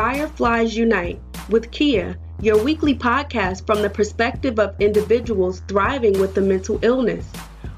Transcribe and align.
Fireflies 0.00 0.74
Unite 0.74 1.20
with 1.50 1.70
Kea, 1.72 2.14
your 2.40 2.64
weekly 2.64 2.94
podcast 2.94 3.66
from 3.66 3.82
the 3.82 3.90
perspective 3.90 4.58
of 4.58 4.74
individuals 4.80 5.60
thriving 5.68 6.18
with 6.18 6.38
a 6.38 6.40
mental 6.40 6.78
illness. 6.80 7.30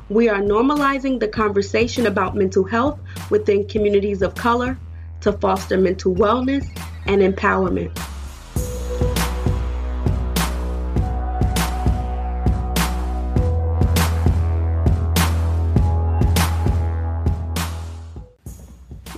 We 0.08 0.28
are 0.28 0.38
normalizing 0.38 1.18
the 1.18 1.26
conversation 1.26 2.06
about 2.06 2.36
mental 2.36 2.62
health 2.62 3.00
within 3.28 3.66
communities 3.66 4.22
of 4.22 4.36
color 4.36 4.78
to 5.22 5.32
foster 5.32 5.76
mental 5.76 6.14
wellness 6.14 6.64
and 7.06 7.22
empowerment. 7.22 7.90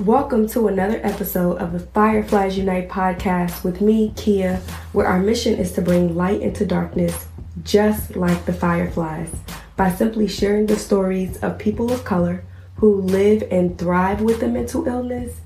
Welcome 0.04 0.48
to 0.48 0.68
another 0.68 1.00
episode 1.02 1.56
of 1.62 1.72
the 1.72 1.80
Fireflies 1.80 2.58
Unite 2.58 2.90
podcast 2.90 3.64
with 3.64 3.80
me, 3.80 4.12
Kea, 4.14 4.56
where 4.92 5.06
our 5.06 5.18
mission 5.18 5.54
is 5.54 5.72
to 5.72 5.80
bring 5.80 6.14
light 6.14 6.42
into 6.42 6.66
darkness 6.66 7.26
just 7.62 8.14
like 8.14 8.44
the 8.44 8.52
fireflies 8.52 9.34
by 9.76 9.90
simply 9.90 10.28
sharing 10.28 10.66
the 10.66 10.76
stories 10.76 11.38
of 11.38 11.58
people 11.58 11.90
of 11.90 12.04
color 12.04 12.44
who 12.76 13.00
live 13.00 13.44
and 13.50 13.78
thrive 13.78 14.20
with 14.20 14.42
a 14.42 14.46
mental 14.46 14.86
illness 14.86 15.40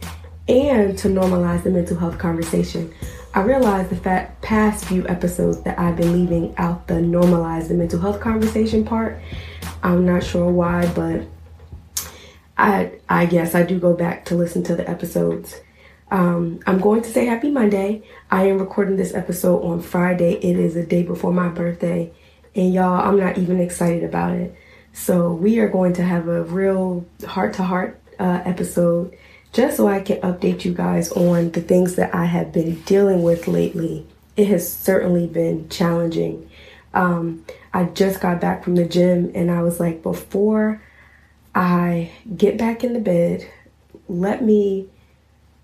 and 0.48 0.98
to 0.98 1.06
normalize 1.06 1.62
the 1.62 1.70
mental 1.70 1.96
health 1.96 2.18
conversation. 2.18 2.92
I 3.34 3.42
realized 3.42 3.90
the 3.90 4.28
past 4.42 4.86
few 4.86 5.06
episodes 5.06 5.62
that 5.62 5.78
I've 5.78 5.96
been 5.96 6.12
leaving 6.12 6.52
out 6.56 6.88
the 6.88 6.94
normalize 6.94 7.68
the 7.68 7.74
mental 7.74 8.00
health 8.00 8.18
conversation 8.18 8.84
part. 8.84 9.20
I'm 9.84 10.04
not 10.04 10.24
sure 10.24 10.50
why, 10.50 10.92
but 10.94 11.28
I 12.58 12.92
I 13.08 13.26
guess 13.26 13.54
I 13.54 13.62
do 13.62 13.78
go 13.78 13.94
back 13.94 14.24
to 14.26 14.34
listen 14.34 14.62
to 14.64 14.76
the 14.76 14.88
episodes. 14.88 15.60
Um, 16.10 16.60
I'm 16.66 16.80
going 16.80 17.02
to 17.02 17.08
say 17.10 17.26
happy 17.26 17.50
Monday. 17.50 18.02
I 18.30 18.44
am 18.44 18.58
recording 18.58 18.96
this 18.96 19.14
episode 19.14 19.62
on 19.62 19.80
Friday. 19.80 20.32
It 20.32 20.58
is 20.58 20.74
a 20.74 20.84
day 20.84 21.02
before 21.02 21.32
my 21.32 21.48
birthday, 21.48 22.12
and 22.54 22.72
y'all, 22.72 23.06
I'm 23.06 23.18
not 23.18 23.38
even 23.38 23.60
excited 23.60 24.04
about 24.04 24.34
it. 24.34 24.54
So 24.92 25.32
we 25.32 25.60
are 25.60 25.68
going 25.68 25.92
to 25.94 26.02
have 26.02 26.26
a 26.28 26.42
real 26.42 27.06
heart 27.26 27.54
to 27.54 27.62
heart 27.62 28.00
episode, 28.18 29.16
just 29.52 29.76
so 29.76 29.86
I 29.86 30.00
can 30.00 30.20
update 30.22 30.64
you 30.64 30.74
guys 30.74 31.12
on 31.12 31.52
the 31.52 31.60
things 31.60 31.94
that 31.94 32.14
I 32.14 32.24
have 32.24 32.52
been 32.52 32.80
dealing 32.82 33.22
with 33.22 33.46
lately. 33.46 34.06
It 34.36 34.48
has 34.48 34.70
certainly 34.70 35.26
been 35.26 35.68
challenging. 35.68 36.50
Um, 36.94 37.44
I 37.72 37.84
just 37.84 38.20
got 38.20 38.40
back 38.40 38.64
from 38.64 38.74
the 38.74 38.86
gym, 38.86 39.30
and 39.34 39.50
I 39.50 39.62
was 39.62 39.78
like, 39.78 40.02
before 40.02 40.82
I 41.54 42.10
get 42.36 42.56
back 42.58 42.84
in 42.84 42.92
the 42.92 43.00
bed, 43.00 43.48
let 44.08 44.42
me 44.42 44.88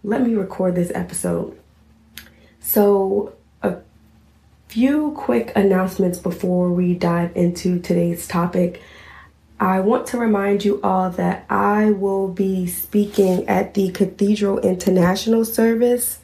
let 0.02 0.20
me 0.22 0.34
record 0.34 0.74
this 0.74 0.92
episode. 0.94 1.58
So, 2.60 3.34
a 3.62 3.78
few 4.68 5.12
quick 5.12 5.52
announcements 5.56 6.18
before 6.18 6.70
we 6.70 6.94
dive 6.94 7.34
into 7.34 7.78
today's 7.78 8.28
topic. 8.28 8.82
I 9.58 9.80
want 9.80 10.06
to 10.08 10.18
remind 10.18 10.64
you 10.64 10.80
all 10.82 11.10
that 11.10 11.46
I 11.48 11.92
will 11.92 12.28
be 12.28 12.66
speaking 12.66 13.48
at 13.48 13.72
the 13.74 13.90
Cathedral 13.92 14.58
International 14.58 15.44
service 15.44 16.18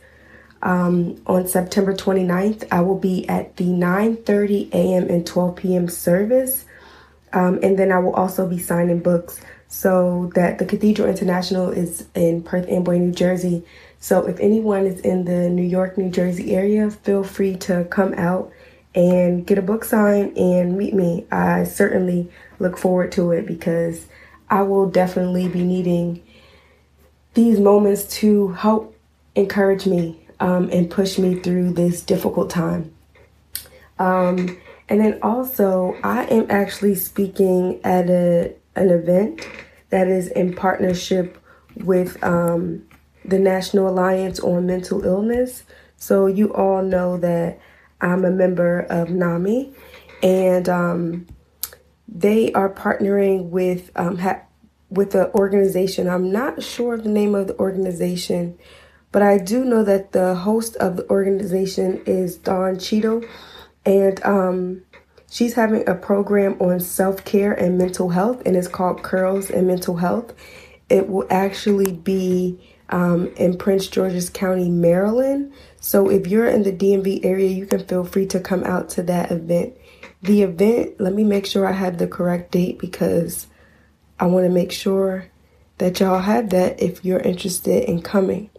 um, 0.62 1.22
on 1.26 1.46
September 1.46 1.94
29th. 1.94 2.66
I 2.70 2.80
will 2.80 2.98
be 2.98 3.28
at 3.28 3.56
the 3.56 3.64
9:30 3.64 4.72
a.m. 4.72 5.08
and 5.08 5.26
12 5.26 5.56
p.m. 5.56 5.88
service, 5.88 6.64
um, 7.32 7.58
and 7.62 7.78
then 7.78 7.92
I 7.92 7.98
will 7.98 8.14
also 8.14 8.48
be 8.48 8.58
signing 8.58 9.00
books 9.00 9.40
so 9.68 10.32
that 10.34 10.58
the 10.58 10.66
Cathedral 10.66 11.08
International 11.08 11.70
is 11.70 12.06
in 12.14 12.42
Perth 12.42 12.68
Amboy, 12.68 12.98
New 12.98 13.12
Jersey. 13.12 13.64
So 14.00 14.26
if 14.26 14.40
anyone 14.40 14.86
is 14.86 15.00
in 15.00 15.24
the 15.24 15.48
New 15.48 15.62
York, 15.62 15.96
New 15.96 16.10
Jersey 16.10 16.54
area, 16.54 16.90
feel 16.90 17.22
free 17.22 17.56
to 17.58 17.84
come 17.84 18.14
out 18.14 18.52
and 18.94 19.46
get 19.46 19.58
a 19.58 19.62
book 19.62 19.84
signed 19.84 20.36
and 20.36 20.76
meet 20.76 20.92
me. 20.94 21.24
I 21.30 21.64
certainly 21.64 22.30
look 22.58 22.76
forward 22.76 23.12
to 23.12 23.30
it 23.30 23.46
because 23.46 24.06
I 24.48 24.62
will 24.62 24.90
definitely 24.90 25.46
be 25.46 25.62
needing 25.62 26.22
these 27.34 27.60
moments 27.60 28.04
to 28.18 28.48
help 28.48 28.96
encourage 29.36 29.86
me 29.86 30.26
um, 30.40 30.68
and 30.72 30.90
push 30.90 31.18
me 31.18 31.36
through 31.36 31.74
this 31.74 32.02
difficult 32.02 32.50
time. 32.50 32.92
Um, 34.00 34.58
and 34.90 35.00
then 35.00 35.20
also, 35.22 35.96
I 36.02 36.24
am 36.24 36.46
actually 36.50 36.96
speaking 36.96 37.80
at 37.84 38.10
a 38.10 38.54
an 38.74 38.90
event 38.90 39.46
that 39.90 40.08
is 40.08 40.28
in 40.28 40.54
partnership 40.54 41.38
with 41.76 42.22
um, 42.24 42.86
the 43.24 43.38
National 43.38 43.88
Alliance 43.88 44.40
on 44.40 44.66
Mental 44.66 45.04
Illness. 45.04 45.62
So 45.96 46.26
you 46.26 46.52
all 46.54 46.82
know 46.82 47.16
that 47.18 47.60
I'm 48.00 48.24
a 48.24 48.30
member 48.30 48.80
of 48.80 49.10
NAMI, 49.10 49.72
and 50.22 50.68
um, 50.68 51.26
they 52.08 52.52
are 52.52 52.72
partnering 52.72 53.50
with 53.50 53.92
um, 53.94 54.18
ha- 54.18 54.42
with 54.88 55.12
the 55.12 55.32
organization. 55.34 56.08
I'm 56.08 56.32
not 56.32 56.64
sure 56.64 56.94
of 56.94 57.04
the 57.04 57.10
name 57.10 57.36
of 57.36 57.46
the 57.46 57.58
organization, 57.58 58.58
but 59.12 59.22
I 59.22 59.38
do 59.38 59.64
know 59.64 59.84
that 59.84 60.10
the 60.10 60.34
host 60.34 60.74
of 60.76 60.96
the 60.96 61.08
organization 61.08 62.02
is 62.06 62.36
Don 62.36 62.78
Cheadle, 62.78 63.22
and 63.84 64.24
um, 64.24 64.82
She's 65.30 65.54
having 65.54 65.88
a 65.88 65.94
program 65.94 66.56
on 66.60 66.80
self 66.80 67.24
care 67.24 67.52
and 67.52 67.78
mental 67.78 68.10
health, 68.10 68.42
and 68.44 68.56
it's 68.56 68.66
called 68.66 69.04
Curls 69.04 69.48
and 69.48 69.68
Mental 69.68 69.96
Health. 69.96 70.34
It 70.88 71.08
will 71.08 71.26
actually 71.30 71.92
be 71.92 72.58
um, 72.88 73.28
in 73.36 73.56
Prince 73.56 73.86
George's 73.86 74.28
County, 74.28 74.68
Maryland. 74.68 75.52
So 75.80 76.10
if 76.10 76.26
you're 76.26 76.48
in 76.48 76.64
the 76.64 76.72
DMV 76.72 77.24
area, 77.24 77.48
you 77.48 77.64
can 77.64 77.86
feel 77.86 78.04
free 78.04 78.26
to 78.26 78.40
come 78.40 78.64
out 78.64 78.88
to 78.90 79.04
that 79.04 79.30
event. 79.30 79.74
The 80.20 80.42
event, 80.42 81.00
let 81.00 81.14
me 81.14 81.22
make 81.22 81.46
sure 81.46 81.64
I 81.64 81.72
have 81.72 81.98
the 81.98 82.08
correct 82.08 82.50
date 82.50 82.80
because 82.80 83.46
I 84.18 84.26
want 84.26 84.46
to 84.46 84.52
make 84.52 84.72
sure 84.72 85.26
that 85.78 86.00
y'all 86.00 86.18
have 86.18 86.50
that 86.50 86.82
if 86.82 87.04
you're 87.04 87.20
interested 87.20 87.84
in 87.88 88.02
coming. 88.02 88.50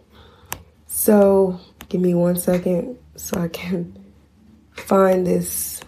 So 0.86 1.60
give 1.90 2.00
me 2.00 2.14
one 2.14 2.36
second 2.36 2.96
so 3.16 3.38
I 3.38 3.48
can 3.48 4.01
find 4.74 5.26
this 5.26 5.82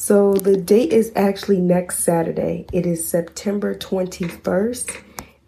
so 0.00 0.32
the 0.32 0.56
date 0.56 0.94
is 0.94 1.12
actually 1.14 1.60
next 1.60 1.98
Saturday. 1.98 2.64
It 2.72 2.86
is 2.86 3.06
September 3.06 3.74
21st. 3.74 5.02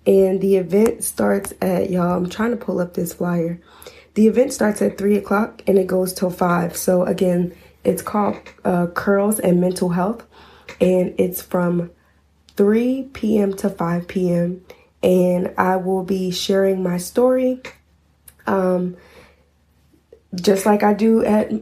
And 0.06 0.42
the 0.42 0.56
event 0.56 1.02
starts 1.02 1.54
at, 1.62 1.88
y'all, 1.88 2.19
I'm 2.19 2.28
trying 2.28 2.50
to 2.50 2.58
pull 2.58 2.78
up 2.78 2.92
this 2.92 3.14
flyer. 3.14 3.62
The 4.12 4.26
event 4.28 4.52
starts 4.52 4.82
at 4.82 4.98
3 4.98 5.16
o'clock 5.16 5.62
and 5.66 5.78
it 5.78 5.86
goes 5.86 6.12
till 6.12 6.28
5. 6.28 6.76
So 6.76 7.04
again, 7.04 7.54
it's 7.82 8.02
called 8.02 8.36
uh, 8.62 8.88
Curls 8.88 9.41
and 9.41 9.58
Mental 9.58 9.88
Health. 9.88 10.26
And 10.82 11.14
it's 11.16 11.41
from 11.41 11.91
3 12.58 13.04
p.m. 13.14 13.54
to 13.54 13.70
5 13.70 14.06
p.m. 14.06 14.62
And 15.02 15.54
I 15.56 15.76
will 15.76 16.04
be 16.04 16.31
sharing 16.31 16.82
my 16.82 16.98
story. 16.98 17.62
Um, 18.47 18.98
just 20.34 20.66
like 20.66 20.82
I 20.82 20.92
do 20.92 21.25
at 21.25 21.52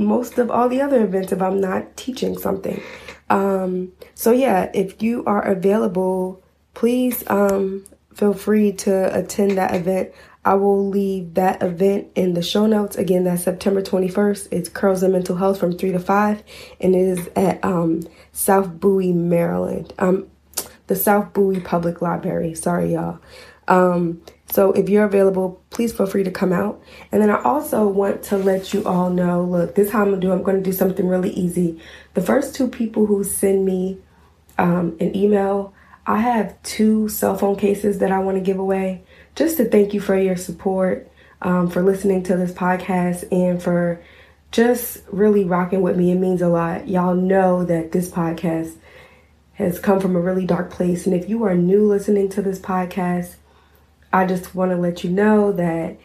most 0.00 0.38
of 0.38 0.50
all 0.50 0.68
the 0.68 0.80
other 0.80 1.04
events 1.04 1.32
if 1.32 1.40
I'm 1.40 1.60
not 1.60 1.96
teaching 1.96 2.38
something. 2.38 2.82
Um, 3.28 3.92
so 4.14 4.32
yeah, 4.32 4.70
if 4.74 5.02
you 5.02 5.24
are 5.24 5.42
available, 5.42 6.42
please 6.74 7.22
um, 7.28 7.84
feel 8.14 8.34
free 8.34 8.72
to 8.72 9.16
attend 9.16 9.58
that 9.58 9.74
event. 9.74 10.10
I 10.44 10.54
will 10.54 10.88
leave 10.88 11.34
that 11.34 11.62
event 11.62 12.08
in 12.14 12.32
the 12.34 12.42
show 12.42 12.66
notes. 12.66 12.96
Again, 12.96 13.24
that's 13.24 13.44
September 13.44 13.82
21st. 13.82 14.48
It's 14.50 14.68
Curls 14.70 15.02
and 15.02 15.12
Mental 15.12 15.36
Health 15.36 15.60
from 15.60 15.76
3 15.76 15.92
to 15.92 15.98
5, 15.98 16.42
and 16.80 16.94
it 16.94 16.98
is 16.98 17.28
at 17.36 17.62
um, 17.62 18.02
South 18.32 18.80
Bowie, 18.80 19.12
Maryland. 19.12 19.92
Um, 19.98 20.30
the 20.86 20.96
South 20.96 21.32
Bowie 21.34 21.60
Public 21.60 22.00
Library. 22.02 22.54
Sorry, 22.54 22.94
y'all. 22.94 23.20
Um, 23.68 24.22
so 24.50 24.72
if 24.72 24.88
you're 24.88 25.04
available, 25.04 25.62
please 25.70 25.92
feel 25.92 26.06
free 26.06 26.24
to 26.24 26.30
come 26.30 26.52
out. 26.52 26.82
And 27.12 27.22
then 27.22 27.30
I 27.30 27.40
also 27.42 27.86
want 27.86 28.24
to 28.24 28.36
let 28.36 28.74
you 28.74 28.84
all 28.84 29.08
know 29.08 29.44
look, 29.44 29.76
this 29.76 29.90
how 29.90 30.02
I'm 30.02 30.10
gonna 30.10 30.20
do. 30.20 30.32
I'm 30.32 30.42
gonna 30.42 30.60
do 30.60 30.72
something 30.72 31.06
really 31.06 31.30
easy. 31.30 31.80
The 32.14 32.20
first 32.20 32.54
two 32.54 32.68
people 32.68 33.06
who 33.06 33.22
send 33.22 33.64
me 33.64 33.98
um, 34.58 34.96
an 35.00 35.16
email, 35.16 35.72
I 36.06 36.18
have 36.18 36.60
two 36.62 37.08
cell 37.08 37.36
phone 37.36 37.56
cases 37.56 37.98
that 38.00 38.10
I 38.10 38.18
want 38.18 38.38
to 38.38 38.42
give 38.42 38.58
away 38.58 39.04
just 39.36 39.56
to 39.58 39.64
thank 39.64 39.94
you 39.94 40.00
for 40.00 40.18
your 40.18 40.36
support, 40.36 41.10
um, 41.42 41.70
for 41.70 41.82
listening 41.82 42.24
to 42.24 42.36
this 42.36 42.52
podcast, 42.52 43.30
and 43.32 43.62
for 43.62 44.02
just 44.50 44.98
really 45.12 45.44
rocking 45.44 45.80
with 45.80 45.96
me. 45.96 46.10
It 46.10 46.16
means 46.16 46.42
a 46.42 46.48
lot. 46.48 46.88
Y'all 46.88 47.14
know 47.14 47.64
that 47.64 47.92
this 47.92 48.10
podcast 48.10 48.74
has 49.54 49.78
come 49.78 50.00
from 50.00 50.16
a 50.16 50.20
really 50.20 50.46
dark 50.46 50.70
place. 50.70 51.06
And 51.06 51.14
if 51.14 51.28
you 51.28 51.44
are 51.44 51.54
new 51.54 51.86
listening 51.86 52.28
to 52.30 52.42
this 52.42 52.58
podcast, 52.58 53.36
I 54.12 54.26
just 54.26 54.54
want 54.54 54.70
to 54.72 54.76
let 54.76 55.04
you 55.04 55.10
know 55.10 55.52
that 55.52 55.96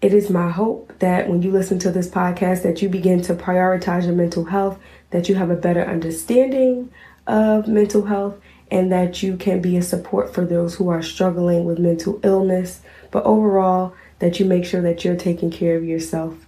it 0.00 0.14
is 0.14 0.30
my 0.30 0.50
hope 0.50 0.92
that 1.00 1.28
when 1.28 1.42
you 1.42 1.50
listen 1.50 1.78
to 1.80 1.90
this 1.90 2.08
podcast 2.08 2.62
that 2.62 2.80
you 2.80 2.88
begin 2.88 3.20
to 3.22 3.34
prioritize 3.34 4.04
your 4.04 4.14
mental 4.14 4.44
health, 4.44 4.78
that 5.10 5.28
you 5.28 5.34
have 5.34 5.50
a 5.50 5.56
better 5.56 5.84
understanding 5.84 6.90
of 7.26 7.68
mental 7.68 8.06
health 8.06 8.38
and 8.70 8.90
that 8.92 9.22
you 9.22 9.36
can 9.36 9.60
be 9.60 9.76
a 9.76 9.82
support 9.82 10.32
for 10.32 10.44
those 10.44 10.76
who 10.76 10.88
are 10.88 11.02
struggling 11.02 11.64
with 11.64 11.78
mental 11.78 12.20
illness. 12.22 12.80
But 13.10 13.24
overall, 13.24 13.94
that 14.20 14.38
you 14.38 14.46
make 14.46 14.64
sure 14.64 14.80
that 14.82 15.04
you're 15.04 15.16
taking 15.16 15.50
care 15.50 15.76
of 15.76 15.84
yourself 15.84 16.46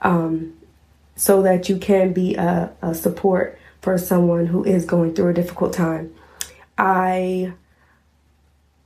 um, 0.00 0.54
so 1.14 1.42
that 1.42 1.68
you 1.68 1.76
can 1.76 2.12
be 2.12 2.34
a, 2.34 2.72
a 2.82 2.94
support 2.94 3.58
for 3.80 3.96
someone 3.96 4.46
who 4.46 4.64
is 4.64 4.84
going 4.84 5.14
through 5.14 5.28
a 5.28 5.34
difficult 5.34 5.72
time. 5.72 6.12
I 6.76 7.52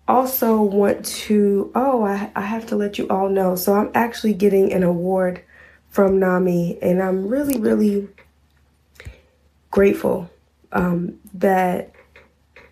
also 0.09 0.63
want 0.63 1.05
to, 1.05 1.71
oh, 1.75 2.05
I, 2.05 2.31
I 2.35 2.43
have 2.43 2.67
to 2.67 2.77
let 2.77 2.99
you 2.99 3.09
all 3.09 3.29
know. 3.29 3.57
So 3.57 3.75
I'm 3.75 3.91
actually 3.95 4.35
getting 4.35 4.73
an 4.73 4.83
award 4.83 5.43
from 5.89 6.19
NAMI, 6.19 6.79
and 6.83 7.03
I'm 7.03 7.27
really, 7.27 7.59
really 7.59 8.09
grateful 9.71 10.31
um, 10.73 11.19
that 11.35 11.93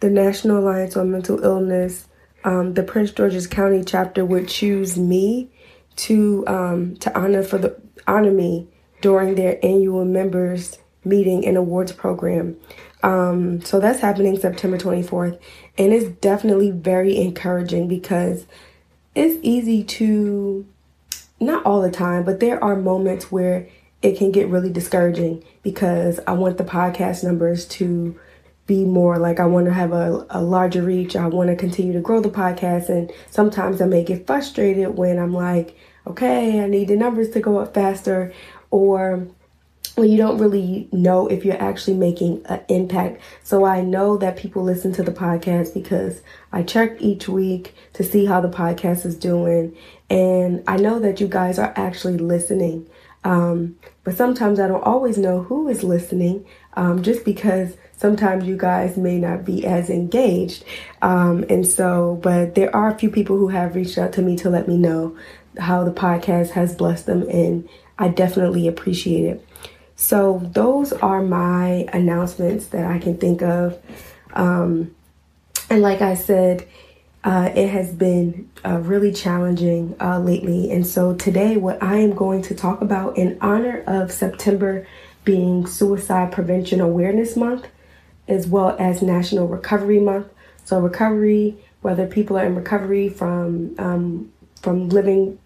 the 0.01 0.11
National 0.11 0.59
Alliance 0.59 0.97
on 0.97 1.11
Mental 1.11 1.43
Illness, 1.43 2.07
um, 2.45 2.75
the 2.75 2.83
Prince 2.83 3.11
George's 3.13 3.47
County 3.47 3.83
chapter 3.85 4.25
would 4.25 4.49
choose 4.49 4.99
me 4.99 5.51
to 5.97 6.45
um, 6.47 6.97
to 6.97 7.19
honor 7.19 7.43
for 7.43 7.59
the 7.59 7.81
honor 8.07 8.31
me 8.31 8.69
during 9.01 9.35
their 9.35 9.59
annual 9.65 10.05
members 10.05 10.79
meeting 11.05 11.47
and 11.47 11.57
awards 11.57 11.93
program. 11.93 12.57
Um, 13.03 13.61
so 13.63 13.81
that's 13.81 14.01
happening 14.01 14.39
September 14.39 14.79
24th, 14.79 15.39
and 15.77 15.93
it's 15.93 16.09
definitely 16.21 16.71
very 16.71 17.17
encouraging 17.17 17.89
because 17.89 18.47
it's 19.15 19.39
easy 19.43 19.83
to 19.85 20.67
not 21.41 21.65
all 21.65 21.81
the 21.83 21.91
time, 21.91 22.25
but 22.25 22.41
there 22.41 22.63
are 22.63 22.77
moments 22.77 23.31
where 23.31 23.69
it 24.03 24.17
can 24.17 24.31
get 24.31 24.49
really 24.49 24.71
discouraging 24.71 25.43
because 25.63 26.21
I 26.27 26.33
want 26.33 26.59
the 26.59 26.65
podcast 26.65 27.25
numbers 27.25 27.67
to 27.67 28.19
be 28.67 28.85
more 28.85 29.19
like 29.19 29.41
I 29.41 29.47
want 29.47 29.67
to 29.67 29.73
have 29.73 29.93
a, 29.93 30.27
a 30.31 30.43
larger 30.43 30.83
reach. 30.83 31.17
I 31.17 31.27
want 31.27 31.49
to 31.51 31.57
continue 31.57 31.93
to 31.93 32.01
grow 32.01 32.21
the 32.21 32.31
podcast. 32.31 32.89
And 32.89 33.13
sometimes 33.31 33.81
I 33.81 33.87
may 33.87 34.05
get 34.05 34.27
frustrated 34.27 34.97
when 34.97 35.19
I'm 35.19 35.35
like, 35.35 35.77
okay, 36.07 36.61
I 36.63 36.67
need 36.67 36.89
the 36.89 36.97
numbers 36.97 37.31
to 37.31 37.41
go 37.41 37.59
up 37.59 37.75
faster. 37.75 38.33
Or 38.71 39.27
when 39.97 40.11
you 40.11 40.17
don't 40.17 40.39
really 40.39 40.89
know 40.93 41.27
if 41.29 41.45
you're 41.45 41.61
actually 41.63 41.97
making 41.97 42.45
an 42.47 42.61
impact. 42.69 43.21
So 43.43 43.65
I 43.65 43.81
know 43.81 44.17
that 44.19 44.37
people 44.37 44.63
listen 44.63 44.93
to 44.95 45.03
the 45.03 45.13
podcast 45.13 45.73
because 45.73 46.21
I 46.53 46.63
check 46.63 47.01
each 47.01 47.29
week 47.29 47.75
to 47.93 48.03
see 48.03 48.25
how 48.25 48.41
the 48.41 48.49
podcast 48.49 49.07
is 49.07 49.17
doing. 49.17 49.77
And 50.11 50.65
I 50.67 50.77
know 50.77 50.99
that 50.99 51.21
you 51.21 51.29
guys 51.29 51.59
are 51.59 51.73
actually 51.77 52.19
listening. 52.19 52.89
Um, 53.23 53.77
but 54.03 54.17
sometimes 54.17 54.61
I 54.61 54.69
don't 54.69 54.83
always 54.83 55.17
know 55.17 55.43
who 55.43 55.69
is 55.69 55.83
listening 55.83 56.45
um, 56.75 57.03
just 57.03 57.25
because 57.25 57.77
sometimes 57.97 58.47
you 58.47 58.57
guys 58.57 58.97
may 58.97 59.19
not 59.19 59.45
be 59.45 59.65
as 59.65 59.89
engaged. 59.89 60.65
Um, 61.03 61.45
and 61.49 61.67
so, 61.67 62.19
but 62.23 62.55
there 62.55 62.75
are 62.75 62.91
a 62.91 62.99
few 62.99 63.11
people 63.11 63.39
who 63.39 63.49
have 63.49 63.75
reached 63.75 63.97
out 63.97 64.13
to 64.15 64.23
me 64.23 64.37
to 64.37 64.51
let 64.51 64.69
me 64.69 64.77
know 64.77 65.17
how 65.59 65.85
the 65.85 65.93
podcast 65.93 66.51
has 66.51 66.75
blessed 66.75 67.07
them, 67.07 67.23
and 67.31 67.69
I 67.99 68.09
definitely 68.09 68.67
appreciate 68.67 69.25
it. 69.25 69.49
So, 69.97 70.41
those 70.53 70.93
are 70.93 71.23
my 71.23 71.89
announcements 71.93 72.67
that 72.67 72.85
I 72.85 72.99
can 72.99 73.17
think 73.17 73.43
of. 73.43 73.81
Um, 74.33 74.95
and 75.71 75.83
like 75.83 76.03
I 76.03 76.15
said, 76.15 76.67
uh, 77.23 77.51
it 77.55 77.69
has 77.69 77.93
been 77.93 78.51
uh, 78.65 78.79
really 78.79 79.13
challenging 79.13 79.97
uh, 80.01 80.19
lately. 80.19 80.71
And 80.71 80.87
so, 80.87 81.15
today, 81.15 81.57
what 81.57 81.83
I 81.83 81.99
am 81.99 82.15
going 82.15 82.43
to 82.43 82.55
talk 82.55 82.81
about 82.81 83.17
in 83.17 83.39
honor 83.41 83.83
of 83.87 84.13
September 84.13 84.87
being 85.25 85.67
Suicide 85.67 86.33
Prevention 86.33 86.81
Awareness 86.81 87.37
Month, 87.37 87.69
as 88.29 88.47
well 88.47 88.77
as 88.79 89.01
National 89.01 89.47
Recovery 89.47 90.01
Month. 90.01 90.27
So, 90.65 90.81
recovery, 90.81 91.57
whether 91.83 92.07
people 92.07 92.37
are 92.37 92.45
in 92.45 92.57
recovery 92.57 93.09
from 93.09 93.75
um, 93.79 94.33
from 94.61 94.89
living 94.89 95.39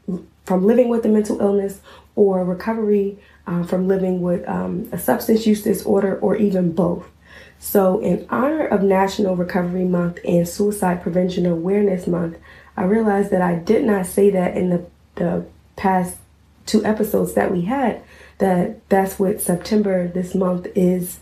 from 0.44 0.64
living 0.64 0.88
with 0.88 1.04
a 1.04 1.08
mental 1.08 1.40
illness 1.40 1.80
or 2.16 2.44
recovery 2.44 3.18
uh, 3.48 3.62
from 3.64 3.88
living 3.88 4.20
with 4.20 4.46
um, 4.46 4.88
a 4.92 4.98
substance 4.98 5.46
use 5.46 5.62
disorder 5.62 6.18
or 6.20 6.36
even 6.36 6.72
both. 6.72 7.06
So, 7.58 7.98
in 8.00 8.26
honor 8.28 8.66
of 8.66 8.82
National 8.82 9.34
Recovery 9.34 9.84
Month 9.84 10.18
and 10.24 10.46
Suicide 10.46 11.02
Prevention 11.02 11.46
Awareness 11.46 12.06
Month, 12.06 12.36
I 12.76 12.84
realized 12.84 13.30
that 13.30 13.42
I 13.42 13.56
did 13.56 13.84
not 13.84 14.06
say 14.06 14.30
that 14.30 14.56
in 14.56 14.70
the, 14.70 14.86
the 15.16 15.46
past 15.76 16.18
two 16.66 16.84
episodes 16.84 17.34
that 17.34 17.50
we 17.50 17.62
had, 17.62 18.02
that 18.36 18.86
that's 18.90 19.18
what 19.18 19.40
September 19.40 20.06
this 20.06 20.34
month 20.34 20.68
is. 20.76 21.18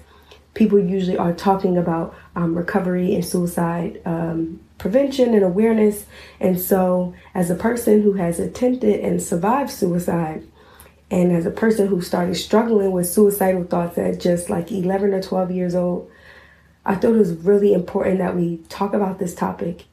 People 0.52 0.78
usually 0.78 1.16
are 1.16 1.32
talking 1.32 1.78
about 1.78 2.14
um, 2.34 2.54
recovery 2.56 3.14
and 3.14 3.24
suicide 3.24 4.00
um, 4.04 4.60
prevention 4.78 5.32
and 5.32 5.44
awareness. 5.44 6.06
And 6.40 6.60
so, 6.60 7.14
as 7.34 7.50
a 7.50 7.54
person 7.54 8.02
who 8.02 8.14
has 8.14 8.40
attempted 8.40 9.00
and 9.00 9.22
survived 9.22 9.70
suicide, 9.70 10.46
and 11.10 11.32
as 11.32 11.46
a 11.46 11.50
person 11.50 11.86
who 11.86 12.00
started 12.00 12.34
struggling 12.34 12.90
with 12.90 13.08
suicidal 13.08 13.64
thoughts 13.64 13.96
at 13.98 14.20
just 14.20 14.50
like 14.50 14.72
11 14.72 15.14
or 15.14 15.22
12 15.22 15.50
years 15.52 15.74
old, 15.74 16.10
I 16.84 16.94
thought 16.94 17.14
it 17.14 17.18
was 17.18 17.32
really 17.32 17.72
important 17.72 18.18
that 18.18 18.36
we 18.36 18.58
talk 18.68 18.92
about 18.92 19.18
this 19.18 19.34
topic. 19.34 19.84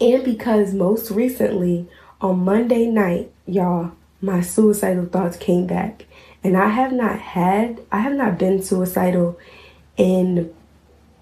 And 0.00 0.24
because 0.24 0.74
most 0.74 1.10
recently, 1.10 1.88
on 2.20 2.40
Monday 2.40 2.86
night, 2.86 3.32
y'all, 3.46 3.92
my 4.20 4.40
suicidal 4.40 5.06
thoughts 5.06 5.36
came 5.36 5.66
back. 5.66 6.06
And 6.44 6.56
I 6.56 6.68
have 6.68 6.92
not 6.92 7.18
had, 7.18 7.80
I 7.90 7.98
have 7.98 8.14
not 8.14 8.38
been 8.38 8.62
suicidal 8.62 9.38
in 9.96 10.52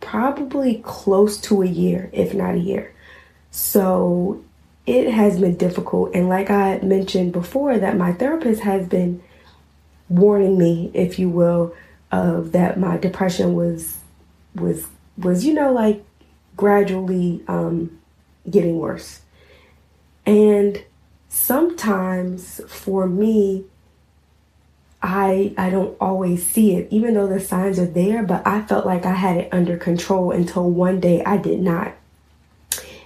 probably 0.01 0.77
close 0.85 1.39
to 1.43 1.63
a 1.63 1.67
year, 1.67 2.11
if 2.13 2.35
not 2.35 2.55
a 2.55 2.59
year. 2.59 2.95
So 3.51 4.43
it 4.87 5.11
has 5.13 5.39
been 5.39 5.57
difficult. 5.57 6.15
And 6.15 6.29
like 6.29 6.51
I 6.51 6.79
mentioned 6.79 7.33
before, 7.33 7.79
that 7.79 7.97
my 7.97 8.13
therapist 8.13 8.63
has 8.63 8.89
been 8.89 9.23
warning 10.09 10.59
me, 10.59 10.91
if 10.95 11.19
you 11.19 11.29
will, 11.29 11.75
of 12.11 12.53
that 12.53 12.79
my 12.79 12.97
depression 12.97 13.55
was 13.55 13.99
was 14.57 14.87
was 15.17 15.45
you 15.45 15.55
know 15.55 15.73
like 15.73 16.05
gradually 16.57 17.43
um, 17.49 17.99
getting 18.49 18.79
worse. 18.79 19.21
And 20.27 20.83
sometimes 21.29 22.61
for 22.69 23.07
me, 23.07 23.65
I 25.03 25.55
I 25.57 25.71
don't 25.71 25.97
always 26.01 26.47
see 26.47 26.75
it, 26.75 26.89
even 26.91 27.15
though 27.15 27.27
the 27.27 27.41
signs 27.41 27.79
are 27.79 27.87
there. 27.87 28.23
But 28.23 28.47
I 28.47 28.63
felt 28.63 28.85
like 28.85 29.07
I 29.07 29.15
had 29.15 29.37
it 29.37 29.49
under 29.53 29.77
control 29.77 30.33
until 30.33 30.71
one 30.71 31.01
day 31.01 31.23
I 31.25 31.37
did 31.37 31.61
not. 31.61 31.95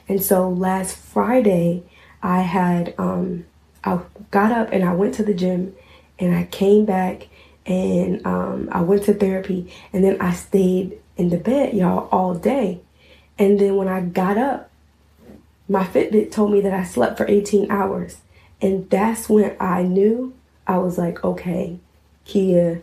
And 0.09 0.23
so 0.23 0.49
last 0.49 0.97
Friday, 0.97 1.83
I 2.23 2.41
had 2.41 2.95
um, 2.99 3.47
I 3.83 4.01
got 4.31 4.53
up 4.53 4.71
and 4.73 4.85
I 4.85 4.95
went 4.95 5.15
to 5.15 5.23
the 5.23 5.35
gym, 5.35 5.75
and 6.19 6.35
I 6.35 6.45
came 6.45 6.85
back 6.85 7.29
and 7.67 8.25
um, 8.27 8.69
I 8.71 8.83
went 8.83 9.05
to 9.05 9.15
therapy, 9.15 9.73
and 9.93 10.05
then 10.05 10.21
I 10.21 10.33
stayed 10.33 10.99
in 11.17 11.31
the 11.31 11.39
bed, 11.39 11.75
y'all, 11.75 12.09
all 12.11 12.35
day. 12.35 12.81
And 13.39 13.59
then 13.59 13.77
when 13.77 13.89
I 13.89 14.01
got 14.03 14.37
up, 14.37 14.71
my 15.69 15.85
Fitbit 15.85 16.31
told 16.31 16.53
me 16.53 16.61
that 16.61 16.75
I 16.75 16.85
slept 16.85 17.17
for 17.17 17.27
18 17.27 17.71
hours. 17.71 18.19
And 18.61 18.89
that's 18.91 19.29
when 19.29 19.57
I 19.59 19.83
knew 19.83 20.35
I 20.67 20.79
was 20.79 20.99
like, 20.99 21.25
okay, 21.25 21.79
Kea, 22.25 22.79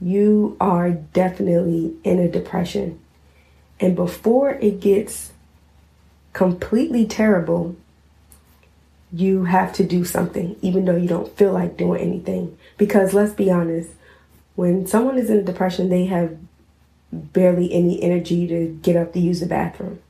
you 0.00 0.56
are 0.60 0.90
definitely 0.90 1.94
in 2.04 2.18
a 2.18 2.30
depression. 2.30 3.00
And 3.78 3.96
before 3.96 4.50
it 4.50 4.80
gets 4.80 5.32
completely 6.32 7.06
terrible, 7.06 7.76
you 9.12 9.44
have 9.44 9.72
to 9.74 9.84
do 9.84 10.04
something, 10.04 10.56
even 10.62 10.84
though 10.84 10.96
you 10.96 11.08
don't 11.08 11.36
feel 11.36 11.52
like 11.52 11.76
doing 11.76 12.00
anything. 12.00 12.56
Because 12.76 13.12
let's 13.12 13.32
be 13.32 13.50
honest, 13.50 13.90
when 14.54 14.86
someone 14.86 15.18
is 15.18 15.30
in 15.30 15.44
depression, 15.44 15.88
they 15.88 16.06
have 16.06 16.36
barely 17.12 17.72
any 17.72 18.02
energy 18.02 18.46
to 18.46 18.78
get 18.82 18.96
up 18.96 19.12
to 19.12 19.20
use 19.20 19.40
the 19.40 19.46
bathroom. 19.46 20.00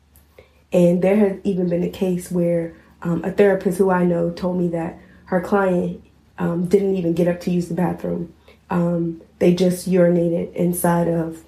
And 0.73 1.03
there 1.03 1.17
has 1.17 1.39
even 1.45 1.69
been 1.69 1.83
a 1.83 1.91
case 1.91 2.31
where 2.31 2.75
um, 3.03 3.25
a 3.25 3.33
therapist 3.33 3.79
who 3.79 3.91
I 3.91 4.05
know 4.05 4.31
told 4.31 4.59
me 4.59 4.69
that 4.69 4.99
her 5.27 5.41
client 5.41 6.05
um, 6.39 6.67
didn't 6.67 6.97
even 6.97 7.15
get 7.15 7.29
up 7.29 7.41
to 7.43 7.51
use 7.51 7.69
the 7.69 7.75
bathroom. 7.75 8.35
Um, 8.69 9.23
they 9.39 9.55
just 9.55 9.89
urinated 9.89 10.53
inside 10.55 11.09
of 11.09 11.43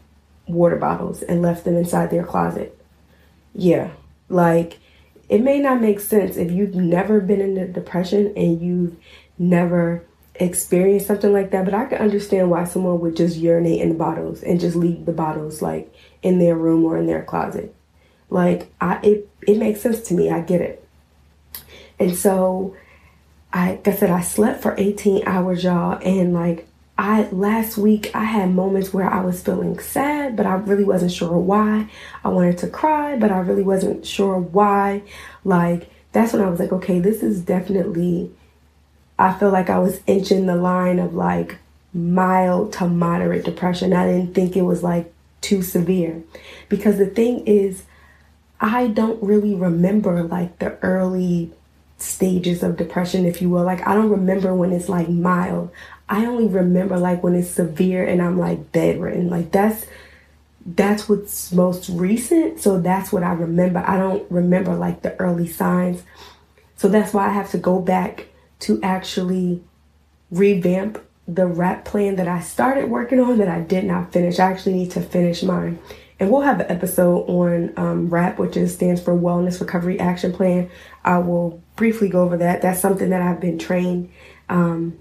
water 0.47 0.77
bottles 0.77 1.23
and 1.23 1.43
left 1.43 1.65
them 1.65 1.77
inside 1.77 2.11
their 2.11 2.25
closet. 2.25 2.79
Yeah, 3.55 3.91
like, 4.33 4.79
it 5.29 5.41
may 5.41 5.61
not 5.61 5.81
make 5.81 6.01
sense 6.01 6.37
if 6.37 6.51
you've 6.51 6.75
never 6.75 7.21
been 7.21 7.41
in 7.41 7.57
a 7.57 7.67
depression 7.67 8.33
and 8.37 8.61
you've 8.61 8.97
never 9.39 10.05
experienced 10.35 11.07
something 11.07 11.33
like 11.33 11.51
that, 11.51 11.65
but 11.65 11.75
I 11.75 11.87
can 11.87 11.99
understand 11.99 12.51
why 12.51 12.65
someone 12.65 13.01
would 13.01 13.17
just 13.17 13.37
urinate 13.37 13.81
in 13.81 13.91
the 13.91 13.95
bottles 13.95 14.43
and 14.43 14.61
just 14.61 14.77
leave 14.77 15.05
the 15.05 15.13
bottles 15.13 15.63
like 15.63 15.95
in 16.23 16.39
their 16.39 16.57
room 16.57 16.85
or 16.85 16.97
in 16.97 17.07
their 17.07 17.23
closet. 17.23 17.75
Like 18.31 18.73
I 18.81 18.99
it 19.03 19.29
it 19.47 19.59
makes 19.59 19.81
sense 19.83 20.01
to 20.09 20.15
me. 20.15 20.31
I 20.31 20.41
get 20.41 20.61
it. 20.61 20.87
And 21.99 22.17
so 22.17 22.75
I 23.53 23.73
like 23.73 23.89
I 23.89 23.93
said 23.93 24.11
I 24.11 24.23
slept 24.23 24.63
for 24.63 24.75
18 24.79 25.27
hours, 25.27 25.65
y'all, 25.65 26.01
and 26.03 26.33
like 26.33 26.67
I 27.03 27.29
last 27.33 27.77
week 27.77 28.13
I 28.15 28.23
had 28.23 28.55
moments 28.55 28.95
where 28.95 29.11
I 29.11 29.25
was 29.25 29.43
feeling 29.43 29.77
sad, 29.81 30.37
but 30.37 30.47
I 30.47 30.55
really 30.55 30.85
wasn't 30.85 31.11
sure 31.11 31.37
why. 31.37 31.91
I 32.23 32.29
wanted 32.29 32.59
to 32.59 32.69
cry, 32.69 33.17
but 33.17 33.33
I 33.33 33.41
really 33.41 33.65
wasn't 33.65 34.07
sure 34.07 34.39
why. 34.39 35.03
Like 35.43 35.91
that's 36.13 36.33
when 36.33 36.43
I 36.43 36.49
was 36.49 36.61
like, 36.61 36.71
okay, 36.71 37.01
this 37.01 37.25
is 37.25 37.41
definitely 37.41 38.31
I 39.19 39.33
feel 39.33 39.51
like 39.51 39.69
I 39.69 39.81
was 39.81 40.01
inching 40.07 40.47
the 40.47 40.55
line 40.55 41.01
of 41.01 41.13
like 41.13 41.59
mild 41.93 42.73
to 42.75 42.87
moderate 42.87 43.45
depression. 43.45 43.93
I 43.93 44.07
didn't 44.07 44.33
think 44.33 44.57
it 44.57 44.63
was 44.63 44.85
like 44.85 45.13
too 45.41 45.61
severe. 45.61 46.23
Because 46.69 46.99
the 46.99 47.07
thing 47.07 47.45
is, 47.49 47.83
I 48.61 48.87
don't 48.87 49.21
really 49.21 49.57
remember 49.57 50.23
like 50.23 50.61
the 50.61 50.79
early 50.83 51.51
stages 52.03 52.63
of 52.63 52.77
depression, 52.77 53.25
if 53.25 53.41
you 53.41 53.49
will. 53.51 53.65
Like, 53.65 53.87
I 53.87 53.95
don't 53.95 54.11
remember 54.11 54.55
when 54.55 54.73
it's 54.73 54.89
like 54.89 55.09
mild. 55.09 55.71
I 56.09 56.27
only 56.27 56.49
remember 56.49 56.99
like 56.99 57.23
when 57.23 57.35
it's 57.35 57.51
severe 57.51 58.05
and 58.05 58.21
I'm 58.21 58.39
like 58.39 58.73
bedridden. 58.73 59.31
Like, 59.31 59.53
that's 59.53 59.87
that's 60.65 61.09
what's 61.09 61.51
most 61.51 61.89
recent 61.89 62.61
so 62.61 62.79
that's 62.79 63.13
what 63.13 63.25
i 63.25 63.33
remember 63.33 63.83
i 63.85 63.97
don't 63.97 64.31
remember 64.31 64.73
like 64.77 65.03
the 65.03 65.13
early 65.19 65.49
signs 65.49 66.05
so 66.77 66.87
that's 66.87 67.13
why 67.13 67.27
i 67.27 67.31
have 67.31 67.51
to 67.51 67.59
go 67.59 67.81
back 67.81 68.29
to 68.61 68.81
actually 68.81 69.61
revamp 70.31 71.03
the 71.29 71.47
WRAP 71.47 71.85
plan 71.85 72.17
that 72.17 72.27
I 72.27 72.41
started 72.41 72.91
working 72.91 73.21
on 73.21 73.39
that 73.39 73.49
I 73.49 73.61
did 73.61 73.85
not 73.85 74.13
finish. 74.13 74.41
I 74.41 74.51
actually 74.51 74.75
need 74.75 74.91
to 74.93 75.01
finish 75.01 75.43
mine. 75.43 75.79
And 76.19 76.31
we'll 76.31 76.43
have 76.43 76.61
an 76.61 76.71
episode 76.71 77.25
on 77.29 77.73
um, 77.77 78.09
WRAP, 78.09 78.39
which 78.39 78.57
is, 78.57 78.75
stands 78.75 79.01
for 79.01 79.15
Wellness 79.15 79.61
Recovery 79.61 79.99
Action 79.99 80.33
Plan. 80.33 80.71
I 81.05 81.19
will 81.19 81.62
briefly 81.77 82.09
go 82.09 82.23
over 82.23 82.37
that. 82.39 82.63
That's 82.63 82.81
something 82.81 83.11
that 83.11 83.23
I've 83.23 83.41
been 83.41 83.59
trained 83.59 84.11
um, 84.49 84.99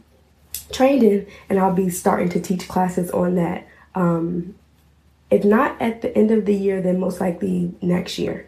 trained 0.71 1.03
in, 1.03 1.27
and 1.49 1.59
I'll 1.59 1.73
be 1.73 1.89
starting 1.89 2.29
to 2.29 2.41
teach 2.41 2.67
classes 2.67 3.11
on 3.11 3.35
that. 3.35 3.67
Um, 3.95 4.55
if 5.29 5.43
not 5.43 5.81
at 5.81 6.01
the 6.01 6.15
end 6.17 6.31
of 6.31 6.45
the 6.45 6.55
year, 6.55 6.81
then 6.81 6.99
most 6.99 7.19
likely 7.19 7.73
next 7.81 8.17
year. 8.17 8.47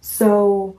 So 0.00 0.78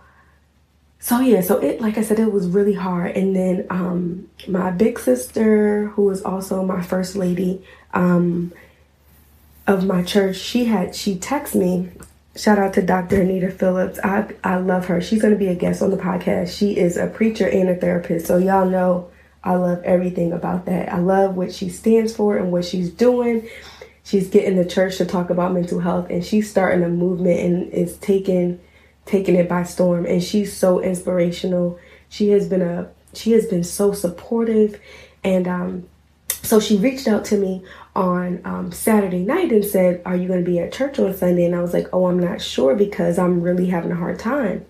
so 0.99 1.19
yeah, 1.19 1.41
so 1.41 1.59
it 1.59 1.79
like 1.79 1.97
I 1.97 2.01
said, 2.01 2.19
it 2.19 2.31
was 2.31 2.47
really 2.47 2.73
hard. 2.73 3.15
And 3.15 3.35
then 3.35 3.67
um, 3.69 4.29
my 4.47 4.71
big 4.71 4.99
sister, 4.99 5.87
who 5.89 6.03
was 6.03 6.21
also 6.21 6.63
my 6.63 6.81
first 6.81 7.15
lady 7.15 7.63
um, 7.93 8.51
of 9.67 9.85
my 9.85 10.03
church, 10.03 10.37
she 10.37 10.65
had 10.65 10.95
she 10.95 11.15
texted 11.15 11.55
me. 11.55 11.91
Shout 12.37 12.59
out 12.59 12.73
to 12.75 12.83
Dr. 12.83 13.21
Anita 13.21 13.49
Phillips. 13.49 13.99
I 14.03 14.31
I 14.43 14.57
love 14.57 14.85
her. 14.85 15.01
She's 15.01 15.21
gonna 15.21 15.35
be 15.35 15.47
a 15.47 15.55
guest 15.55 15.81
on 15.81 15.89
the 15.89 15.97
podcast. 15.97 16.55
She 16.55 16.77
is 16.77 16.95
a 16.95 17.07
preacher 17.07 17.47
and 17.47 17.69
a 17.69 17.75
therapist. 17.75 18.27
So 18.27 18.37
y'all 18.37 18.69
know 18.69 19.09
I 19.43 19.55
love 19.55 19.81
everything 19.83 20.33
about 20.33 20.65
that. 20.65 20.91
I 20.91 20.99
love 20.99 21.35
what 21.35 21.51
she 21.51 21.69
stands 21.69 22.15
for 22.15 22.37
and 22.37 22.51
what 22.51 22.65
she's 22.65 22.91
doing. 22.91 23.49
She's 24.03 24.29
getting 24.29 24.55
the 24.55 24.65
church 24.65 24.97
to 24.97 25.05
talk 25.05 25.29
about 25.29 25.53
mental 25.53 25.79
health 25.79 26.09
and 26.09 26.23
she's 26.23 26.49
starting 26.49 26.83
a 26.83 26.89
movement 26.89 27.39
and 27.39 27.73
is 27.73 27.97
taking 27.97 28.59
taking 29.05 29.35
it 29.35 29.49
by 29.49 29.63
storm 29.63 30.05
and 30.05 30.21
she's 30.21 30.55
so 30.55 30.81
inspirational 30.81 31.79
she 32.09 32.29
has 32.29 32.47
been 32.47 32.61
a 32.61 32.89
she 33.13 33.31
has 33.31 33.45
been 33.45 33.63
so 33.63 33.93
supportive 33.93 34.79
and 35.23 35.47
um 35.47 35.87
so 36.47 36.59
she 36.59 36.77
reached 36.77 37.07
out 37.07 37.25
to 37.25 37.37
me 37.37 37.63
on 37.95 38.41
um, 38.45 38.71
Saturday 38.71 39.23
night 39.23 39.51
and 39.51 39.65
said, 39.65 40.01
Are 40.05 40.15
you 40.15 40.27
going 40.27 40.43
to 40.43 40.49
be 40.49 40.59
at 40.59 40.71
church 40.71 40.97
on 40.99 41.13
Sunday? 41.13 41.45
And 41.45 41.55
I 41.55 41.61
was 41.61 41.73
like, 41.73 41.87
Oh, 41.91 42.07
I'm 42.07 42.19
not 42.19 42.41
sure 42.41 42.75
because 42.75 43.19
I'm 43.19 43.41
really 43.41 43.67
having 43.67 43.91
a 43.91 43.95
hard 43.95 44.17
time. 44.17 44.65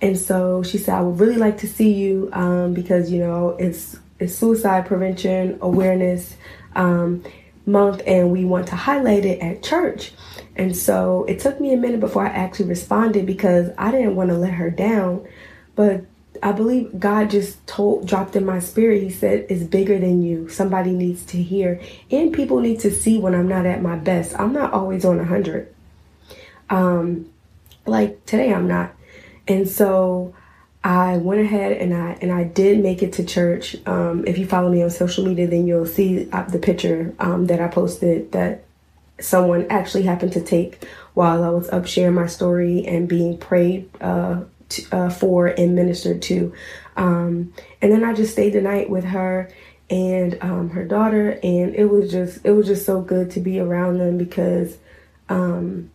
And 0.00 0.18
so 0.18 0.62
she 0.62 0.76
said, 0.76 0.96
I 0.96 1.00
would 1.00 1.18
really 1.18 1.36
like 1.36 1.58
to 1.58 1.66
see 1.66 1.92
you 1.92 2.28
um, 2.32 2.74
because, 2.74 3.10
you 3.10 3.18
know, 3.18 3.56
it's, 3.58 3.98
it's 4.18 4.34
suicide 4.34 4.86
prevention 4.86 5.58
awareness 5.62 6.36
um, 6.74 7.24
month 7.64 8.02
and 8.06 8.30
we 8.30 8.44
want 8.44 8.68
to 8.68 8.76
highlight 8.76 9.24
it 9.24 9.40
at 9.40 9.62
church. 9.62 10.12
And 10.54 10.76
so 10.76 11.24
it 11.28 11.40
took 11.40 11.60
me 11.60 11.72
a 11.72 11.76
minute 11.76 12.00
before 12.00 12.26
I 12.26 12.30
actually 12.30 12.68
responded 12.68 13.26
because 13.26 13.70
I 13.78 13.90
didn't 13.90 14.16
want 14.16 14.30
to 14.30 14.36
let 14.36 14.52
her 14.52 14.70
down. 14.70 15.26
But 15.74 16.04
I 16.42 16.52
believe 16.52 16.98
God 16.98 17.30
just 17.30 17.64
told, 17.66 18.06
dropped 18.06 18.36
in 18.36 18.44
my 18.44 18.58
spirit. 18.58 19.02
He 19.02 19.10
said, 19.10 19.46
It's 19.48 19.62
bigger 19.62 19.98
than 19.98 20.22
you. 20.22 20.48
Somebody 20.48 20.90
needs 20.90 21.24
to 21.26 21.42
hear. 21.42 21.80
And 22.10 22.32
people 22.32 22.60
need 22.60 22.80
to 22.80 22.90
see 22.90 23.18
when 23.18 23.34
I'm 23.34 23.48
not 23.48 23.66
at 23.66 23.82
my 23.82 23.96
best. 23.96 24.38
I'm 24.38 24.52
not 24.52 24.72
always 24.72 25.04
on 25.04 25.16
a 25.16 25.18
100. 25.18 25.72
Um, 26.70 27.30
like 27.86 28.24
today, 28.26 28.52
I'm 28.52 28.68
not. 28.68 28.94
And 29.48 29.68
so 29.68 30.34
I 30.82 31.16
went 31.16 31.40
ahead 31.40 31.72
and 31.72 31.92
I 31.94 32.16
and 32.20 32.30
I 32.30 32.44
did 32.44 32.82
make 32.82 33.02
it 33.02 33.14
to 33.14 33.24
church. 33.24 33.76
Um, 33.86 34.24
if 34.26 34.38
you 34.38 34.46
follow 34.46 34.70
me 34.70 34.82
on 34.82 34.90
social 34.90 35.24
media, 35.24 35.46
then 35.46 35.66
you'll 35.66 35.86
see 35.86 36.30
uh, 36.30 36.44
the 36.44 36.58
picture 36.58 37.14
um, 37.18 37.46
that 37.46 37.60
I 37.60 37.68
posted 37.68 38.32
that 38.32 38.64
someone 39.20 39.66
actually 39.70 40.02
happened 40.02 40.32
to 40.34 40.40
take 40.40 40.84
while 41.14 41.42
I 41.42 41.48
was 41.48 41.68
up 41.70 41.86
sharing 41.86 42.14
my 42.14 42.26
story 42.26 42.86
and 42.86 43.08
being 43.08 43.38
prayed 43.38 43.88
uh, 44.00 44.42
to, 44.70 44.96
uh, 44.96 45.10
for 45.10 45.46
and 45.46 45.74
ministered 45.74 46.22
to. 46.22 46.52
Um, 46.96 47.52
and 47.82 47.92
then 47.92 48.04
I 48.04 48.14
just 48.14 48.32
stayed 48.32 48.54
the 48.54 48.60
night 48.60 48.88
with 48.88 49.04
her 49.04 49.50
and 49.88 50.38
um, 50.40 50.70
her 50.70 50.84
daughter, 50.84 51.38
and 51.42 51.74
it 51.74 51.86
was 51.86 52.10
just 52.10 52.44
it 52.44 52.52
was 52.52 52.66
just 52.66 52.84
so 52.84 53.00
good 53.00 53.30
to 53.32 53.40
be 53.40 53.60
around 53.60 53.98
them 53.98 54.18
because 54.18 54.78
um, 55.28 55.90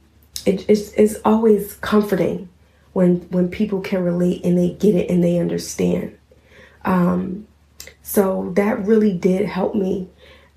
it, 0.45 0.69
it's 0.69 0.93
it's 0.93 1.15
always 1.25 1.73
comforting 1.75 2.49
when 2.93 3.17
when 3.29 3.49
people 3.49 3.81
can 3.81 4.03
relate 4.03 4.45
and 4.45 4.57
they 4.57 4.71
get 4.71 4.95
it 4.95 5.09
and 5.09 5.23
they 5.23 5.39
understand. 5.39 6.17
Um, 6.85 7.47
so 8.01 8.51
that 8.55 8.85
really 8.85 9.13
did 9.13 9.45
help 9.45 9.75
me 9.75 10.09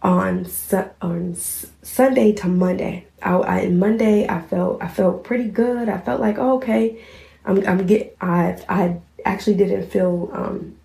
on 0.02 0.46
on 1.00 1.34
Sunday 1.34 2.32
to 2.32 2.48
Monday. 2.48 3.06
I, 3.22 3.36
I 3.36 3.68
Monday 3.68 4.28
I 4.28 4.40
felt 4.42 4.82
I 4.82 4.88
felt 4.88 5.24
pretty 5.24 5.48
good. 5.48 5.88
I 5.88 5.98
felt 5.98 6.20
like 6.20 6.38
oh, 6.38 6.56
okay, 6.56 7.02
I'm 7.44 7.66
I'm 7.66 7.86
get 7.86 8.16
I 8.20 8.62
I 8.68 8.96
actually 9.24 9.56
didn't 9.56 9.90
feel 9.90 10.30
um 10.32 10.76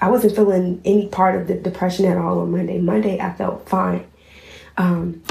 I 0.00 0.10
wasn't 0.10 0.34
feeling 0.34 0.80
any 0.84 1.06
part 1.08 1.40
of 1.40 1.46
the 1.46 1.54
depression 1.54 2.06
at 2.06 2.16
all 2.16 2.40
on 2.40 2.50
Monday. 2.50 2.78
Monday 2.78 3.20
I 3.20 3.32
felt 3.34 3.68
fine. 3.68 4.06
Um, 4.76 5.22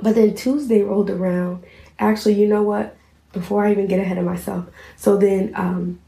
but 0.00 0.14
then 0.14 0.34
Tuesday 0.34 0.82
rolled 0.82 1.10
around. 1.10 1.64
Actually, 1.98 2.34
you 2.34 2.46
know 2.46 2.62
what? 2.62 2.96
Before 3.32 3.64
I 3.64 3.72
even 3.72 3.86
get 3.86 4.00
ahead 4.00 4.18
of 4.18 4.24
myself, 4.24 4.66
so 4.96 5.16
then 5.18 5.52
um, 5.54 6.00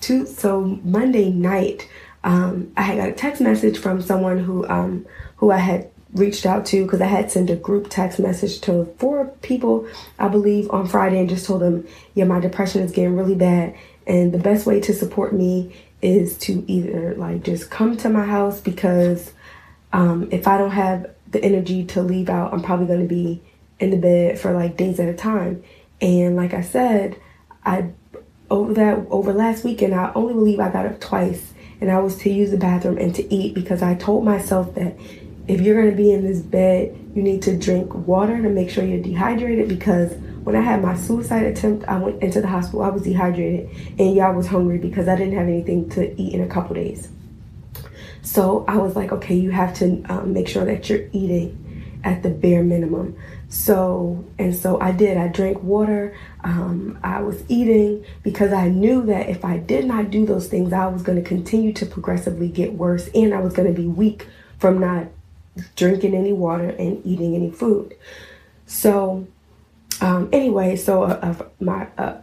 two 0.00 0.24
so 0.26 0.78
Monday 0.84 1.30
night 1.30 1.88
um, 2.22 2.72
I 2.76 2.82
had 2.82 2.96
got 2.96 3.08
a 3.08 3.12
text 3.12 3.40
message 3.40 3.78
from 3.78 4.00
someone 4.00 4.38
who 4.38 4.66
um, 4.68 5.06
who 5.36 5.50
I 5.50 5.58
had 5.58 5.90
reached 6.12 6.46
out 6.46 6.66
to 6.66 6.84
because 6.84 7.00
I 7.00 7.06
had 7.06 7.30
sent 7.30 7.50
a 7.50 7.56
group 7.56 7.88
text 7.90 8.18
message 8.18 8.60
to 8.62 8.86
four 8.98 9.26
people, 9.42 9.88
I 10.18 10.28
believe, 10.28 10.70
on 10.70 10.86
Friday 10.86 11.18
and 11.18 11.28
just 11.28 11.46
told 11.46 11.62
them, 11.62 11.86
yeah, 12.14 12.24
my 12.24 12.40
depression 12.40 12.82
is 12.82 12.92
getting 12.92 13.16
really 13.16 13.34
bad. 13.34 13.74
And 14.06 14.32
the 14.32 14.38
best 14.38 14.66
way 14.66 14.80
to 14.80 14.94
support 14.94 15.32
me 15.32 15.74
is 16.00 16.38
to 16.38 16.64
either 16.70 17.14
like 17.16 17.42
just 17.42 17.70
come 17.70 17.96
to 17.98 18.08
my 18.08 18.24
house 18.24 18.60
because 18.60 19.32
um, 19.92 20.28
if 20.30 20.46
I 20.46 20.58
don't 20.58 20.70
have 20.70 21.10
the 21.30 21.42
energy 21.42 21.84
to 21.86 22.02
leave 22.02 22.28
out, 22.28 22.52
I'm 22.52 22.62
probably 22.62 22.86
going 22.86 23.00
to 23.00 23.12
be 23.12 23.42
in 23.80 23.90
the 23.90 23.96
bed 23.96 24.38
for 24.38 24.52
like 24.52 24.76
days 24.76 25.00
at 25.00 25.08
a 25.08 25.14
time. 25.14 25.62
And 26.00 26.36
like 26.36 26.54
I 26.54 26.62
said, 26.62 27.20
I 27.64 27.90
over 28.48 28.74
that 28.74 29.06
over 29.10 29.32
last 29.32 29.64
weekend, 29.64 29.94
I 29.94 30.12
only 30.14 30.34
believe 30.34 30.60
I 30.60 30.70
got 30.70 30.86
up 30.86 31.00
twice 31.00 31.52
and 31.80 31.90
I 31.90 31.98
was 31.98 32.16
to 32.18 32.30
use 32.30 32.50
the 32.50 32.56
bathroom 32.56 32.98
and 32.98 33.14
to 33.14 33.34
eat 33.34 33.54
because 33.54 33.82
I 33.82 33.94
told 33.94 34.24
myself 34.24 34.74
that 34.74 34.96
if 35.48 35.60
you're 35.60 35.80
going 35.80 35.90
to 35.90 35.96
be 35.96 36.12
in 36.12 36.24
this 36.24 36.40
bed, 36.40 37.10
you 37.14 37.22
need 37.22 37.42
to 37.42 37.56
drink 37.56 37.94
water 37.94 38.40
to 38.40 38.48
make 38.48 38.70
sure 38.70 38.84
you're 38.84 39.02
dehydrated 39.02 39.68
because 39.68 40.12
when 40.42 40.54
I 40.54 40.60
had 40.60 40.82
my 40.82 40.96
suicide 40.96 41.44
attempt, 41.44 41.86
I 41.88 41.98
went 41.98 42.22
into 42.22 42.40
the 42.40 42.46
hospital. 42.46 42.82
I 42.82 42.88
was 42.88 43.02
dehydrated 43.02 43.68
and 43.98 44.14
y'all 44.14 44.34
was 44.34 44.46
hungry 44.46 44.78
because 44.78 45.08
I 45.08 45.16
didn't 45.16 45.36
have 45.36 45.48
anything 45.48 45.88
to 45.90 46.20
eat 46.20 46.34
in 46.34 46.42
a 46.42 46.48
couple 46.48 46.74
days. 46.74 47.08
So 48.22 48.64
I 48.66 48.76
was 48.76 48.96
like, 48.96 49.12
okay, 49.12 49.36
you 49.36 49.50
have 49.50 49.74
to 49.78 50.02
um, 50.08 50.32
make 50.32 50.48
sure 50.48 50.64
that 50.64 50.90
you're 50.90 51.08
eating 51.12 52.00
at 52.02 52.22
the 52.22 52.30
bare 52.30 52.62
minimum. 52.62 53.16
So, 53.48 54.24
and 54.38 54.54
so 54.54 54.80
I 54.80 54.90
did. 54.90 55.16
I 55.16 55.28
drank 55.28 55.62
water. 55.62 56.16
Um, 56.42 56.98
I 57.02 57.22
was 57.22 57.42
eating 57.48 58.04
because 58.22 58.52
I 58.52 58.68
knew 58.68 59.04
that 59.06 59.28
if 59.28 59.44
I 59.44 59.58
did 59.58 59.84
not 59.84 60.10
do 60.10 60.26
those 60.26 60.48
things, 60.48 60.72
I 60.72 60.86
was 60.86 61.02
going 61.02 61.22
to 61.22 61.28
continue 61.28 61.72
to 61.74 61.86
progressively 61.86 62.48
get 62.48 62.72
worse 62.74 63.08
and 63.14 63.32
I 63.32 63.40
was 63.40 63.52
going 63.52 63.72
to 63.72 63.80
be 63.80 63.86
weak 63.86 64.26
from 64.58 64.78
not 64.78 65.06
drinking 65.74 66.14
any 66.14 66.32
water 66.32 66.68
and 66.68 67.04
eating 67.04 67.34
any 67.34 67.50
food. 67.50 67.94
So, 68.66 69.26
um, 70.00 70.28
anyway, 70.32 70.76
so 70.76 71.04
a, 71.04 71.10
a 71.10 71.64
my 71.64 71.86
a, 71.96 72.18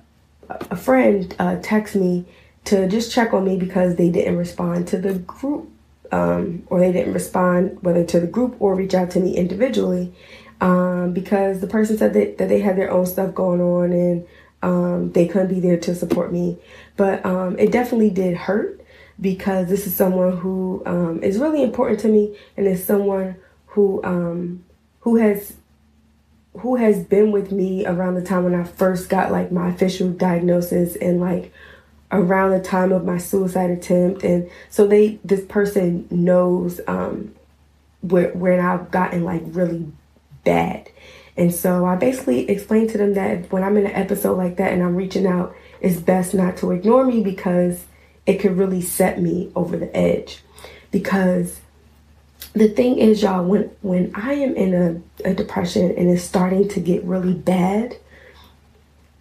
a 0.50 0.76
friend 0.76 1.36
uh, 1.40 1.58
texted 1.58 2.02
me 2.02 2.26
to 2.66 2.88
just 2.88 3.12
check 3.12 3.34
on 3.34 3.46
me 3.46 3.58
because 3.58 3.96
they 3.96 4.10
didn't 4.10 4.38
respond 4.38 4.88
to 4.90 4.98
the 4.98 5.16
group 5.16 5.70
um, 6.12 6.64
or 6.68 6.80
they 6.80 6.92
didn't 6.92 7.14
respond 7.14 7.78
whether 7.82 8.04
to 8.06 8.20
the 8.20 8.28
group 8.28 8.56
or 8.60 8.76
reach 8.76 8.94
out 8.94 9.10
to 9.12 9.20
me 9.20 9.36
individually 9.36 10.14
um, 10.62 11.12
because 11.12 11.60
the 11.60 11.68
person 11.68 11.98
said 11.98 12.14
that, 12.14 12.38
that 12.38 12.50
they 12.50 12.60
had 12.60 12.78
their 12.78 12.92
own 12.92 13.06
stuff 13.06 13.34
going 13.34 13.60
on 13.60 13.92
and 13.92 14.28
um, 14.62 15.12
they 15.12 15.28
couldn't 15.28 15.50
be 15.50 15.60
there 15.60 15.78
to 15.78 15.96
support 15.96 16.32
me. 16.32 16.58
But 16.96 17.26
um, 17.26 17.58
it 17.60 17.72
definitely 17.72 18.12
did 18.12 18.38
hurt 18.38 18.80
because 19.24 19.70
this 19.70 19.88
is 19.88 19.96
someone 19.96 20.36
who 20.38 20.84
um, 20.86 21.24
is 21.24 21.40
really 21.40 21.64
important 21.64 22.02
to 22.02 22.10
me 22.10 22.38
and 22.58 22.68
is 22.68 22.86
someone 22.86 23.38
who 23.68 24.04
um, 24.04 24.64
who 25.00 25.16
has 25.16 25.54
who 26.60 26.76
has 26.76 27.04
been 27.06 27.32
with 27.32 27.52
me 27.52 27.86
around 27.88 28.16
the 28.16 28.22
time 28.22 28.44
when 28.44 28.54
I 28.54 28.66
first 28.66 29.10
got 29.10 29.32
like 29.32 29.52
my 29.52 29.70
official 29.70 30.10
diagnosis 30.10 30.98
and 30.98 31.22
like 31.22 31.54
around 32.12 32.52
the 32.52 32.60
time 32.60 32.92
of 32.92 33.06
my 33.06 33.18
suicide 33.18 33.72
attempt 33.72 34.24
and 34.24 34.48
so 34.70 34.86
they 34.86 35.20
this 35.24 35.44
person 35.46 36.06
knows 36.12 36.80
um 36.86 37.34
where 38.02 38.32
where 38.34 38.62
I've 38.62 38.92
gotten 38.92 39.24
like 39.24 39.42
really 39.46 39.88
bad. 40.44 40.90
And 41.38 41.56
so 41.56 41.86
I 41.86 41.96
basically 41.96 42.48
explained 42.50 42.90
to 42.90 42.98
them 42.98 43.14
that 43.14 43.50
when 43.54 43.64
I'm 43.64 43.78
in 43.78 43.86
an 43.86 43.94
episode 43.94 44.38
like 44.38 44.58
that 44.58 44.74
and 44.74 44.84
I'm 44.84 44.98
reaching 44.98 45.26
out, 45.26 45.56
it's 45.80 46.00
best 46.00 46.34
not 46.34 46.58
to 46.58 46.72
ignore 46.72 47.06
me 47.06 47.24
because 47.24 47.86
it 48.26 48.40
could 48.40 48.58
really 48.58 48.82
set 48.82 49.22
me 49.22 49.52
over 49.56 49.78
the 49.78 49.96
edge. 49.96 50.42
Because 50.92 51.60
the 52.54 52.68
thing 52.68 53.00
is, 53.00 53.22
y'all, 53.22 53.44
when 53.44 53.72
when 53.82 54.12
I 54.16 54.34
am 54.34 54.56
in 54.56 54.74
a, 54.74 55.30
a 55.30 55.34
depression 55.34 55.94
and 55.98 56.10
it's 56.10 56.24
starting 56.24 56.68
to 56.70 56.80
get 56.80 57.04
really 57.04 57.34
bad, 57.34 57.98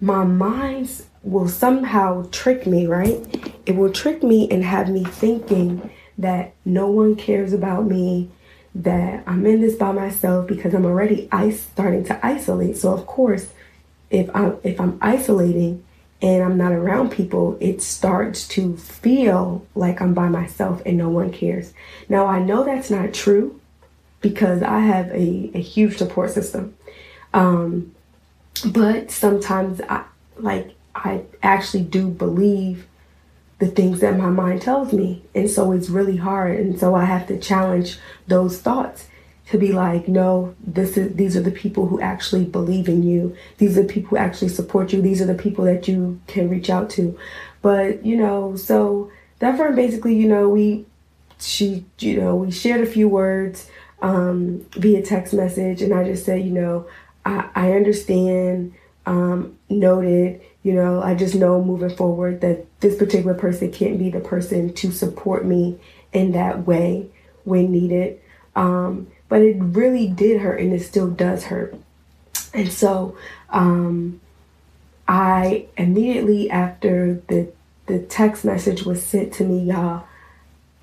my 0.00 0.24
mind 0.24 1.02
will 1.22 1.48
somehow 1.48 2.26
trick 2.30 2.66
me, 2.66 2.86
right? 2.86 3.54
It 3.64 3.76
will 3.76 3.92
trick 3.92 4.22
me 4.22 4.50
and 4.50 4.64
have 4.64 4.88
me 4.88 5.04
thinking 5.04 5.90
that 6.18 6.52
no 6.64 6.90
one 6.90 7.14
cares 7.14 7.52
about 7.52 7.86
me, 7.86 8.28
that 8.74 9.22
I'm 9.26 9.46
in 9.46 9.60
this 9.60 9.76
by 9.76 9.92
myself 9.92 10.46
because 10.46 10.74
I'm 10.74 10.84
already 10.84 11.28
ice 11.30 11.62
starting 11.62 12.04
to 12.04 12.26
isolate. 12.26 12.76
So 12.76 12.92
of 12.92 13.06
course, 13.06 13.52
if 14.10 14.28
I'm 14.34 14.58
if 14.62 14.80
I'm 14.80 14.98
isolating 15.00 15.84
and 16.22 16.42
I'm 16.42 16.56
not 16.56 16.72
around 16.72 17.10
people, 17.10 17.58
it 17.60 17.82
starts 17.82 18.46
to 18.48 18.76
feel 18.76 19.66
like 19.74 20.00
I'm 20.00 20.14
by 20.14 20.28
myself 20.28 20.80
and 20.86 20.96
no 20.96 21.08
one 21.08 21.32
cares. 21.32 21.74
Now 22.08 22.26
I 22.26 22.38
know 22.38 22.64
that's 22.64 22.90
not 22.90 23.12
true 23.12 23.60
because 24.20 24.62
I 24.62 24.78
have 24.78 25.08
a, 25.08 25.50
a 25.52 25.60
huge 25.60 25.98
support 25.98 26.30
system. 26.30 26.76
Um, 27.34 27.92
but 28.64 29.10
sometimes 29.10 29.80
I 29.88 30.04
like 30.38 30.74
I 30.94 31.22
actually 31.42 31.82
do 31.82 32.08
believe 32.08 32.86
the 33.58 33.66
things 33.66 34.00
that 34.00 34.18
my 34.18 34.28
mind 34.28 34.62
tells 34.62 34.92
me. 34.92 35.22
And 35.34 35.50
so 35.50 35.72
it's 35.72 35.88
really 35.88 36.16
hard. 36.16 36.58
And 36.58 36.78
so 36.78 36.94
I 36.94 37.04
have 37.04 37.26
to 37.28 37.38
challenge 37.38 37.98
those 38.26 38.60
thoughts 38.60 39.08
to 39.50 39.58
be 39.58 39.72
like, 39.72 40.08
no, 40.08 40.54
this 40.64 40.96
is 40.96 41.14
these 41.16 41.36
are 41.36 41.42
the 41.42 41.50
people 41.50 41.86
who 41.86 42.00
actually 42.00 42.44
believe 42.44 42.88
in 42.88 43.02
you. 43.02 43.36
These 43.58 43.76
are 43.76 43.82
the 43.82 43.92
people 43.92 44.10
who 44.10 44.16
actually 44.16 44.48
support 44.48 44.92
you. 44.92 45.02
These 45.02 45.20
are 45.20 45.26
the 45.26 45.34
people 45.34 45.64
that 45.64 45.88
you 45.88 46.20
can 46.26 46.48
reach 46.48 46.70
out 46.70 46.90
to. 46.90 47.18
But, 47.60 48.04
you 48.04 48.16
know, 48.16 48.56
so 48.56 49.10
that 49.40 49.56
friend 49.56 49.76
basically, 49.76 50.14
you 50.14 50.28
know, 50.28 50.48
we 50.48 50.86
she, 51.38 51.84
you 51.98 52.20
know, 52.20 52.36
we 52.36 52.50
shared 52.50 52.80
a 52.80 52.86
few 52.86 53.08
words 53.08 53.68
um, 54.00 54.64
via 54.72 55.02
text 55.02 55.34
message 55.34 55.82
and 55.82 55.92
I 55.92 56.04
just 56.04 56.24
said, 56.24 56.42
you 56.44 56.52
know, 56.52 56.86
I, 57.24 57.48
I 57.54 57.72
understand, 57.72 58.74
um, 59.06 59.58
noted 59.68 60.40
you 60.62 60.72
know, 60.72 61.02
I 61.02 61.14
just 61.14 61.34
know 61.34 61.62
moving 61.62 61.94
forward 61.94 62.40
that 62.42 62.66
this 62.80 62.96
particular 62.96 63.34
person 63.34 63.72
can't 63.72 63.98
be 63.98 64.10
the 64.10 64.20
person 64.20 64.72
to 64.74 64.92
support 64.92 65.44
me 65.44 65.78
in 66.12 66.32
that 66.32 66.66
way 66.66 67.08
when 67.44 67.72
needed. 67.72 68.20
Um, 68.54 69.08
but 69.32 69.40
it 69.40 69.56
really 69.58 70.08
did 70.08 70.42
hurt 70.42 70.60
and 70.60 70.74
it 70.74 70.82
still 70.82 71.08
does 71.08 71.44
hurt. 71.44 71.74
And 72.52 72.70
so 72.70 73.16
um, 73.48 74.20
I 75.08 75.68
immediately 75.78 76.50
after 76.50 77.14
the 77.28 77.50
the 77.86 78.00
text 78.00 78.44
message 78.44 78.82
was 78.82 79.02
sent 79.02 79.32
to 79.32 79.44
me, 79.44 79.60
y'all, 79.60 80.04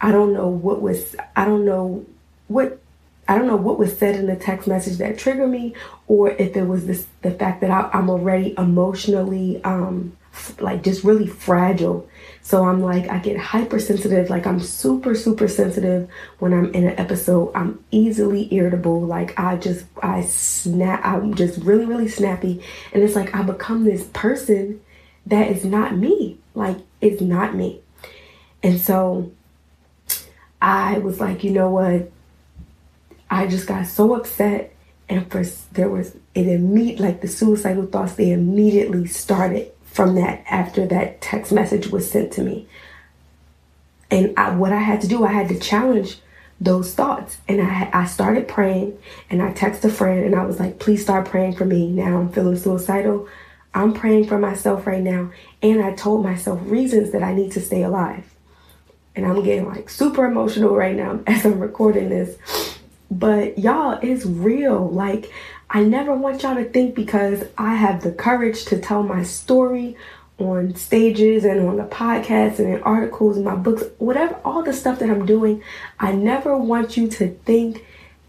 I 0.01 0.11
don't 0.11 0.33
know 0.33 0.47
what 0.47 0.81
was 0.81 1.15
I 1.35 1.45
don't 1.45 1.63
know 1.63 2.07
what 2.47 2.79
I 3.27 3.37
don't 3.37 3.45
know 3.45 3.55
what 3.55 3.77
was 3.77 3.95
said 3.95 4.15
in 4.15 4.25
the 4.25 4.35
text 4.35 4.67
message 4.67 4.97
that 4.97 5.19
triggered 5.19 5.51
me, 5.51 5.75
or 6.07 6.31
if 6.31 6.57
it 6.57 6.63
was 6.63 6.87
this 6.87 7.05
the 7.21 7.29
fact 7.29 7.61
that 7.61 7.69
I, 7.69 7.99
am 7.99 8.09
already 8.09 8.55
emotionally 8.57 9.63
um 9.63 10.17
like 10.59 10.81
just 10.81 11.03
really 11.03 11.27
fragile. 11.27 12.08
So 12.49 12.65
I'm 12.65 12.81
like 12.81 13.07
I 13.09 13.19
get 13.19 13.37
hypersensitive, 13.37 14.31
like 14.31 14.47
I'm 14.47 14.59
super 14.59 15.13
super 15.13 15.47
sensitive 15.47 16.09
when 16.39 16.51
I'm 16.51 16.73
in 16.73 16.87
an 16.87 16.97
episode. 16.97 17.51
I'm 17.53 17.77
easily 17.91 18.51
irritable, 18.51 19.01
like 19.01 19.39
I 19.39 19.55
just 19.55 19.85
I 20.01 20.23
snap. 20.23 21.05
I'm 21.05 21.35
just 21.35 21.59
really 21.59 21.85
really 21.85 22.07
snappy, 22.07 22.63
and 22.91 23.03
it's 23.03 23.15
like 23.15 23.35
I 23.35 23.43
become 23.43 23.83
this 23.83 24.03
person 24.13 24.81
that 25.27 25.51
is 25.51 25.63
not 25.63 25.95
me. 25.95 26.39
Like 26.55 26.77
it's 27.01 27.21
not 27.21 27.53
me, 27.53 27.81
and 28.63 28.81
so 28.81 29.31
I 30.59 30.97
was 30.97 31.19
like, 31.19 31.43
you 31.43 31.51
know 31.51 31.69
what? 31.69 32.09
I 33.29 33.45
just 33.45 33.67
got 33.67 33.85
so 33.85 34.15
upset 34.15 34.73
and 35.07 35.29
for 35.31 35.43
there 35.73 35.89
was 35.89 36.15
it 36.33 36.47
immediate 36.47 36.99
like 36.99 37.21
the 37.21 37.27
suicidal 37.27 37.85
thoughts 37.85 38.13
they 38.15 38.31
immediately 38.31 39.05
started 39.05 39.71
from 39.99 40.15
that 40.15 40.41
after 40.49 40.85
that 40.87 41.19
text 41.19 41.51
message 41.51 41.89
was 41.89 42.09
sent 42.09 42.31
to 42.31 42.41
me. 42.41 42.65
And 44.09 44.33
I, 44.39 44.55
what 44.55 44.71
i 44.71 44.77
had 44.77 45.01
to 45.01 45.09
do 45.09 45.25
i 45.25 45.33
had 45.33 45.49
to 45.49 45.59
challenge 45.59 46.19
those 46.61 46.93
thoughts. 46.93 47.39
And 47.49 47.61
I, 47.61 47.89
I 47.91 48.05
started 48.05 48.47
praying 48.47 48.97
and 49.29 49.41
i 49.41 49.51
texted 49.51 49.83
a 49.83 49.89
friend 49.89 50.23
and 50.23 50.35
i 50.35 50.45
was 50.45 50.57
like 50.57 50.79
please 50.79 51.01
start 51.01 51.27
praying 51.27 51.55
for 51.57 51.65
me. 51.65 51.89
Now 51.89 52.15
i'm 52.17 52.31
feeling 52.31 52.55
suicidal. 52.55 53.27
I'm 53.73 53.91
praying 53.91 54.27
for 54.27 54.39
myself 54.39 54.87
right 54.87 55.03
now. 55.03 55.31
And 55.61 55.83
i 55.83 55.93
told 55.95 56.23
myself 56.23 56.61
reasons 56.63 57.11
that 57.11 57.21
i 57.21 57.33
need 57.33 57.51
to 57.51 57.59
stay 57.59 57.83
alive. 57.83 58.23
And 59.17 59.25
i'm 59.25 59.43
getting 59.43 59.67
like 59.67 59.89
super 59.89 60.23
emotional 60.23 60.77
right 60.77 60.95
now 60.95 61.19
as 61.27 61.45
i'm 61.45 61.59
recording 61.59 62.07
this. 62.07 62.37
But 63.11 63.59
y'all, 63.59 63.99
it's 64.01 64.25
real. 64.25 64.87
Like, 64.87 65.31
I 65.69 65.83
never 65.83 66.15
want 66.15 66.41
y'all 66.41 66.55
to 66.55 66.65
think 66.65 66.95
because 66.95 67.43
I 67.57 67.75
have 67.75 68.01
the 68.01 68.11
courage 68.11 68.65
to 68.65 68.79
tell 68.79 69.03
my 69.03 69.23
story 69.23 69.95
on 70.39 70.73
stages 70.75 71.45
and 71.45 71.67
on 71.67 71.77
the 71.77 71.83
podcast 71.83 72.59
and 72.59 72.73
in 72.73 72.83
articles 72.83 73.35
and 73.35 73.45
my 73.45 73.55
books, 73.55 73.83
whatever, 73.97 74.39
all 74.43 74.63
the 74.63 74.73
stuff 74.73 74.99
that 74.99 75.09
I'm 75.09 75.25
doing. 75.25 75.61
I 75.99 76.13
never 76.13 76.57
want 76.57 76.97
you 76.97 77.07
to 77.09 77.29
think 77.45 77.85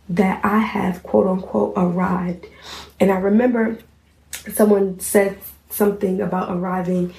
that 0.09 0.45
I 0.45 0.59
have 0.59 1.03
quote 1.03 1.27
unquote 1.27 1.73
arrived. 1.77 2.47
And 2.99 3.11
I 3.11 3.17
remember 3.19 3.79
someone 4.53 5.01
said 5.01 5.39
something 5.71 6.21
about 6.21 6.55
arriving 6.55 7.15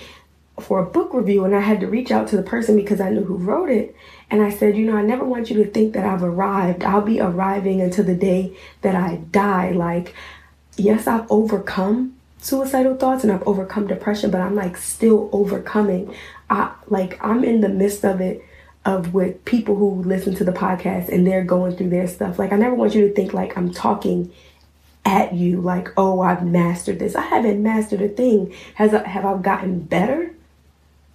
for 0.61 0.79
a 0.79 0.85
book 0.85 1.13
review 1.13 1.45
and 1.45 1.55
I 1.55 1.59
had 1.59 1.79
to 1.81 1.87
reach 1.87 2.11
out 2.11 2.27
to 2.29 2.37
the 2.37 2.43
person 2.43 2.75
because 2.75 3.01
I 3.01 3.09
knew 3.09 3.23
who 3.23 3.35
wrote 3.35 3.69
it. 3.69 3.95
And 4.29 4.41
I 4.41 4.49
said, 4.49 4.77
you 4.77 4.85
know, 4.85 4.95
I 4.95 5.01
never 5.01 5.25
want 5.25 5.49
you 5.49 5.63
to 5.63 5.69
think 5.69 5.93
that 5.93 6.05
I've 6.05 6.23
arrived. 6.23 6.83
I'll 6.83 7.01
be 7.01 7.19
arriving 7.19 7.81
until 7.81 8.05
the 8.05 8.15
day 8.15 8.55
that 8.81 8.95
I 8.95 9.17
die. 9.31 9.71
Like, 9.71 10.15
yes, 10.77 11.07
I've 11.07 11.29
overcome 11.29 12.15
suicidal 12.39 12.95
thoughts 12.95 13.23
and 13.23 13.31
I've 13.31 13.47
overcome 13.47 13.87
depression, 13.87 14.31
but 14.31 14.41
I'm 14.41 14.55
like 14.55 14.77
still 14.77 15.29
overcoming. 15.31 16.13
I 16.49 16.73
like 16.87 17.23
I'm 17.23 17.43
in 17.43 17.61
the 17.61 17.69
midst 17.69 18.03
of 18.03 18.19
it 18.19 18.43
of 18.83 19.13
with 19.13 19.45
people 19.45 19.75
who 19.75 20.01
listen 20.03 20.33
to 20.35 20.43
the 20.43 20.51
podcast 20.51 21.09
and 21.09 21.25
they're 21.25 21.43
going 21.43 21.75
through 21.75 21.89
their 21.89 22.07
stuff. 22.07 22.39
Like 22.39 22.51
I 22.51 22.55
never 22.55 22.75
want 22.75 22.95
you 22.95 23.07
to 23.07 23.13
think 23.13 23.33
like 23.33 23.57
I'm 23.57 23.71
talking 23.71 24.31
at 25.05 25.33
you 25.33 25.61
like, 25.61 25.89
"Oh, 25.97 26.21
I've 26.21 26.45
mastered 26.45 26.99
this." 26.99 27.15
I 27.15 27.21
haven't 27.21 27.61
mastered 27.61 28.01
a 28.01 28.09
thing. 28.09 28.53
Has 28.75 28.91
have 28.91 29.25
I 29.25 29.37
gotten 29.37 29.79
better? 29.81 30.31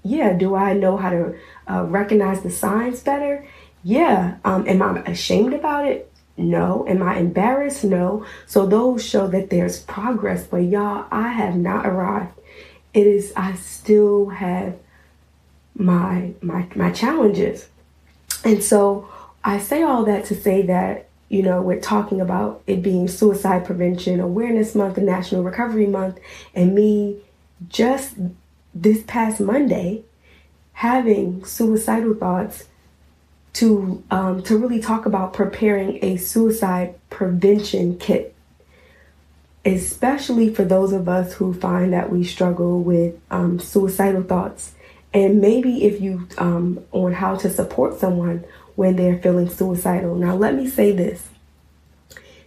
Yeah, 0.07 0.33
do 0.33 0.55
I 0.55 0.73
know 0.73 0.97
how 0.97 1.11
to 1.11 1.38
uh, 1.69 1.85
recognize 1.85 2.42
the 2.42 2.51
signs 2.51 3.01
better? 3.01 3.47
Yeah. 3.83 4.37
Um, 4.45 4.66
am 4.69 4.83
I 4.83 5.01
ashamed 5.03 5.55
about 5.55 5.87
it? 5.87 6.12
No. 6.37 6.87
Am 6.88 7.03
I 7.03 7.19
embarrassed? 7.19 7.85
No. 7.85 8.25
So 8.47 8.66
those 8.66 9.05
show 9.05 9.27
that 9.29 9.51
there's 9.51 9.81
progress, 9.81 10.47
but 10.47 10.59
y'all, 10.59 11.07
I 11.11 11.29
have 11.29 11.57
not 11.57 11.87
arrived. 11.87 12.38
It 12.95 13.07
is, 13.07 13.33
I 13.37 13.55
still 13.55 14.29
have 14.31 14.77
my 15.75 16.33
my 16.40 16.66
my 16.75 16.90
challenges. 16.90 17.69
And 18.45 18.62
so 18.62 19.09
I 19.45 19.59
say 19.59 19.83
all 19.83 20.05
that 20.05 20.25
to 20.27 20.35
say 20.35 20.62
that, 20.62 21.09
you 21.29 21.42
know, 21.42 21.61
we're 21.61 21.81
talking 21.81 22.21
about 22.21 22.62
it 22.66 22.83
being 22.83 23.09
suicide 23.09 23.64
prevention 23.64 24.21
awareness 24.21 24.75
month 24.75 24.97
and 24.97 25.07
national 25.07 25.42
recovery 25.42 25.87
month 25.87 26.19
and 26.55 26.75
me 26.75 27.19
just 27.69 28.14
this 28.82 29.02
past 29.06 29.40
Monday 29.40 30.02
having 30.72 31.44
suicidal 31.44 32.14
thoughts 32.14 32.64
to 33.54 34.02
um, 34.10 34.42
to 34.42 34.56
really 34.58 34.80
talk 34.80 35.06
about 35.06 35.32
preparing 35.32 35.98
a 36.04 36.16
suicide 36.16 36.94
prevention 37.10 37.98
kit 37.98 38.36
especially 39.66 40.54
for 40.54 40.64
those 40.64 40.92
of 40.92 41.08
us 41.08 41.34
who 41.34 41.52
find 41.52 41.92
that 41.92 42.10
we 42.10 42.22
struggle 42.22 42.80
with 42.80 43.18
um, 43.32 43.58
suicidal 43.58 44.22
thoughts. 44.22 44.72
And 45.12 45.40
maybe 45.40 45.84
if 45.84 46.00
you 46.00 46.28
um, 46.38 46.84
on 46.92 47.12
how 47.12 47.36
to 47.36 47.50
support 47.50 47.98
someone 47.98 48.44
when 48.76 48.94
they're 48.96 49.18
feeling 49.18 49.48
suicidal. 49.48 50.14
Now 50.14 50.36
let 50.36 50.54
me 50.54 50.68
say 50.68 50.92
this. 50.92 51.28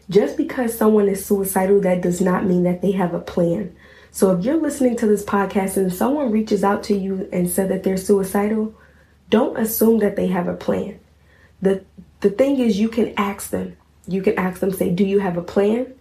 Just 0.09 0.37
because 0.37 0.75
someone 0.75 1.09
is 1.09 1.25
suicidal 1.25 1.81
that 1.81 2.01
does 2.01 2.21
not 2.21 2.45
mean 2.45 2.63
that 2.63 2.81
they 2.81 2.91
have 2.91 3.13
a 3.13 3.19
plan 3.19 3.75
so 4.12 4.36
if 4.36 4.43
you're 4.43 4.62
listening 4.62 4.95
to 4.98 5.08
this 5.08 5.24
podcast 5.24 5.78
and 5.78 5.93
someone 5.93 6.32
reaches 6.32 6.63
out 6.63 6.84
to 6.84 6.95
you 6.95 7.30
and 7.32 7.50
said 7.50 7.69
that 7.69 7.84
they're 7.84 7.98
suicidal, 7.98 8.74
don't 9.30 9.58
assume 9.58 10.00
that 10.00 10.15
they 10.15 10.28
have 10.28 10.48
a 10.48 10.56
plan. 10.56 11.00
The 11.62 11.84
the 12.22 12.30
thing 12.30 12.60
is 12.60 12.80
you 12.80 12.89
can 12.89 13.13
ask 13.17 13.50
them. 13.50 13.78
You 14.08 14.22
can 14.22 14.38
ask 14.38 14.60
them 14.60 14.72
say, 14.72 14.89
"Do 14.89 15.04
you 15.04 15.19
have 15.19 15.38
a 15.38 15.41
plan?" 15.41 15.93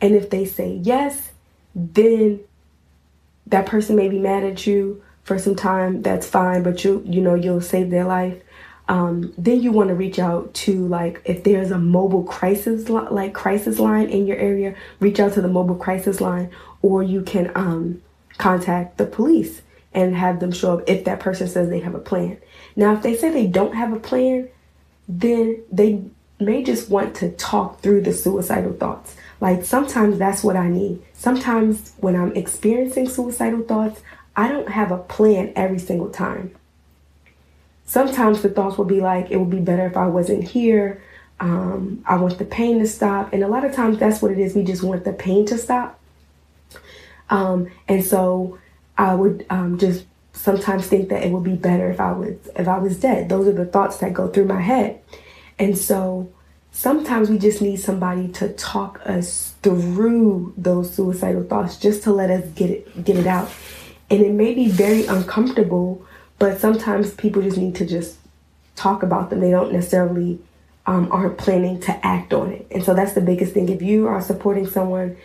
And 0.00 0.14
if 0.14 0.30
they 0.30 0.44
say 0.44 0.80
yes, 0.82 1.30
then 1.74 2.40
that 3.46 3.66
person 3.66 3.96
may 3.96 4.08
be 4.08 4.18
mad 4.18 4.44
at 4.44 4.66
you, 4.66 5.02
for 5.24 5.38
some 5.38 5.54
time, 5.54 6.02
that's 6.02 6.26
fine, 6.26 6.62
but 6.62 6.84
you 6.84 7.02
you 7.06 7.20
know 7.20 7.34
you'll 7.34 7.60
save 7.60 7.90
their 7.90 8.04
life. 8.04 8.40
Um, 8.88 9.32
then 9.38 9.62
you 9.62 9.70
want 9.70 9.88
to 9.88 9.94
reach 9.94 10.18
out 10.18 10.52
to 10.54 10.86
like 10.88 11.22
if 11.24 11.44
there's 11.44 11.70
a 11.70 11.78
mobile 11.78 12.24
crisis 12.24 12.88
like 12.88 13.32
crisis 13.32 13.78
line 13.78 14.08
in 14.08 14.26
your 14.26 14.36
area, 14.36 14.74
reach 15.00 15.20
out 15.20 15.34
to 15.34 15.40
the 15.40 15.48
mobile 15.48 15.76
crisis 15.76 16.20
line, 16.20 16.50
or 16.82 17.02
you 17.02 17.22
can 17.22 17.50
um, 17.54 18.02
contact 18.38 18.98
the 18.98 19.06
police 19.06 19.62
and 19.94 20.16
have 20.16 20.40
them 20.40 20.52
show 20.52 20.78
up 20.78 20.84
if 20.88 21.04
that 21.04 21.20
person 21.20 21.48
says 21.48 21.68
they 21.68 21.80
have 21.80 21.94
a 21.94 22.00
plan. 22.00 22.36
Now, 22.76 22.94
if 22.94 23.02
they 23.02 23.16
say 23.16 23.30
they 23.30 23.46
don't 23.46 23.74
have 23.74 23.92
a 23.92 24.00
plan, 24.00 24.48
then 25.08 25.62
they 25.70 26.02
may 26.40 26.62
just 26.62 26.90
want 26.90 27.14
to 27.16 27.30
talk 27.32 27.80
through 27.80 28.02
the 28.02 28.12
suicidal 28.12 28.72
thoughts. 28.72 29.16
Like 29.40 29.64
sometimes 29.64 30.18
that's 30.18 30.42
what 30.42 30.56
I 30.56 30.68
need. 30.68 31.02
Sometimes 31.12 31.92
when 31.98 32.16
I'm 32.16 32.34
experiencing 32.34 33.08
suicidal 33.08 33.62
thoughts, 33.62 34.00
I 34.36 34.48
don't 34.48 34.68
have 34.68 34.90
a 34.90 34.98
plan 34.98 35.52
every 35.56 35.78
single 35.78 36.10
time. 36.10 36.54
Sometimes 37.84 38.42
the 38.42 38.48
thoughts 38.48 38.78
will 38.78 38.86
be 38.86 39.00
like, 39.00 39.30
it 39.30 39.36
would 39.36 39.50
be 39.50 39.60
better 39.60 39.86
if 39.86 39.96
I 39.96 40.06
wasn't 40.06 40.44
here. 40.44 41.02
Um, 41.40 42.04
I 42.06 42.16
want 42.16 42.38
the 42.38 42.44
pain 42.44 42.78
to 42.78 42.86
stop. 42.86 43.32
And 43.32 43.42
a 43.42 43.48
lot 43.48 43.64
of 43.64 43.74
times 43.74 43.98
that's 43.98 44.22
what 44.22 44.30
it 44.30 44.38
is. 44.38 44.54
We 44.54 44.62
just 44.62 44.82
want 44.82 45.04
the 45.04 45.12
pain 45.12 45.44
to 45.46 45.58
stop. 45.58 45.98
Um, 47.30 47.70
and 47.88 48.04
so 48.04 48.58
I 48.98 49.14
would 49.14 49.46
um, 49.50 49.78
just 49.78 50.04
sometimes 50.32 50.86
think 50.86 51.08
that 51.10 51.22
it 51.22 51.30
would 51.30 51.44
be 51.44 51.54
better 51.54 51.90
if 51.90 52.00
I 52.00 52.12
was 52.12 52.36
if 52.56 52.68
I 52.68 52.78
was 52.78 52.98
dead. 52.98 53.28
Those 53.28 53.48
are 53.48 53.52
the 53.52 53.66
thoughts 53.66 53.98
that 53.98 54.12
go 54.12 54.28
through 54.28 54.46
my 54.46 54.60
head. 54.60 55.00
And 55.58 55.76
so 55.76 56.32
sometimes 56.72 57.30
we 57.30 57.38
just 57.38 57.62
need 57.62 57.76
somebody 57.76 58.28
to 58.28 58.52
talk 58.54 59.00
us 59.04 59.54
through 59.62 60.54
those 60.56 60.92
suicidal 60.94 61.44
thoughts 61.44 61.76
just 61.76 62.02
to 62.04 62.12
let 62.12 62.30
us 62.30 62.48
get 62.50 62.70
it 62.70 63.04
get 63.04 63.16
it 63.16 63.26
out. 63.26 63.50
And 64.10 64.20
it 64.20 64.32
may 64.32 64.52
be 64.52 64.68
very 64.68 65.06
uncomfortable, 65.06 66.04
but 66.38 66.60
sometimes 66.60 67.14
people 67.14 67.40
just 67.42 67.56
need 67.56 67.76
to 67.76 67.86
just 67.86 68.18
talk 68.76 69.02
about 69.02 69.30
them. 69.30 69.40
They 69.40 69.50
don't 69.50 69.72
necessarily 69.72 70.38
um, 70.86 71.10
aren't 71.12 71.38
planning 71.38 71.80
to 71.80 72.06
act 72.06 72.32
on 72.34 72.50
it. 72.52 72.66
And 72.70 72.82
so 72.82 72.94
that's 72.94 73.12
the 73.12 73.20
biggest 73.20 73.54
thing. 73.54 73.68
If 73.68 73.80
you 73.80 74.08
are 74.08 74.20
supporting 74.20 74.66
someone 74.66 75.16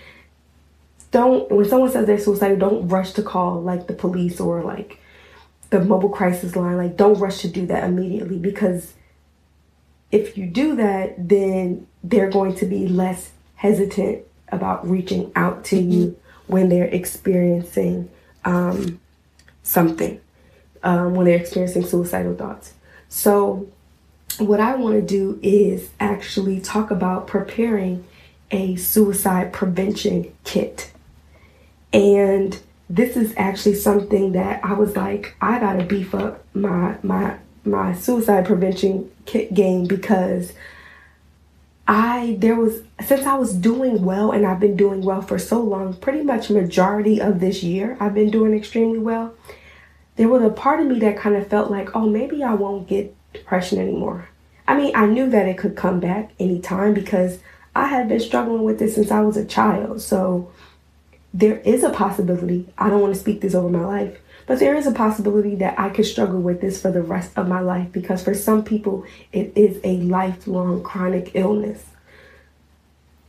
don't 1.11 1.49
when 1.51 1.67
someone 1.67 1.91
says 1.91 2.05
they're 2.05 2.19
suicidal, 2.19 2.57
don't 2.57 2.87
rush 2.87 3.11
to 3.13 3.23
call 3.23 3.61
like 3.61 3.87
the 3.87 3.93
police 3.93 4.39
or 4.39 4.63
like 4.63 4.99
the 5.69 5.79
mobile 5.79 6.09
crisis 6.09 6.55
line. 6.55 6.77
Like 6.77 6.97
don't 6.97 7.19
rush 7.19 7.39
to 7.39 7.47
do 7.47 7.65
that 7.67 7.83
immediately 7.83 8.37
because 8.37 8.93
if 10.11 10.37
you 10.37 10.45
do 10.45 10.75
that, 10.75 11.27
then 11.27 11.87
they're 12.03 12.29
going 12.29 12.55
to 12.55 12.65
be 12.65 12.87
less 12.87 13.31
hesitant 13.55 14.23
about 14.49 14.87
reaching 14.89 15.31
out 15.35 15.65
to 15.65 15.77
you 15.77 16.17
when 16.47 16.69
they're 16.69 16.85
experiencing 16.85 18.09
um, 18.45 18.99
something, 19.63 20.19
um, 20.83 21.13
when 21.15 21.25
they're 21.25 21.37
experiencing 21.39 21.85
suicidal 21.85 22.35
thoughts. 22.35 22.73
So, 23.09 23.67
what 24.39 24.59
I 24.59 24.75
want 24.75 24.95
to 24.95 25.01
do 25.01 25.39
is 25.41 25.89
actually 25.99 26.61
talk 26.61 26.91
about 26.91 27.27
preparing 27.27 28.05
a 28.51 28.75
suicide 28.75 29.51
prevention 29.51 30.31
kit. 30.43 30.91
And 31.93 32.59
this 32.89 33.17
is 33.17 33.33
actually 33.37 33.75
something 33.75 34.33
that 34.33 34.63
I 34.63 34.73
was 34.73 34.95
like, 34.95 35.35
I 35.41 35.59
gotta 35.59 35.83
beef 35.83 36.13
up 36.15 36.43
my 36.53 36.97
my 37.03 37.37
my 37.65 37.93
suicide 37.93 38.45
prevention 38.45 39.11
kit 39.25 39.53
game 39.53 39.85
because 39.85 40.53
I 41.87 42.37
there 42.39 42.55
was 42.55 42.81
since 43.01 43.25
I 43.25 43.35
was 43.35 43.53
doing 43.53 44.03
well 44.03 44.31
and 44.31 44.45
I've 44.45 44.59
been 44.59 44.77
doing 44.77 45.01
well 45.01 45.21
for 45.21 45.39
so 45.39 45.61
long, 45.61 45.93
pretty 45.95 46.23
much 46.23 46.49
majority 46.49 47.21
of 47.21 47.39
this 47.39 47.63
year 47.63 47.97
I've 47.99 48.13
been 48.13 48.31
doing 48.31 48.53
extremely 48.53 48.99
well. 48.99 49.33
There 50.15 50.29
was 50.29 50.43
a 50.43 50.49
part 50.49 50.79
of 50.79 50.87
me 50.87 50.99
that 50.99 51.17
kind 51.17 51.35
of 51.35 51.47
felt 51.47 51.69
like, 51.69 51.95
oh, 51.95 52.09
maybe 52.09 52.43
I 52.43 52.53
won't 52.55 52.87
get 52.87 53.15
depression 53.33 53.79
anymore. 53.79 54.29
I 54.67 54.75
mean, 54.75 54.91
I 54.95 55.05
knew 55.05 55.29
that 55.29 55.47
it 55.47 55.57
could 55.57 55.75
come 55.75 55.99
back 55.99 56.31
anytime 56.39 56.93
because 56.93 57.39
I 57.75 57.87
had 57.87 58.09
been 58.09 58.19
struggling 58.19 58.63
with 58.63 58.79
this 58.79 58.95
since 58.95 59.11
I 59.11 59.21
was 59.21 59.37
a 59.37 59.45
child. 59.45 60.01
So 60.01 60.51
there 61.37 61.59
is 61.59 61.83
a 61.83 61.91
possibility, 61.91 62.67
I 62.79 62.89
don't 62.89 62.99
want 62.99 63.13
to 63.13 63.19
speak 63.19 63.41
this 63.41 63.53
over 63.53 63.69
my 63.69 63.85
life, 63.85 64.17
but 64.47 64.57
there 64.57 64.75
is 64.75 64.87
a 64.87 64.91
possibility 64.91 65.53
that 65.55 65.79
I 65.79 65.89
could 65.89 66.07
struggle 66.07 66.41
with 66.41 66.61
this 66.61 66.81
for 66.81 66.91
the 66.91 67.03
rest 67.03 67.31
of 67.37 67.47
my 67.47 67.59
life 67.59 67.91
because 67.91 68.23
for 68.23 68.33
some 68.33 68.63
people, 68.63 69.05
it 69.31 69.51
is 69.55 69.79
a 69.83 69.97
lifelong 69.97 70.81
chronic 70.81 71.31
illness. 71.35 71.85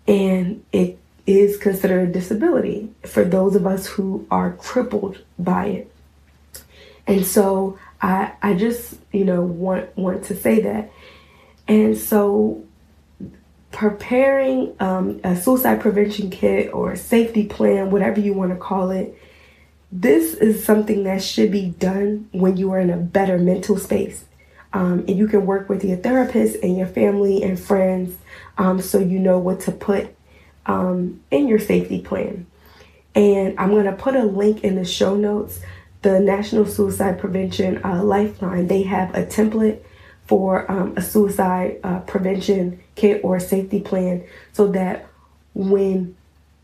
And 0.07 0.65
it 0.73 0.99
is 1.27 1.59
considered 1.59 2.09
a 2.09 2.13
disability 2.13 2.89
for 3.05 3.25
those 3.25 3.55
of 3.55 3.67
us 3.67 3.87
who 3.87 4.27
are 4.31 4.53
crippled 4.53 5.19
by 5.39 5.67
it. 5.67 5.93
And 7.07 7.27
so 7.27 7.79
I 8.01 8.33
I 8.41 8.55
just, 8.55 8.95
you 9.13 9.27
know, 9.27 9.43
want 9.43 9.95
want 9.99 10.25
to 10.25 10.37
say 10.37 10.61
that. 10.63 10.91
And 11.67 11.99
so 11.99 12.65
preparing 13.71 14.75
um, 14.81 15.21
a 15.25 15.37
suicide 15.37 15.81
prevention 15.81 16.31
kit 16.31 16.73
or 16.73 16.97
safety 16.97 17.47
plan, 17.47 17.91
whatever 17.91 18.21
you 18.21 18.33
want 18.33 18.51
to 18.51 18.57
call 18.57 18.91
it, 18.91 19.17
this 19.91 20.35
is 20.35 20.65
something 20.65 21.05
that 21.05 21.23
should 21.23 21.51
be 21.51 21.71
done 21.71 22.29
when 22.33 22.57
you 22.57 22.73
are 22.73 22.81
in 22.81 22.91
a 22.91 22.97
better 22.97 23.39
mental 23.39 23.79
space. 23.79 24.25
Um, 24.73 25.05
and 25.09 25.17
you 25.17 25.27
can 25.29 25.47
work 25.47 25.69
with 25.69 25.83
your 25.83 25.97
therapist 25.97 26.57
and 26.63 26.77
your 26.77 26.87
family 26.87 27.43
and 27.43 27.59
friends 27.59 28.19
um, 28.59 28.83
so 28.83 28.99
you 28.99 29.19
know 29.19 29.39
what 29.39 29.61
to 29.61 29.73
put 29.73 30.15
um, 30.67 31.23
in 31.31 31.49
your 31.49 31.59
safety 31.59 32.01
plan. 32.01 32.47
And 33.15 33.59
I'm 33.59 33.71
going 33.71 33.87
to 33.87 33.93
put 33.93 34.15
a 34.15 34.25
link 34.25 34.63
in 34.63 34.77
the 34.77 34.85
show 34.85 35.17
notes. 35.17 35.61
The 36.03 36.21
National 36.21 36.67
Suicide 36.67 37.19
Prevention 37.19 37.83
uh, 37.85 38.05
Lifeline, 38.05 38.69
they 38.69 38.83
have 38.83 39.15
a 39.15 39.25
template 39.25 39.81
for 40.29 40.71
um, 40.71 40.95
a 40.97 41.03
suicide 41.03 41.81
uh, 41.83 41.99
prevention 42.01 42.81
kit 42.95 43.21
or 43.25 43.41
safety 43.41 43.81
plan 43.81 44.25
so 44.53 44.69
that 44.69 45.07
when 45.55 46.15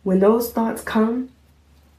when 0.04 0.20
those 0.20 0.52
thoughts 0.52 0.82
come 0.82 1.30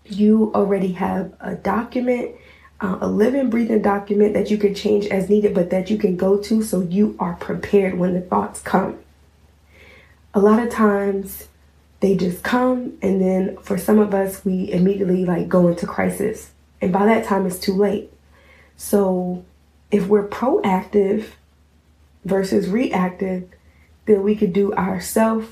you 0.06 0.52
already 0.54 0.94
have 0.94 1.34
a 1.42 1.56
document 1.56 2.36
uh, 2.82 2.98
a 3.02 3.08
living 3.08 3.50
breathing 3.50 3.82
document 3.82 4.34
that 4.34 4.52
you 4.52 4.58
can 4.58 4.76
change 4.76 5.06
as 5.08 5.30
needed 5.30 5.54
but 5.54 5.70
that 5.70 5.90
you 5.90 5.98
can 5.98 6.16
go 6.16 6.38
to 6.38 6.62
so 6.62 6.82
you 6.82 7.16
are 7.20 7.34
prepared 7.36 7.98
when 7.98 8.14
the 8.14 8.22
thoughts 8.22 8.62
come. 8.62 9.00
A 10.34 10.40
lot 10.40 10.60
of 10.60 10.70
times 10.70 11.48
they 12.02 12.16
just 12.16 12.44
come 12.44 12.98
and 13.02 13.22
then 13.22 13.58
for 13.58 13.78
some 13.78 14.00
of 14.00 14.14
us 14.14 14.44
we 14.44 14.72
immediately 14.72 15.26
like 15.26 15.48
go 15.48 15.68
into 15.68 15.88
crisis. 15.88 16.52
And 16.82 16.92
by 16.92 17.06
that 17.06 17.26
time 17.26 17.46
it's 17.46 17.60
too 17.60 17.74
late. 17.74 18.12
So 18.76 19.46
if 19.90 20.08
we're 20.08 20.28
proactive 20.28 21.28
versus 22.26 22.68
reactive, 22.68 23.48
then 24.06 24.24
we 24.24 24.36
could 24.36 24.52
do 24.52 24.74
ourselves. 24.74 25.48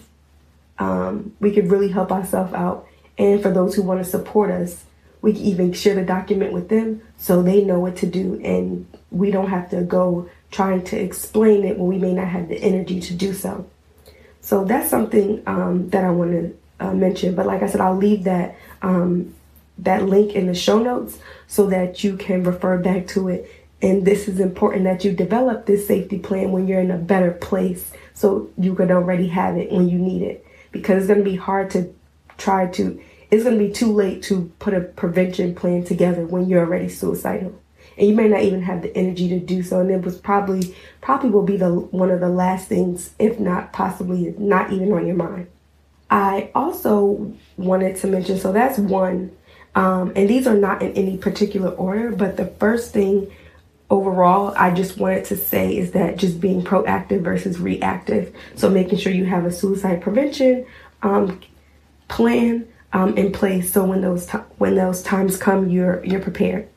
Um, 0.79 1.35
we 1.39 1.53
could 1.53 1.71
really 1.71 1.89
help 1.89 2.11
ourselves 2.11 2.53
out. 2.53 2.87
And 3.17 3.41
for 3.41 3.51
those 3.51 3.75
who 3.75 3.83
want 3.83 4.03
to 4.03 4.09
support 4.09 4.51
us, 4.51 4.83
we 5.21 5.33
can 5.33 5.43
even 5.43 5.71
share 5.71 5.95
the 5.95 6.03
document 6.03 6.51
with 6.51 6.67
them 6.67 7.01
so 7.17 7.41
they 7.41 7.63
know 7.63 7.79
what 7.79 7.95
to 7.97 8.05
do 8.05 8.41
and 8.43 8.85
we 9.09 9.31
don't 9.31 9.49
have 9.49 9.69
to 9.69 9.81
go 9.81 10.29
trying 10.51 10.83
to 10.83 10.99
explain 10.99 11.63
it 11.63 11.77
when 11.77 11.87
we 11.87 11.97
may 11.97 12.13
not 12.13 12.27
have 12.27 12.49
the 12.49 12.57
energy 12.57 12.99
to 12.99 13.13
do 13.13 13.33
so. 13.33 13.65
So 14.41 14.65
that's 14.65 14.89
something 14.89 15.41
um, 15.47 15.89
that 15.91 16.03
I 16.03 16.11
want 16.11 16.31
to 16.31 16.57
uh, 16.79 16.93
mention. 16.93 17.35
But 17.35 17.45
like 17.45 17.63
I 17.63 17.67
said, 17.67 17.79
I'll 17.79 17.95
leave 17.95 18.25
that 18.25 18.55
um, 18.81 19.33
that 19.77 20.03
link 20.03 20.33
in 20.33 20.47
the 20.47 20.53
show 20.53 20.79
notes 20.79 21.17
so 21.47 21.67
that 21.67 22.03
you 22.03 22.17
can 22.17 22.43
refer 22.43 22.77
back 22.77 23.07
to 23.07 23.29
it 23.29 23.49
and 23.83 24.05
this 24.05 24.29
is 24.29 24.39
important 24.39 24.85
that 24.85 25.03
you 25.03 25.11
develop 25.11 25.65
this 25.65 25.85
safety 25.85 26.17
plan 26.17 26.53
when 26.53 26.69
you're 26.69 26.79
in 26.79 26.89
a 26.89 26.97
better 26.97 27.31
place 27.31 27.91
so 28.13 28.49
you 28.57 28.75
could 28.75 28.89
already 28.89 29.27
have 29.27 29.57
it 29.57 29.73
when 29.73 29.89
you 29.89 29.99
need 29.99 30.21
it. 30.21 30.47
Because 30.71 30.99
it's 30.99 31.07
going 31.07 31.19
to 31.19 31.29
be 31.29 31.35
hard 31.35 31.69
to 31.71 31.93
try 32.37 32.67
to, 32.67 32.99
it's 33.29 33.43
going 33.43 33.59
to 33.59 33.67
be 33.67 33.73
too 33.73 33.91
late 33.91 34.23
to 34.23 34.49
put 34.59 34.73
a 34.73 34.79
prevention 34.79 35.53
plan 35.53 35.83
together 35.83 36.25
when 36.25 36.47
you're 36.47 36.65
already 36.65 36.87
suicidal. 36.87 37.59
And 37.97 38.07
you 38.07 38.15
may 38.15 38.29
not 38.29 38.41
even 38.41 38.61
have 38.61 38.83
the 38.83 38.95
energy 38.95 39.27
to 39.27 39.39
do 39.39 39.61
so. 39.61 39.81
And 39.81 39.91
it 39.91 40.01
was 40.01 40.17
probably, 40.17 40.73
probably 41.01 41.29
will 41.29 41.43
be 41.43 41.57
the 41.57 41.69
one 41.69 42.09
of 42.09 42.21
the 42.21 42.29
last 42.29 42.69
things, 42.69 43.11
if 43.19 43.37
not 43.37 43.73
possibly 43.73 44.33
not 44.37 44.71
even 44.71 44.93
on 44.93 45.05
your 45.05 45.17
mind. 45.17 45.47
I 46.09 46.51
also 46.55 47.33
wanted 47.57 47.97
to 47.97 48.07
mention, 48.07 48.39
so 48.39 48.53
that's 48.53 48.79
one. 48.79 49.35
Um, 49.75 50.13
and 50.15 50.29
these 50.29 50.47
are 50.47 50.55
not 50.55 50.81
in 50.81 50.93
any 50.93 51.17
particular 51.17 51.71
order, 51.71 52.11
but 52.11 52.37
the 52.37 52.45
first 52.45 52.93
thing 52.93 53.29
overall, 53.93 54.55
I 54.57 54.71
just 54.71 54.97
wanted 54.97 55.25
to 55.25 55.37
say 55.37 55.77
is 55.77 55.91
that 55.91 56.17
just 56.17 56.41
being 56.41 56.63
proactive 56.63 57.21
versus 57.21 57.59
reactive. 57.59 58.35
So 58.55 58.67
making 58.67 58.97
sure 58.97 59.11
you 59.11 59.25
have 59.25 59.45
a 59.45 59.51
suicide 59.51 60.01
prevention 60.01 60.65
um, 61.03 61.39
plan 62.07 62.67
um, 62.91 63.15
in 63.17 63.31
place, 63.31 63.71
so 63.71 63.85
when 63.85 64.01
those 64.01 64.27
when 64.57 64.75
those 64.75 65.03
times 65.03 65.37
come, 65.37 65.69
you're 65.69 66.03
you're 66.03 66.21
prepared. 66.21 66.67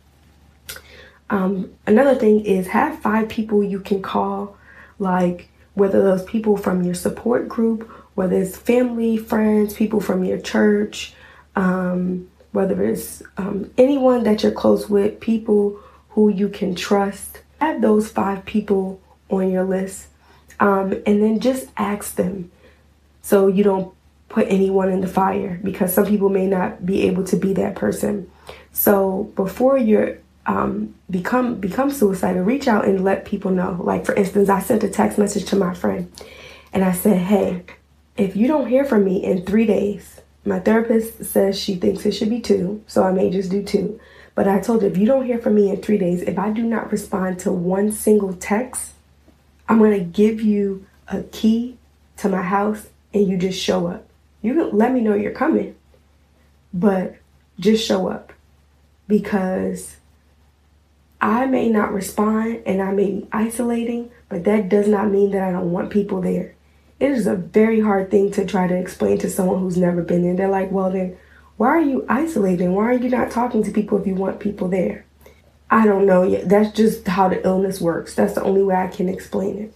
Um, 1.31 1.73
another 1.87 2.15
thing 2.15 2.45
is 2.45 2.69
have 2.69 2.99
five 3.01 3.29
people 3.29 3.65
you 3.65 3.81
can 3.81 4.03
call, 4.03 4.57
like 4.99 5.49
whether 5.75 6.03
those 6.03 6.25
people 6.25 6.57
from 6.57 6.85
your 6.85 6.95
support 6.95 7.49
group, 7.49 7.91
whether 8.15 8.37
it's 8.37 8.57
family, 8.57 9.17
friends, 9.17 9.75
people 9.75 10.01
from 10.01 10.23
your 10.23 10.39
church, 10.39 11.15
um, 11.55 12.29
whether 12.53 12.83
it's 12.83 13.23
um, 13.39 13.71
anyone 13.77 14.23
that 14.25 14.43
you're 14.43 14.53
close 14.53 14.89
with, 14.89 15.21
people 15.21 15.79
who 16.17 16.31
you 16.31 16.49
can 16.49 16.75
trust. 16.75 17.43
Have 17.61 17.83
those 17.83 18.11
five 18.11 18.45
people 18.47 19.01
on 19.29 19.51
your 19.51 19.65
list, 19.65 20.07
um, 20.59 20.93
and 21.07 21.23
then 21.23 21.41
just 21.41 21.69
ask 21.77 22.17
them 22.17 22.51
so 23.21 23.49
you 23.49 23.63
don't 23.63 23.95
put 24.29 24.47
anyone 24.49 24.91
in 24.91 25.03
the 25.03 25.09
fire 25.09 25.61
because 25.63 25.93
some 25.93 26.07
people 26.07 26.29
may 26.29 26.47
not 26.47 26.87
be 26.87 27.03
able 27.07 27.25
to 27.25 27.37
be 27.37 27.53
that 27.53 27.77
person. 27.77 28.31
So 28.73 29.31
before 29.37 29.77
you're 29.77 30.19
um, 30.47 30.95
become 31.11 31.57
become 31.57 31.91
suicidal, 31.91 32.43
reach 32.43 32.67
out 32.67 32.87
and 32.87 33.05
let 33.05 33.27
people 33.27 33.51
know. 33.51 33.79
Like 33.83 34.07
for 34.07 34.15
instance, 34.15 34.49
I 34.49 34.61
sent 34.61 34.85
a 34.85 34.89
text 34.89 35.19
message 35.19 35.45
to 35.47 35.57
my 35.57 35.75
friend, 35.75 36.11
and 36.73 36.83
I 36.83 36.93
said, 36.93 37.19
"Hey, 37.19 37.63
if 38.17 38.37
you 38.37 38.49
don't 38.49 38.69
hear 38.69 38.85
from 38.85 39.05
me 39.05 39.23
in 39.23 39.45
three 39.45 39.67
days, 39.67 40.23
my 40.47 40.61
therapist 40.61 41.25
says 41.25 41.59
she 41.61 41.75
thinks 41.75 42.07
it 42.07 42.13
should 42.13 42.31
be 42.31 42.41
two, 42.41 42.83
so 42.87 43.03
I 43.03 43.13
may 43.13 43.29
just 43.29 43.51
do 43.51 43.63
two. 43.63 44.01
But 44.37 44.47
I 44.47 44.61
told 44.61 44.83
her 44.83 44.89
if 44.89 44.97
you 44.97 45.07
don't 45.07 45.27
hear 45.27 45.39
from 45.39 45.57
me 45.57 45.71
in 45.71 45.83
three 45.83 45.99
days, 45.99 46.23
if 46.23 46.39
I 46.39 46.51
do 46.51 46.63
not 46.63 46.93
respond 46.93 47.41
to 47.41 47.51
one 47.51 47.91
single 47.91 48.35
text, 48.35 48.93
I'm 49.69 49.81
gonna 49.81 49.99
give 49.99 50.41
you 50.41 50.87
a 51.09 51.23
key 51.25 51.79
to 52.19 52.29
my 52.29 52.43
house, 52.43 52.87
and 53.13 53.27
you 53.27 53.37
just 53.37 53.61
show 53.61 53.89
up. 53.89 54.07
You 54.43 54.55
can 54.55 54.79
let 54.79 54.93
me 54.93 55.01
know 55.01 55.15
you're 55.15 55.33
coming, 55.33 55.75
but 56.73 57.17
just 57.59 57.85
show 57.85 58.07
up 58.07 58.33
because." 59.09 59.97
I 61.19 61.47
may 61.47 61.71
not 61.71 61.95
respond 61.95 62.61
and 62.67 62.83
I 62.83 62.93
may 62.93 63.11
be 63.11 63.29
isolating, 63.33 64.11
but 64.29 64.45
that 64.45 64.69
does 64.69 64.87
not 64.87 65.11
mean 65.11 65.31
that 65.31 65.43
I 65.43 65.51
don't 65.51 65.73
want 65.73 65.89
people 65.91 66.21
there. 66.21 66.55
It 67.01 67.11
is 67.11 67.27
a 67.27 67.35
very 67.35 67.81
hard 67.81 68.11
thing 68.11 68.31
to 68.33 68.45
try 68.45 68.67
to 68.67 68.77
explain 68.77 69.17
to 69.19 69.31
someone 69.31 69.61
who's 69.61 69.79
never 69.79 70.03
been 70.03 70.23
there. 70.23 70.35
They're 70.35 70.49
like, 70.49 70.71
well, 70.71 70.91
then 70.91 71.17
why 71.57 71.69
are 71.69 71.81
you 71.81 72.05
isolating? 72.09 72.75
Why 72.75 72.85
are 72.85 72.93
you 72.93 73.09
not 73.09 73.31
talking 73.31 73.63
to 73.65 73.71
people 73.71 73.99
if 73.99 74.07
you 74.07 74.15
want 74.15 74.41
people 74.41 74.69
there? 74.69 75.05
I 75.71 75.87
don't 75.87 76.07
know 76.07 76.23
yet. 76.23 76.49
That's 76.49 76.73
just 76.77 77.07
how 77.09 77.29
the 77.29 77.45
illness 77.45 77.81
works. 77.81 78.15
That's 78.15 78.35
the 78.35 78.43
only 78.43 78.63
way 78.63 78.75
I 78.75 78.89
can 78.89 79.09
explain 79.09 79.59
it. 79.59 79.75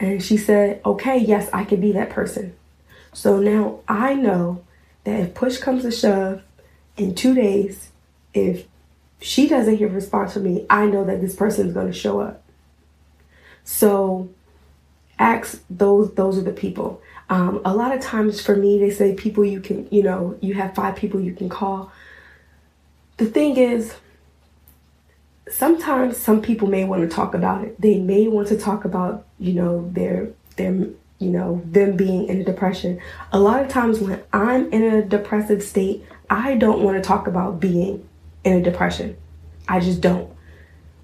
And 0.00 0.22
she 0.22 0.36
said, 0.36 0.80
okay, 0.84 1.18
yes, 1.18 1.48
I 1.52 1.64
can 1.64 1.80
be 1.80 1.92
that 1.92 2.10
person. 2.10 2.54
So 3.12 3.38
now 3.38 3.80
I 3.86 4.14
know 4.14 4.64
that 5.04 5.20
if 5.20 5.34
push 5.34 5.58
comes 5.58 5.82
to 5.82 5.90
shove 5.90 6.42
in 6.96 7.14
two 7.14 7.34
days, 7.34 7.90
if 8.32 8.66
she 9.20 9.48
doesn't 9.48 9.76
hear 9.76 9.88
a 9.88 9.92
response 9.92 10.34
from 10.34 10.44
me, 10.44 10.66
I 10.68 10.86
know 10.86 11.04
that 11.04 11.20
this 11.20 11.34
person 11.34 11.68
is 11.68 11.74
going 11.74 11.86
to 11.86 11.92
show 11.92 12.20
up. 12.20 12.42
So 13.64 14.28
ask 15.18 15.62
those 15.70 16.14
those 16.14 16.38
are 16.38 16.42
the 16.42 16.52
people. 16.52 17.00
Um, 17.28 17.60
a 17.64 17.74
lot 17.74 17.94
of 17.94 18.02
times 18.02 18.40
for 18.40 18.54
me, 18.54 18.78
they 18.78 18.90
say 18.90 19.14
people 19.14 19.44
you 19.44 19.60
can, 19.60 19.88
you 19.90 20.02
know, 20.02 20.36
you 20.40 20.54
have 20.54 20.74
five 20.74 20.96
people 20.96 21.20
you 21.20 21.34
can 21.34 21.48
call. 21.48 21.90
The 23.16 23.26
thing 23.26 23.56
is, 23.56 23.94
sometimes 25.48 26.16
some 26.16 26.42
people 26.42 26.68
may 26.68 26.84
want 26.84 27.08
to 27.08 27.14
talk 27.14 27.34
about 27.34 27.64
it. 27.64 27.80
They 27.80 27.98
may 27.98 28.28
want 28.28 28.48
to 28.48 28.58
talk 28.58 28.84
about, 28.84 29.26
you 29.38 29.52
know, 29.52 29.88
their 29.92 30.30
their 30.56 30.88
you 31.18 31.30
know, 31.30 31.62
them 31.64 31.96
being 31.96 32.26
in 32.26 32.40
a 32.40 32.44
depression. 32.44 33.00
A 33.32 33.38
lot 33.38 33.62
of 33.62 33.68
times 33.68 34.00
when 34.00 34.22
I'm 34.32 34.70
in 34.72 34.82
a 34.82 35.02
depressive 35.02 35.62
state, 35.62 36.04
I 36.28 36.56
don't 36.56 36.82
want 36.82 37.02
to 37.02 37.06
talk 37.06 37.26
about 37.26 37.60
being 37.60 38.06
in 38.44 38.54
a 38.58 38.62
depression. 38.62 39.16
I 39.68 39.80
just 39.80 40.00
don't. 40.00 40.30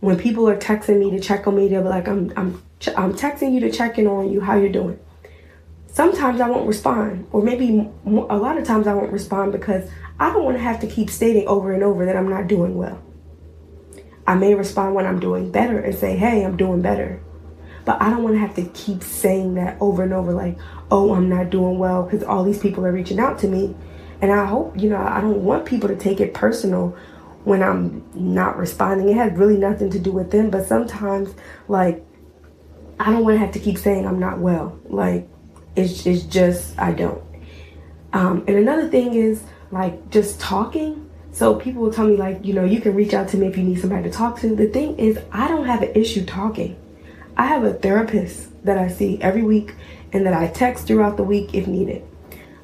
When 0.01 0.19
people 0.19 0.49
are 0.49 0.57
texting 0.57 0.99
me 0.99 1.11
to 1.13 1.21
check 1.21 1.47
on 1.47 1.57
me, 1.57 1.69
they'll 1.69 1.83
be 1.83 1.89
like, 1.89 2.09
I'm, 2.09 2.33
I'm, 2.37 2.63
I'm 2.97 3.15
texting 3.15 3.53
you 3.53 3.61
to 3.61 3.71
check 3.71 3.99
in 3.99 4.07
on 4.07 4.31
you, 4.31 4.41
how 4.41 4.57
you're 4.57 4.69
doing. 4.69 4.99
Sometimes 5.93 6.41
I 6.41 6.49
won't 6.49 6.69
respond, 6.69 7.27
or 7.33 7.43
maybe 7.43 7.91
a 8.07 8.37
lot 8.37 8.57
of 8.59 8.65
times 8.65 8.87
I 8.87 8.95
won't 8.95 9.13
respond 9.13 9.53
because 9.53 9.91
I 10.21 10.33
don't 10.33 10.45
want 10.45 10.57
to 10.57 10.63
have 10.63 10.81
to 10.81 10.87
keep 10.87 11.11
stating 11.11 11.49
over 11.49 11.73
and 11.73 11.83
over 11.83 12.07
that 12.07 12.17
I'm 12.17 12.29
not 12.29 12.47
doing 12.47 12.77
well. 12.77 13.03
I 14.27 14.35
may 14.35 14.55
respond 14.55 14.95
when 14.95 15.07
I'm 15.07 15.19
doing 15.19 15.51
better 15.51 15.81
and 15.81 15.95
say, 15.95 16.17
hey, 16.17 16.45
I'm 16.45 16.57
doing 16.57 16.81
better. 16.81 17.21
But 17.85 18.01
I 18.01 18.11
don't 18.11 18.23
want 18.23 18.37
to 18.37 18.41
have 18.41 18.55
to 18.55 18.65
keep 18.67 19.03
saying 19.03 19.55
that 19.55 19.77
over 19.81 20.05
and 20.05 20.13
over, 20.13 20.33
like, 20.33 20.59
oh, 20.91 21.15
I'm 21.15 21.29
not 21.29 21.51
doing 21.51 21.79
well 21.79 22.05
because 22.05 22.23
all 22.23 22.45
these 22.45 22.59
people 22.59 22.87
are 22.87 22.93
reaching 22.93 23.19
out 23.19 23.39
to 23.41 23.49
me. 23.49 23.75
And 24.21 24.31
I 24.31 24.45
hope, 24.45 24.79
you 24.79 24.91
know, 24.91 24.99
I 24.99 25.21
don't 25.21 25.43
want 25.43 25.65
people 25.65 25.89
to 25.89 25.97
take 25.97 26.21
it 26.21 26.35
personal 26.35 26.97
when 27.45 27.63
I'm 27.63 28.05
not 28.15 28.57
responding. 28.59 29.09
It 29.09 29.17
has 29.17 29.33
really 29.33 29.57
nothing 29.57 29.91
to 29.91 29.99
do 29.99 30.13
with 30.13 30.31
them, 30.31 30.51
but 30.51 30.67
sometimes 30.67 31.35
like 31.69 32.05
I 32.99 33.11
don't 33.11 33.25
want 33.25 33.35
to 33.37 33.39
have 33.39 33.53
to 33.53 33.59
keep 33.59 33.79
saying 33.79 34.07
I'm 34.07 34.19
not 34.19 34.39
well. 34.39 34.79
Like 34.85 35.27
it's 35.77 36.07
it's 36.07 36.23
just 36.25 36.79
I 36.79 36.93
don't. 36.93 37.23
Um, 38.13 38.45
and 38.49 38.57
another 38.57 38.89
thing 38.89 39.15
is 39.15 39.43
like 39.71 40.11
just 40.11 40.41
talking. 40.41 41.09
So 41.33 41.55
people 41.55 41.83
will 41.83 41.93
tell 41.93 42.07
me 42.07 42.17
like 42.17 42.45
you 42.45 42.55
know 42.55 42.65
you 42.65 42.81
can 42.81 42.95
reach 42.95 43.15
out 43.15 43.29
to 43.29 43.37
me 43.37 43.47
if 43.47 43.57
you 43.57 43.63
need 43.63 43.81
somebody 43.81 44.05
to 44.05 44.11
talk 44.11 44.39
to. 44.41 44.55
The 44.55 44.67
thing 44.67 44.99
is 44.99 45.19
I 45.33 45.49
don't 45.49 45.67
have 45.67 45.83
an 45.83 45.93
issue 45.95 46.25
talking. 46.25 46.77
I 47.37 47.47
have 47.47 47.65
a 47.65 47.73
therapist 47.73 48.49
that 48.65 48.77
I 48.77 48.89
see 48.89 49.21
every 49.23 49.43
week 49.43 49.75
and 50.13 50.27
that 50.27 50.35
I 50.35 50.49
text 50.49 50.87
throughout 50.87 51.17
the 51.17 51.23
week 51.23 51.55
if 51.55 51.67
needed. 51.67 52.03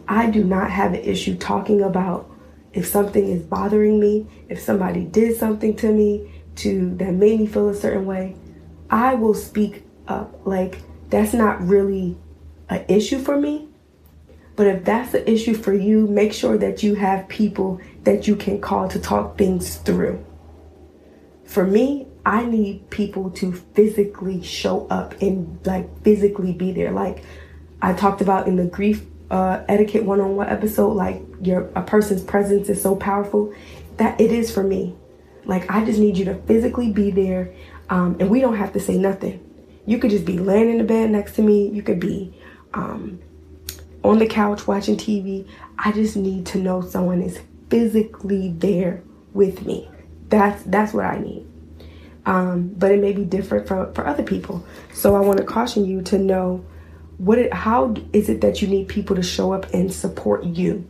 I 0.09 0.31
do 0.31 0.45
not 0.45 0.71
have 0.71 0.95
an 0.95 1.01
issue 1.01 1.37
talking 1.37 1.83
about 1.83 2.31
if 2.73 2.87
something 2.87 3.27
is 3.29 3.43
bothering 3.43 3.99
me, 3.99 4.27
if 4.49 4.61
somebody 4.61 5.05
did 5.05 5.37
something 5.37 5.75
to 5.77 5.91
me 5.91 6.43
to 6.57 6.95
that 6.97 7.13
made 7.13 7.41
me 7.41 7.47
feel 7.47 7.69
a 7.69 7.75
certain 7.75 8.05
way, 8.05 8.37
I 8.91 9.15
will 9.15 9.35
speak 9.35 9.85
up. 10.09 10.41
Like 10.45 10.81
that's 11.09 11.33
not 11.33 11.63
really 11.63 12.17
an 12.69 12.85
issue 12.89 13.19
for 13.19 13.39
me. 13.39 13.69
But 14.55 14.67
if 14.69 14.85
that's 14.85 15.15
an 15.15 15.25
issue 15.27 15.55
for 15.55 15.75
you, 15.75 16.07
make 16.07 16.33
sure 16.33 16.57
that 16.57 16.83
you 16.83 16.95
have 16.95 17.29
people 17.29 17.81
that 18.05 18.27
you 18.27 18.37
can 18.37 18.61
call 18.61 18.89
to 18.89 18.99
talk 18.99 19.37
things 19.37 19.77
through. 19.77 20.25
For 21.45 21.65
me, 21.65 22.07
I 22.25 22.45
need 22.45 22.89
people 22.91 23.31
to 23.33 23.53
physically 23.53 24.43
show 24.43 24.87
up 24.89 25.21
and 25.21 25.61
like 25.65 26.03
physically 26.03 26.53
be 26.53 26.73
there. 26.73 26.91
Like 26.91 27.23
I 27.83 27.93
talked 27.93 28.21
about 28.21 28.49
in 28.49 28.57
the 28.57 28.65
grief 28.65 29.05
uh, 29.31 29.65
etiquette 29.69 30.05
one-on-one 30.05 30.49
episode 30.49 30.93
like 30.93 31.23
your 31.43 31.69
a 31.75 31.83
person's 31.83 32.23
presence 32.23 32.69
is 32.69 32.81
so 32.81 32.95
powerful 32.95 33.53
that 33.97 34.21
it 34.21 34.31
is 34.31 34.53
for 34.53 34.63
me 34.63 34.95
like 35.45 35.69
i 35.71 35.85
just 35.85 35.99
need 35.99 36.17
you 36.17 36.25
to 36.25 36.35
physically 36.43 36.93
be 36.93 37.11
there 37.11 37.53
um, 37.89 38.17
and 38.21 38.31
we 38.31 38.41
don't 38.41 38.57
have 38.57 38.73
to 38.73 38.81
say 38.81 38.97
nothing 38.97 39.43
you 39.85 39.99
could 39.99 40.11
just 40.11 40.25
be 40.25 40.39
laying 40.39 40.71
in 40.71 40.79
the 40.79 40.85
bed 40.85 41.11
next 41.11 41.35
to 41.35 41.43
me 41.43 41.69
you 41.69 41.83
could 41.83 41.99
be 41.99 42.36
um, 42.77 43.21
on 44.05 44.19
the 44.19 44.27
couch 44.27 44.67
watching 44.69 44.97
tv 44.97 45.49
i 45.79 45.91
just 45.91 46.17
need 46.17 46.47
to 46.47 46.59
know 46.59 46.81
someone 46.81 47.21
is 47.21 47.41
physically 47.69 48.51
there 48.51 49.03
with 49.33 49.65
me. 49.65 49.89
That's 50.29 50.63
that's 50.65 50.93
what 50.93 51.05
i 51.05 51.19
need. 51.19 51.47
Um, 52.25 52.69
but 52.77 52.91
it 52.91 53.01
may 53.01 53.13
be 53.13 53.25
different 53.25 53.69
for, 53.69 53.93
for 53.93 54.07
other 54.07 54.23
people. 54.23 54.65
So 54.93 55.15
i 55.15 55.21
want 55.21 55.39
to 55.39 55.45
caution 55.45 55.85
you 55.85 56.03
to 56.03 56.19
know 56.19 56.65
what 57.19 57.39
it, 57.39 57.53
how 57.53 57.95
is 58.13 58.29
it 58.29 58.41
that 58.43 58.61
you 58.61 58.69
need 58.69 58.89
people 58.89 59.17
to 59.17 59.23
show 59.23 59.53
up 59.53 59.73
and 59.73 59.93
support 59.93 60.45
you? 60.45 60.87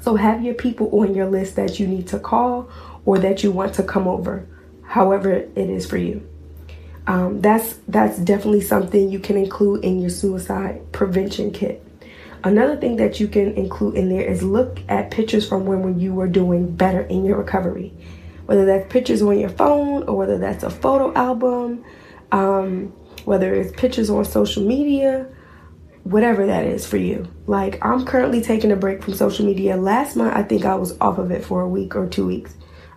So 0.00 0.16
have 0.16 0.42
your 0.42 0.54
people 0.54 0.88
on 1.00 1.14
your 1.14 1.26
list 1.26 1.56
that 1.56 1.78
you 1.78 1.86
need 1.86 2.08
to 2.08 2.18
call 2.18 2.68
or 3.04 3.18
that 3.18 3.42
you 3.42 3.50
want 3.50 3.74
to 3.74 3.82
come 3.82 4.08
over 4.08 4.46
however 4.82 5.32
it 5.32 5.56
is 5.56 5.86
for 5.86 5.96
you 5.96 6.26
um, 7.06 7.40
that's 7.40 7.78
that's 7.88 8.18
definitely 8.18 8.60
something 8.60 9.10
you 9.10 9.18
can 9.18 9.36
include 9.36 9.84
in 9.84 10.00
your 10.00 10.10
suicide 10.10 10.80
prevention 10.92 11.50
kit 11.50 11.86
another 12.44 12.76
thing 12.76 12.96
that 12.96 13.20
you 13.20 13.28
can 13.28 13.52
include 13.54 13.94
in 13.94 14.08
there 14.08 14.22
is 14.22 14.42
look 14.42 14.80
at 14.88 15.10
pictures 15.10 15.48
from 15.48 15.66
when, 15.66 15.82
when 15.82 15.98
you 15.98 16.14
were 16.14 16.28
doing 16.28 16.74
better 16.74 17.02
in 17.02 17.24
your 17.24 17.38
recovery 17.38 17.92
whether 18.46 18.64
that's 18.64 18.90
pictures 18.92 19.22
on 19.22 19.38
your 19.38 19.48
phone 19.48 20.02
or 20.04 20.16
whether 20.16 20.38
that's 20.38 20.62
a 20.62 20.70
photo 20.70 21.12
album 21.14 21.84
um, 22.32 22.92
whether 23.24 23.54
it's 23.54 23.72
pictures 23.78 24.10
on 24.10 24.24
social 24.24 24.66
media 24.66 25.26
whatever 26.04 26.46
that 26.46 26.64
is 26.64 26.86
for 26.86 26.98
you. 26.98 27.26
Like, 27.46 27.84
I'm 27.84 28.04
currently 28.04 28.40
taking 28.40 28.70
a 28.70 28.76
break 28.76 29.02
from 29.02 29.14
social 29.14 29.44
media. 29.44 29.76
Last 29.76 30.16
month, 30.16 30.34
I 30.36 30.42
think 30.42 30.64
I 30.64 30.74
was 30.76 30.96
off 31.00 31.18
of 31.18 31.30
it 31.30 31.44
for 31.44 31.62
a 31.62 31.68
week 31.68 31.96
or 31.96 32.06
two 32.06 32.26
weeks, 32.26 32.54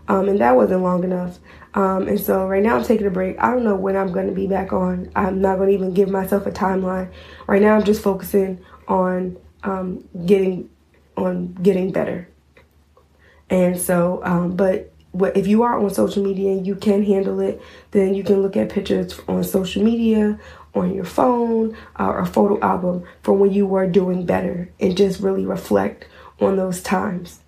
um, 0.08 0.30
and 0.30 0.40
that 0.40 0.56
wasn't 0.56 0.84
long 0.84 1.04
enough. 1.04 1.40
Um, 1.78 2.08
and 2.08 2.20
so, 2.20 2.48
right 2.48 2.64
now, 2.64 2.76
I'm 2.76 2.84
taking 2.84 3.06
a 3.06 3.12
break. 3.12 3.38
I 3.38 3.52
don't 3.52 3.64
know 3.64 3.76
when 3.76 3.96
I'm 3.96 4.12
going 4.12 4.26
to 4.26 4.34
be 4.34 4.48
back 4.48 4.74
on. 4.74 5.12
I'm 5.16 5.40
not 5.42 5.58
going 5.58 5.70
to 5.70 5.76
even 5.76 5.94
give 5.94 6.10
myself 6.10 6.48
a 6.48 6.52
timeline. 6.52 7.12
Right 7.46 7.62
now, 7.62 7.76
I'm 7.76 7.84
just 7.84 8.02
focusing 8.02 8.66
on 8.88 9.38
um, 9.62 10.04
getting 10.26 10.72
on 11.16 11.54
getting 11.62 11.92
better. 11.92 12.30
And 13.52 13.80
so, 13.80 14.22
um, 14.24 14.56
but 14.56 14.92
if 15.36 15.46
you 15.46 15.62
are 15.62 15.78
on 15.78 15.94
social 15.94 16.24
media 16.24 16.50
and 16.50 16.66
you 16.66 16.74
can 16.74 17.04
handle 17.04 17.40
it, 17.42 17.62
then 17.92 18.16
you 18.16 18.24
can 18.24 18.42
look 18.42 18.58
at 18.58 18.70
pictures 18.70 19.20
on 19.28 19.44
social 19.44 19.84
media 19.84 20.40
on 20.74 20.96
your 20.96 21.06
phone 21.06 21.78
or 22.00 22.18
a 22.18 22.26
photo 22.26 22.60
album 22.62 23.04
from 23.22 23.38
when 23.38 23.54
you 23.54 23.68
were 23.68 23.86
doing 23.86 24.26
better 24.26 24.68
and 24.80 24.98
just 24.98 25.20
really 25.20 25.46
reflect 25.46 26.08
on 26.40 26.56
those 26.56 26.82
times. 26.82 27.40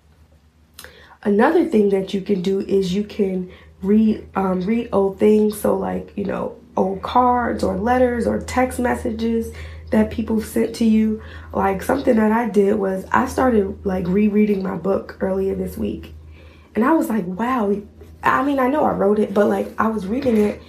Another 1.24 1.64
thing 1.64 1.88
that 1.88 2.14
you 2.14 2.20
can 2.20 2.42
do 2.42 2.60
is 2.60 2.94
you 2.94 3.02
can 3.02 3.50
read 3.82 4.28
um, 4.34 4.60
read 4.62 4.88
old 4.92 5.18
things, 5.18 5.60
so 5.60 5.76
like 5.76 6.12
you 6.16 6.24
know 6.24 6.56
old 6.76 7.02
cards 7.02 7.62
or 7.62 7.76
letters 7.76 8.26
or 8.26 8.40
text 8.40 8.78
messages 8.78 9.54
that 9.90 10.10
people 10.10 10.40
sent 10.40 10.74
to 10.76 10.84
you. 10.84 11.22
Like 11.52 11.82
something 11.82 12.16
that 12.16 12.32
I 12.32 12.48
did 12.48 12.76
was 12.76 13.04
I 13.12 13.26
started 13.26 13.84
like 13.84 14.06
rereading 14.06 14.62
my 14.62 14.76
book 14.76 15.16
earlier 15.20 15.54
this 15.54 15.76
week. 15.76 16.14
And 16.74 16.84
I 16.84 16.92
was 16.92 17.08
like, 17.08 17.26
wow. 17.26 17.76
I 18.22 18.44
mean, 18.44 18.58
I 18.58 18.68
know 18.68 18.84
I 18.84 18.92
wrote 18.92 19.18
it, 19.18 19.34
but 19.34 19.48
like 19.48 19.68
I 19.78 19.88
was 19.88 20.06
reading 20.06 20.36
it, 20.36 20.62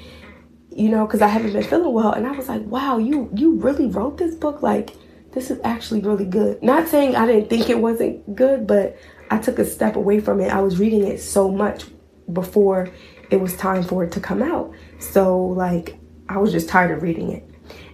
you 0.76 0.90
know, 0.90 1.06
cuz 1.06 1.22
I 1.22 1.28
haven't 1.28 1.54
been 1.54 1.64
feeling 1.64 1.94
well 1.94 2.12
and 2.14 2.26
I 2.26 2.32
was 2.32 2.50
like, 2.50 2.66
wow, 2.66 2.98
you 2.98 3.30
you 3.36 3.56
really 3.56 3.88
wrote 3.88 4.18
this 4.18 4.36
book 4.36 4.62
like 4.62 4.96
this 5.34 5.52
is 5.52 5.60
actually 5.64 6.02
really 6.02 6.26
good. 6.26 6.62
Not 6.62 6.88
saying 6.88 7.16
I 7.16 7.26
didn't 7.26 7.50
think 7.50 7.70
it 7.70 7.80
wasn't 7.80 8.36
good, 8.36 8.68
but 8.68 8.98
I 9.30 9.38
took 9.38 9.60
a 9.60 9.66
step 9.66 9.96
away 9.96 10.20
from 10.20 10.42
it. 10.42 10.52
I 10.52 10.60
was 10.62 10.78
reading 10.78 11.06
it 11.06 11.22
so 11.22 11.50
much 11.50 11.86
before 12.32 12.90
it 13.30 13.40
was 13.40 13.56
time 13.58 13.84
for 13.84 14.04
it 14.04 14.12
to 14.14 14.20
come 14.20 14.42
out. 14.42 14.74
So 15.00 15.40
like 15.40 15.98
I 16.30 16.38
was 16.38 16.52
just 16.52 16.70
tired 16.70 16.92
of 16.92 17.04
reading 17.04 17.32
it. 17.32 17.50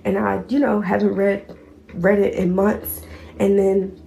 And 0.05 0.17
I, 0.17 0.43
you 0.47 0.59
know, 0.59 0.81
haven't 0.81 1.13
read 1.13 1.55
read 1.93 2.19
it 2.19 2.35
in 2.35 2.55
months. 2.55 3.01
And 3.39 3.57
then 3.57 4.01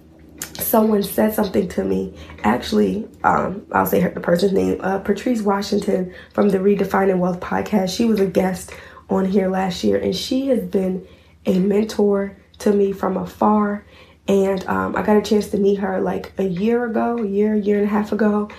someone 0.53 1.03
said 1.03 1.33
something 1.33 1.67
to 1.69 1.83
me. 1.83 2.15
Actually, 2.43 3.07
um, 3.23 3.65
I'll 3.71 3.85
say 3.85 3.99
her, 3.99 4.09
the 4.09 4.19
person's 4.19 4.53
name, 4.53 4.79
uh, 4.81 4.99
Patrice 4.99 5.41
Washington 5.41 6.13
from 6.33 6.49
the 6.49 6.57
Redefining 6.57 7.19
Wealth 7.19 7.39
podcast. 7.39 7.95
She 7.95 8.05
was 8.05 8.19
a 8.19 8.25
guest 8.25 8.71
on 9.09 9.25
here 9.25 9.49
last 9.49 9.83
year, 9.83 9.97
and 9.97 10.15
she 10.15 10.47
has 10.47 10.63
been 10.63 11.05
a 11.45 11.59
mentor 11.59 12.37
to 12.59 12.71
me 12.71 12.91
from 12.91 13.17
afar. 13.17 13.85
And 14.27 14.65
um, 14.67 14.95
I 14.95 15.01
got 15.01 15.17
a 15.17 15.21
chance 15.21 15.47
to 15.49 15.57
meet 15.57 15.79
her 15.79 15.99
like 15.99 16.31
a 16.37 16.43
year 16.43 16.85
ago, 16.85 17.17
a 17.17 17.27
year, 17.27 17.55
year 17.55 17.77
and 17.77 17.85
a 17.85 17.89
half 17.89 18.11
ago. 18.11 18.49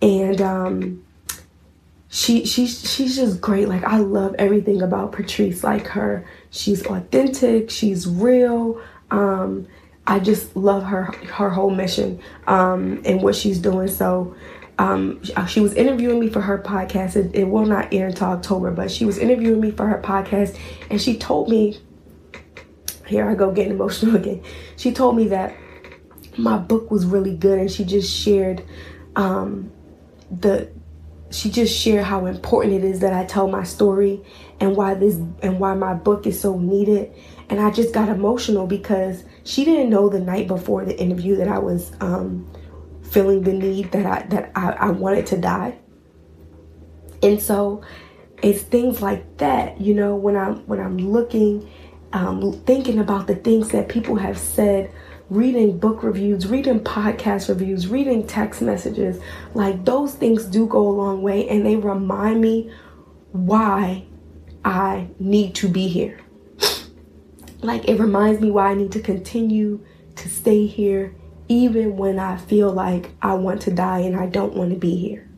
And 0.00 0.40
um, 0.40 1.04
she 2.08 2.44
she's 2.44 2.90
she's 2.90 3.16
just 3.16 3.40
great. 3.40 3.68
Like 3.68 3.84
I 3.84 3.98
love 3.98 4.34
everything 4.38 4.82
about 4.82 5.12
Patrice. 5.12 5.62
Like 5.62 5.86
her, 5.88 6.24
she's 6.50 6.84
authentic, 6.86 7.70
she's 7.70 8.06
real. 8.06 8.80
Um, 9.10 9.66
I 10.06 10.18
just 10.20 10.56
love 10.56 10.84
her 10.84 11.12
her 11.26 11.50
whole 11.50 11.70
mission 11.70 12.20
um, 12.46 13.02
and 13.04 13.22
what 13.22 13.34
she's 13.34 13.58
doing. 13.58 13.88
So 13.88 14.34
um, 14.78 15.20
she 15.48 15.60
was 15.60 15.74
interviewing 15.74 16.20
me 16.20 16.30
for 16.30 16.40
her 16.40 16.58
podcast. 16.58 17.16
It, 17.16 17.34
it, 17.34 17.44
will 17.44 17.66
not 17.66 17.92
air 17.92 18.06
until 18.06 18.28
October, 18.28 18.70
but 18.70 18.90
she 18.90 19.04
was 19.04 19.18
interviewing 19.18 19.60
me 19.60 19.70
for 19.72 19.86
her 19.86 20.00
podcast, 20.00 20.56
and 20.88 21.00
she 21.02 21.18
told 21.18 21.48
me, 21.48 21.78
here 23.06 23.28
I 23.28 23.34
go 23.34 23.50
getting 23.50 23.72
emotional 23.72 24.16
again. 24.22 24.42
She 24.76 24.92
told 24.92 25.16
me 25.16 25.28
that 25.28 25.56
my 26.36 26.56
book 26.56 26.90
was 26.90 27.04
really 27.04 27.36
good, 27.36 27.58
and 27.58 27.70
she 27.70 27.84
just 27.84 28.14
shared 28.14 28.64
um, 29.16 29.72
the 30.30 30.70
she 31.30 31.50
just 31.50 31.78
shared 31.78 32.04
how 32.04 32.26
important 32.26 32.74
it 32.74 32.84
is 32.84 33.00
that 33.00 33.12
I 33.12 33.24
tell 33.24 33.48
my 33.48 33.62
story 33.62 34.24
and 34.60 34.76
why 34.76 34.94
this 34.94 35.16
and 35.42 35.60
why 35.60 35.74
my 35.74 35.94
book 35.94 36.26
is 36.26 36.40
so 36.40 36.58
needed. 36.58 37.12
And 37.50 37.60
I 37.60 37.70
just 37.70 37.94
got 37.94 38.08
emotional 38.08 38.66
because 38.66 39.24
she 39.44 39.64
didn't 39.64 39.90
know 39.90 40.08
the 40.08 40.20
night 40.20 40.48
before 40.48 40.84
the 40.84 40.98
interview 40.98 41.36
that 41.36 41.48
I 41.48 41.58
was 41.58 41.92
um, 42.00 42.50
feeling 43.10 43.42
the 43.42 43.52
need 43.52 43.92
that 43.92 44.06
I 44.06 44.26
that 44.28 44.52
I, 44.54 44.70
I 44.72 44.90
wanted 44.90 45.26
to 45.26 45.38
die. 45.38 45.78
And 47.22 47.40
so 47.40 47.82
it's 48.42 48.62
things 48.62 49.02
like 49.02 49.38
that, 49.38 49.80
you 49.80 49.94
know, 49.94 50.14
when 50.14 50.36
I'm 50.36 50.66
when 50.66 50.80
I'm 50.80 50.98
looking, 50.98 51.68
um, 52.12 52.52
thinking 52.64 52.98
about 52.98 53.26
the 53.26 53.34
things 53.34 53.70
that 53.70 53.88
people 53.88 54.16
have 54.16 54.38
said 54.38 54.90
reading 55.30 55.78
book 55.78 56.02
reviews, 56.02 56.46
reading 56.46 56.80
podcast 56.80 57.48
reviews, 57.48 57.88
reading 57.88 58.26
text 58.26 58.62
messages, 58.62 59.20
like 59.54 59.84
those 59.84 60.14
things 60.14 60.44
do 60.44 60.66
go 60.66 60.88
a 60.88 60.90
long 60.90 61.22
way 61.22 61.48
and 61.48 61.66
they 61.66 61.76
remind 61.76 62.40
me 62.40 62.72
why 63.32 64.04
I 64.64 65.08
need 65.18 65.54
to 65.56 65.68
be 65.68 65.88
here. 65.88 66.20
like 67.60 67.88
it 67.88 68.00
reminds 68.00 68.40
me 68.40 68.50
why 68.50 68.70
I 68.70 68.74
need 68.74 68.92
to 68.92 69.00
continue 69.00 69.84
to 70.16 70.28
stay 70.28 70.66
here 70.66 71.14
even 71.48 71.96
when 71.96 72.18
I 72.18 72.36
feel 72.36 72.72
like 72.72 73.10
I 73.22 73.34
want 73.34 73.62
to 73.62 73.70
die 73.70 74.00
and 74.00 74.16
I 74.16 74.26
don't 74.26 74.54
want 74.54 74.70
to 74.70 74.76
be 74.76 74.96
here. 74.96 75.28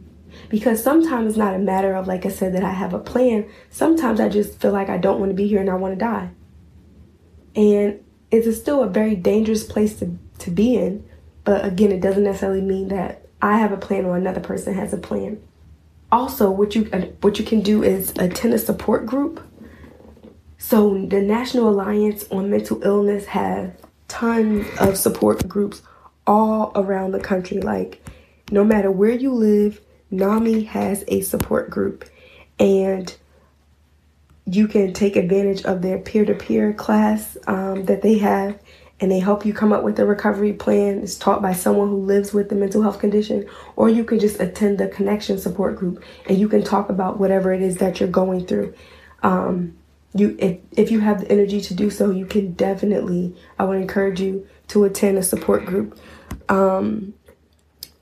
Because 0.49 0.83
sometimes 0.83 1.31
it's 1.31 1.37
not 1.37 1.55
a 1.55 1.59
matter 1.59 1.95
of, 1.95 2.07
like 2.07 2.25
I 2.25 2.29
said, 2.29 2.55
that 2.55 2.65
I 2.65 2.71
have 2.71 2.95
a 2.95 2.99
plan. 2.99 3.49
Sometimes 3.69 4.21
I 4.21 4.29
just 4.29 4.61
feel 4.61 4.73
like 4.73 4.89
I 4.89 4.97
don't 4.97 5.19
want 5.19 5.31
to 5.31 5.35
be 5.35 5.49
here 5.49 5.61
and 5.61 5.71
I 5.71 5.75
want 5.75 5.99
to 5.99 6.05
die. 6.05 6.31
And 7.55 8.01
it's 8.31 8.59
still 8.59 8.83
a 8.83 8.89
very 8.89 9.17
dangerous 9.17 9.65
place 9.65 9.99
to, 9.99 10.17
to 10.39 10.51
be 10.51 10.77
in. 10.77 11.05
But 11.45 11.65
again, 11.65 11.93
it 11.93 12.01
doesn't 12.01 12.25
necessarily 12.25 12.61
mean 12.61 12.89
that 12.89 13.27
I 13.43 13.59
have 13.59 13.73
a 13.73 13.77
plan 13.77 14.05
or 14.05 14.17
another 14.17 14.41
person 14.41 14.75
has 14.75 14.93
a 14.93 14.99
plan. 14.99 15.43
Also, 16.13 16.51
what 16.51 16.75
you 16.75 16.89
uh, 16.93 17.07
what 17.21 17.39
you 17.39 17.45
can 17.45 17.61
do 17.61 17.83
is 17.83 18.11
attend 18.19 18.53
a 18.53 18.59
support 18.59 19.07
group. 19.07 19.41
So 20.59 21.07
the 21.07 21.23
National 21.23 21.69
Alliance 21.69 22.27
on 22.31 22.51
Mental 22.51 22.83
Illness 22.85 23.27
has 23.27 23.71
tons 24.09 24.67
of 24.79 24.97
support 24.97 25.49
groups 25.49 25.83
all 26.27 26.73
around 26.75 27.13
the 27.13 27.21
country. 27.21 27.61
Like 27.61 28.05
no 28.51 28.65
matter 28.65 28.91
where 28.91 29.13
you 29.13 29.33
live, 29.33 29.81
NAMI 30.11 30.65
has 30.65 31.05
a 31.09 31.21
support 31.23 31.71
group. 31.71 32.05
And 32.59 33.15
you 34.51 34.67
can 34.67 34.93
take 34.93 35.17
advantage 35.17 35.65
of 35.65 35.83
their 35.83 35.99
peer-to-peer 35.99 36.73
class 36.73 37.37
um, 37.47 37.85
that 37.85 38.03
they 38.03 38.19
have 38.19 38.59
and 39.01 39.11
they 39.11 39.19
help 39.19 39.47
you 39.47 39.55
come 39.55 39.73
up 39.73 39.83
with 39.83 39.99
a 39.99 40.05
recovery 40.05 40.53
plan. 40.53 40.99
It's 40.99 41.17
taught 41.17 41.41
by 41.41 41.53
someone 41.53 41.89
who 41.89 42.03
lives 42.03 42.35
with 42.35 42.49
the 42.49 42.55
mental 42.55 42.83
health 42.83 42.99
condition 42.99 43.49
or 43.77 43.89
you 43.89 44.05
can 44.05 44.19
just 44.19 44.41
attend 44.41 44.79
the 44.79 44.89
connection 44.89 45.39
support 45.39 45.77
group 45.77 46.03
and 46.27 46.37
you 46.37 46.49
can 46.49 46.63
talk 46.63 46.91
about 46.91 47.19
whatever 47.19 47.53
it 47.53 47.63
is 47.63 47.79
that 47.79 48.01
you're 48.01 48.09
going 48.09 48.47
through. 48.47 48.75
Um, 49.23 49.77
you 50.15 50.37
if, 50.39 50.59
if 50.73 50.91
you 50.91 51.01
have 51.01 51.21
the 51.21 51.31
energy 51.31 51.61
to 51.61 51.75
do 51.75 51.89
so 51.89 52.11
you 52.11 52.27
can 52.27 52.53
definitely 52.55 53.37
i 53.61 53.65
would 53.65 53.81
encourage 53.81 54.21
you 54.21 54.45
to 54.67 54.85
attend 54.85 55.19
a 55.19 55.23
support 55.23 55.67
group. 55.67 55.99
Um, 56.49 57.15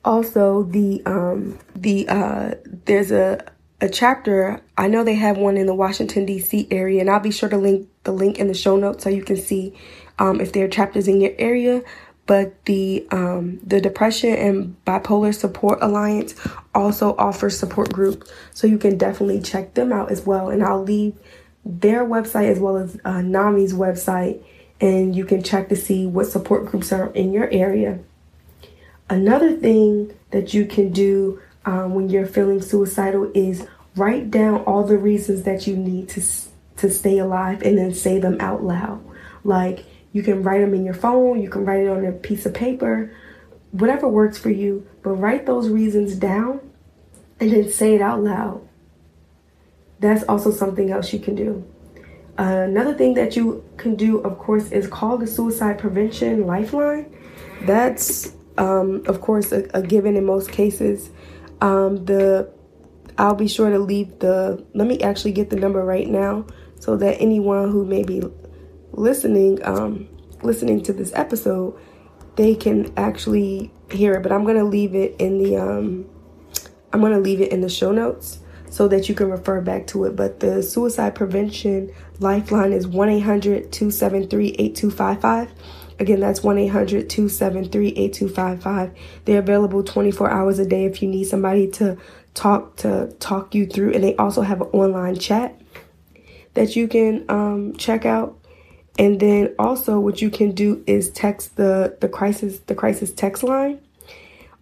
also 0.05 0.63
the 0.63 1.03
um, 1.07 1.59
the 1.75 2.09
uh, 2.09 2.55
there's 2.85 3.11
a 3.11 3.45
a 3.81 3.89
chapter. 3.89 4.61
I 4.77 4.89
know 4.89 5.05
they 5.05 5.15
have 5.15 5.39
one 5.39 5.57
in 5.57 5.67
the 5.67 5.75
Washington 5.75 6.27
D.C. 6.27 6.69
area, 6.71 7.01
and 7.01 7.11
I'll 7.11 7.21
be 7.21 7.31
sure 7.31 7.49
to 7.49 7.57
link 7.57 7.89
the 8.05 8.13
link 8.13 8.39
in 8.39 8.49
the 8.49 8.55
show 8.55 8.77
notes 8.77 9.05
so 9.05 9.11
you 9.11 9.23
can 9.23 9.37
see 9.37 9.75
um, 10.19 10.41
if 10.41 10.53
there 10.53 10.65
are 10.65 10.69
chapters 10.69 11.09
in 11.09 11.21
your 11.21 11.33
area. 11.39 11.83
But 12.27 12.65
the 12.67 13.07
um, 13.11 13.59
the 13.63 13.81
Depression 13.81 14.35
and 14.35 14.85
Bipolar 14.85 15.35
Support 15.35 15.79
Alliance 15.81 16.35
also 16.75 17.17
offers 17.17 17.59
support 17.59 17.93
groups, 17.93 18.31
so 18.53 18.67
you 18.67 18.79
can 18.79 18.99
definitely 18.99 19.41
check 19.41 19.75
them 19.75 19.93
out 19.93 20.11
as 20.11 20.27
well. 20.27 20.51
And 20.51 20.63
I'll 20.63 20.83
leave 20.83 21.15
their 21.65 22.05
website 22.05 22.51
as 22.51 22.59
well 22.59 22.77
as 22.77 22.97
uh, 23.05 23.23
NAMI's 23.23 23.73
website, 23.73 24.43
and 24.81 25.17
you 25.17 25.25
can 25.25 25.43
check 25.43 25.69
to 25.71 25.77
see 25.77 26.07
what 26.07 26.27
support 26.27 26.67
groups 26.67 26.93
are 26.93 27.11
in 27.13 27.33
your 27.33 27.49
area. 27.51 28.01
Another 29.09 29.57
thing 29.57 30.15
that 30.31 30.53
you 30.53 30.67
can 30.67 30.93
do 30.93 31.41
um, 31.69 31.95
when 31.95 32.09
you're 32.09 32.27
feeling 32.27 32.63
suicidal 32.63 33.31
is 33.35 33.67
write 33.95 34.31
down 34.31 34.63
all 34.63 34.85
the 34.85 34.97
reasons 34.97 35.43
that 35.43 35.67
you 35.67 35.77
need 35.77 36.09
to 36.09 36.23
to 36.79 36.89
stay 36.89 37.19
alive 37.19 37.61
and 37.63 37.77
then 37.77 37.93
say 37.93 38.19
them 38.19 38.39
out 38.41 38.63
loud. 38.65 39.05
Like 39.45 39.85
you 40.13 40.23
can 40.23 40.43
write 40.43 40.61
them 40.61 40.73
in 40.73 40.85
your 40.85 40.95
phone, 40.95 41.43
you 41.43 41.51
can 41.51 41.67
write 41.67 41.85
it 41.85 41.91
on 41.91 42.07
a 42.07 42.13
piece 42.13 42.47
of 42.47 42.55
paper, 42.55 43.13
whatever 43.73 44.09
works 44.09 44.39
for 44.39 44.49
you, 44.49 44.87
but 45.03 45.11
write 45.11 45.45
those 45.45 45.69
reasons 45.69 46.15
down 46.15 46.61
and 47.39 47.53
then 47.53 47.71
say 47.71 47.95
it 47.95 48.01
out 48.01 48.23
loud. 48.23 48.67
That's 50.01 50.23
also 50.23 50.51
something 50.51 50.91
else 50.91 51.13
you 51.13 51.19
can 51.19 51.35
do. 51.35 51.65
Uh, 52.39 52.65
another 52.67 52.95
thing 52.95 53.13
that 53.15 53.37
you 53.37 53.63
can 53.77 53.95
do, 53.95 54.21
of 54.21 54.39
course, 54.39 54.71
is 54.71 54.87
call 54.87 55.19
the 55.19 55.27
suicide 55.27 55.79
prevention 55.79 56.47
lifeline. 56.47 57.15
That's, 57.63 58.33
um, 58.57 59.03
of 59.07 59.21
course, 59.21 59.53
a, 59.53 59.69
a 59.75 59.83
given 59.83 60.17
in 60.17 60.25
most 60.25 60.51
cases. 60.51 61.11
Um, 61.61 62.05
the 62.05 62.51
I'll 63.19 63.35
be 63.35 63.49
sure 63.49 63.69
to 63.71 63.79
leave 63.79 64.21
the. 64.21 64.65
Let 64.75 64.87
me 64.87 65.01
actually 65.01 65.33
get 65.33 65.51
the 65.51 65.57
number 65.57 65.85
right 65.85 66.07
now 66.07 66.47
so 66.79 66.97
that 66.97 67.21
anyone 67.21 67.71
who 67.71 67.85
may 67.85 68.05
be 68.05 68.23
listening, 68.93 69.65
um, 69.65 70.09
listening 70.43 70.83
to 70.85 70.93
this 70.93 71.13
episode, 71.15 71.79
they 72.37 72.55
can 72.55 72.93
actually 72.97 73.73
hear 73.91 74.15
it. 74.15 74.23
But 74.23 74.31
I'm 74.31 74.45
gonna 74.45 74.65
leave 74.65 74.95
it 74.95 75.17
in 75.19 75.39
the. 75.39 75.57
Um, 75.57 76.09
I'm 76.93 77.01
gonna 77.01 77.19
leave 77.19 77.41
it 77.41 77.51
in 77.51 77.61
the 77.61 77.69
show 77.69 77.91
notes 77.91 78.39
so 78.71 78.87
that 78.89 79.09
you 79.09 79.15
can 79.15 79.31
refer 79.31 79.61
back 79.61 79.89
to 79.89 80.05
it. 80.05 80.15
But 80.15 80.39
the 80.39 80.63
suicide 80.63 81.17
prevention 81.17 81.93
lifeline 82.21 82.73
is 82.73 82.87
1 82.87 83.09
800 83.09 83.73
273 83.73 84.51
8255. 84.59 85.53
Again, 86.01 86.21
that's 86.21 86.43
1 86.43 86.59
800 86.59 87.11
273 87.11 87.89
8255. 87.89 88.93
They're 89.25 89.41
available 89.41 89.83
24 89.83 90.31
hours 90.31 90.59
a 90.59 90.67
day 90.67 90.85
if 90.85 91.03
you 91.03 91.09
need 91.09 91.25
somebody 91.25 91.69
to 91.73 91.97
talk 92.35 92.77
to 92.77 93.13
talk 93.19 93.55
you 93.55 93.67
through. 93.67 93.93
And 93.95 94.05
they 94.05 94.15
also 94.17 94.43
have 94.43 94.61
an 94.61 94.69
online 94.69 95.17
chat 95.19 95.61
that 96.55 96.77
you 96.77 96.87
can 96.87 97.25
um, 97.29 97.75
check 97.77 98.05
out. 98.07 98.39
And 98.99 99.19
then 99.21 99.55
also 99.59 99.99
what 99.99 100.23
you 100.23 100.31
can 100.31 100.53
do 100.53 100.83
is 100.87 101.11
text 101.11 101.57
the, 101.57 101.97
the 102.01 102.09
crisis 102.09 102.61
the 102.61 102.75
crisis 102.75 103.13
text 103.13 103.43
line. 103.43 103.81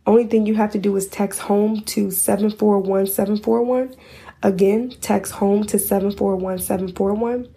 Only 0.06 0.24
thing 0.24 0.46
you 0.46 0.54
have 0.54 0.70
to 0.72 0.78
do 0.78 0.94
is 0.96 1.08
text 1.08 1.40
home 1.40 1.82
to 1.82 2.10
741 2.10 3.08
741. 3.08 3.94
Again, 4.42 4.94
text 5.00 5.32
home 5.32 5.64
to 5.64 5.78
741 5.78 6.58
741 6.60 7.48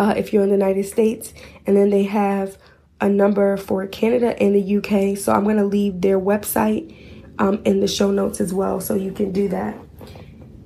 uh, 0.00 0.14
if 0.16 0.32
you're 0.32 0.42
in 0.42 0.48
the 0.48 0.56
United 0.56 0.86
States. 0.86 1.34
And 1.66 1.76
then 1.76 1.90
they 1.90 2.04
have 2.04 2.56
a 3.00 3.08
number 3.08 3.56
for 3.58 3.86
Canada 3.86 4.34
and 4.42 4.54
the 4.54 4.76
UK. 4.78 5.16
So 5.16 5.32
I'm 5.32 5.44
going 5.44 5.58
to 5.58 5.64
leave 5.64 6.00
their 6.00 6.18
website 6.18 6.96
um, 7.38 7.60
in 7.64 7.80
the 7.80 7.88
show 7.88 8.10
notes 8.10 8.40
as 8.40 8.52
well, 8.52 8.80
so 8.80 8.94
you 8.94 9.12
can 9.12 9.30
do 9.30 9.48
that. 9.48 9.76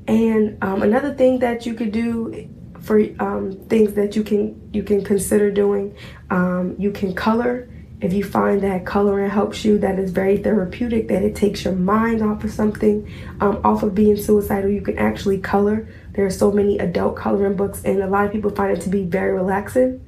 And 0.07 0.63
um, 0.63 0.83
another 0.83 1.15
thing 1.15 1.41
that 1.41 1.67
you 1.67 1.75
could 1.75 1.93
do 1.93 2.49
for 2.81 3.01
um, 3.19 3.53
things 3.69 3.95
that 3.95 4.15
you 4.15 4.23
can 4.23 4.71
you 4.73 4.83
can 4.83 5.03
consider 5.03 5.51
doing, 5.51 5.97
um, 6.31 6.77
you 6.79 6.91
can 6.91 7.15
color. 7.15 7.69
If 8.01 8.13
you 8.13 8.23
find 8.23 8.61
that 8.63 8.85
coloring 8.85 9.31
helps 9.31 9.65
you, 9.65 9.79
that 9.79 9.99
is 9.99 10.11
very 10.11 10.37
therapeutic. 10.37 11.09
That 11.09 11.23
it 11.23 11.35
takes 11.35 11.65
your 11.65 11.75
mind 11.75 12.23
off 12.23 12.45
of 12.45 12.51
something, 12.51 13.11
um, 13.41 13.61
off 13.65 13.83
of 13.83 13.95
being 13.95 14.17
suicidal. 14.17 14.69
You 14.69 14.83
can 14.83 14.99
actually 14.99 15.39
color. 15.39 15.89
There 16.15 16.25
are 16.25 16.31
so 16.31 16.51
many 16.51 16.79
adult 16.79 17.17
coloring 17.17 17.57
books, 17.57 17.83
and 17.85 18.03
a 18.03 18.07
lot 18.07 18.27
of 18.27 18.33
people 18.33 18.51
find 18.51 18.77
it 18.77 18.83
to 18.83 18.89
be 18.89 19.05
very 19.05 19.33
relaxing. 19.33 20.05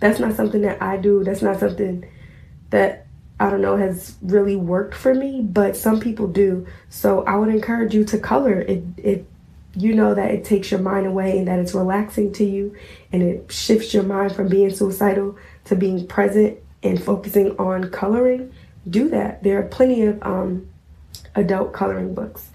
That's 0.00 0.18
not 0.18 0.34
something 0.34 0.62
that 0.62 0.80
I 0.80 0.96
do. 0.96 1.24
That's 1.24 1.42
not 1.42 1.58
something 1.58 2.08
that 2.70 3.08
I 3.40 3.50
don't 3.50 3.60
know, 3.60 3.76
has 3.76 4.16
really 4.20 4.56
worked 4.56 4.94
for 4.94 5.14
me, 5.14 5.40
but 5.42 5.76
some 5.76 6.00
people 6.00 6.26
do. 6.26 6.66
So 6.88 7.22
I 7.24 7.36
would 7.36 7.50
encourage 7.50 7.94
you 7.94 8.04
to 8.06 8.18
color. 8.18 8.60
It, 8.60 8.82
it, 8.96 9.26
you 9.74 9.94
know 9.94 10.14
that 10.14 10.32
it 10.32 10.44
takes 10.44 10.72
your 10.72 10.80
mind 10.80 11.06
away 11.06 11.38
and 11.38 11.46
that 11.46 11.60
it's 11.60 11.74
relaxing 11.74 12.32
to 12.32 12.44
you 12.44 12.74
and 13.12 13.22
it 13.22 13.52
shifts 13.52 13.94
your 13.94 14.02
mind 14.02 14.34
from 14.34 14.48
being 14.48 14.70
suicidal 14.70 15.36
to 15.66 15.76
being 15.76 16.06
present 16.08 16.58
and 16.82 17.00
focusing 17.00 17.56
on 17.58 17.90
coloring. 17.90 18.52
Do 18.88 19.08
that. 19.10 19.44
There 19.44 19.58
are 19.60 19.68
plenty 19.68 20.02
of 20.02 20.20
um, 20.22 20.68
adult 21.36 21.72
coloring 21.72 22.14
books. 22.14 22.48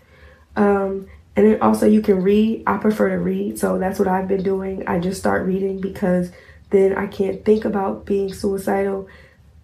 Um, 0.57 1.07
and 1.35 1.47
then 1.47 1.61
also 1.61 1.85
you 1.87 2.01
can 2.01 2.21
read. 2.21 2.63
I 2.67 2.77
prefer 2.77 3.09
to 3.09 3.17
read, 3.17 3.59
so 3.59 3.77
that's 3.77 3.99
what 3.99 4.07
I've 4.07 4.27
been 4.27 4.43
doing. 4.43 4.87
I 4.87 4.99
just 4.99 5.19
start 5.19 5.45
reading 5.45 5.79
because 5.79 6.31
then 6.69 6.95
I 6.95 7.07
can't 7.07 7.43
think 7.45 7.65
about 7.65 8.05
being 8.05 8.33
suicidal 8.33 9.07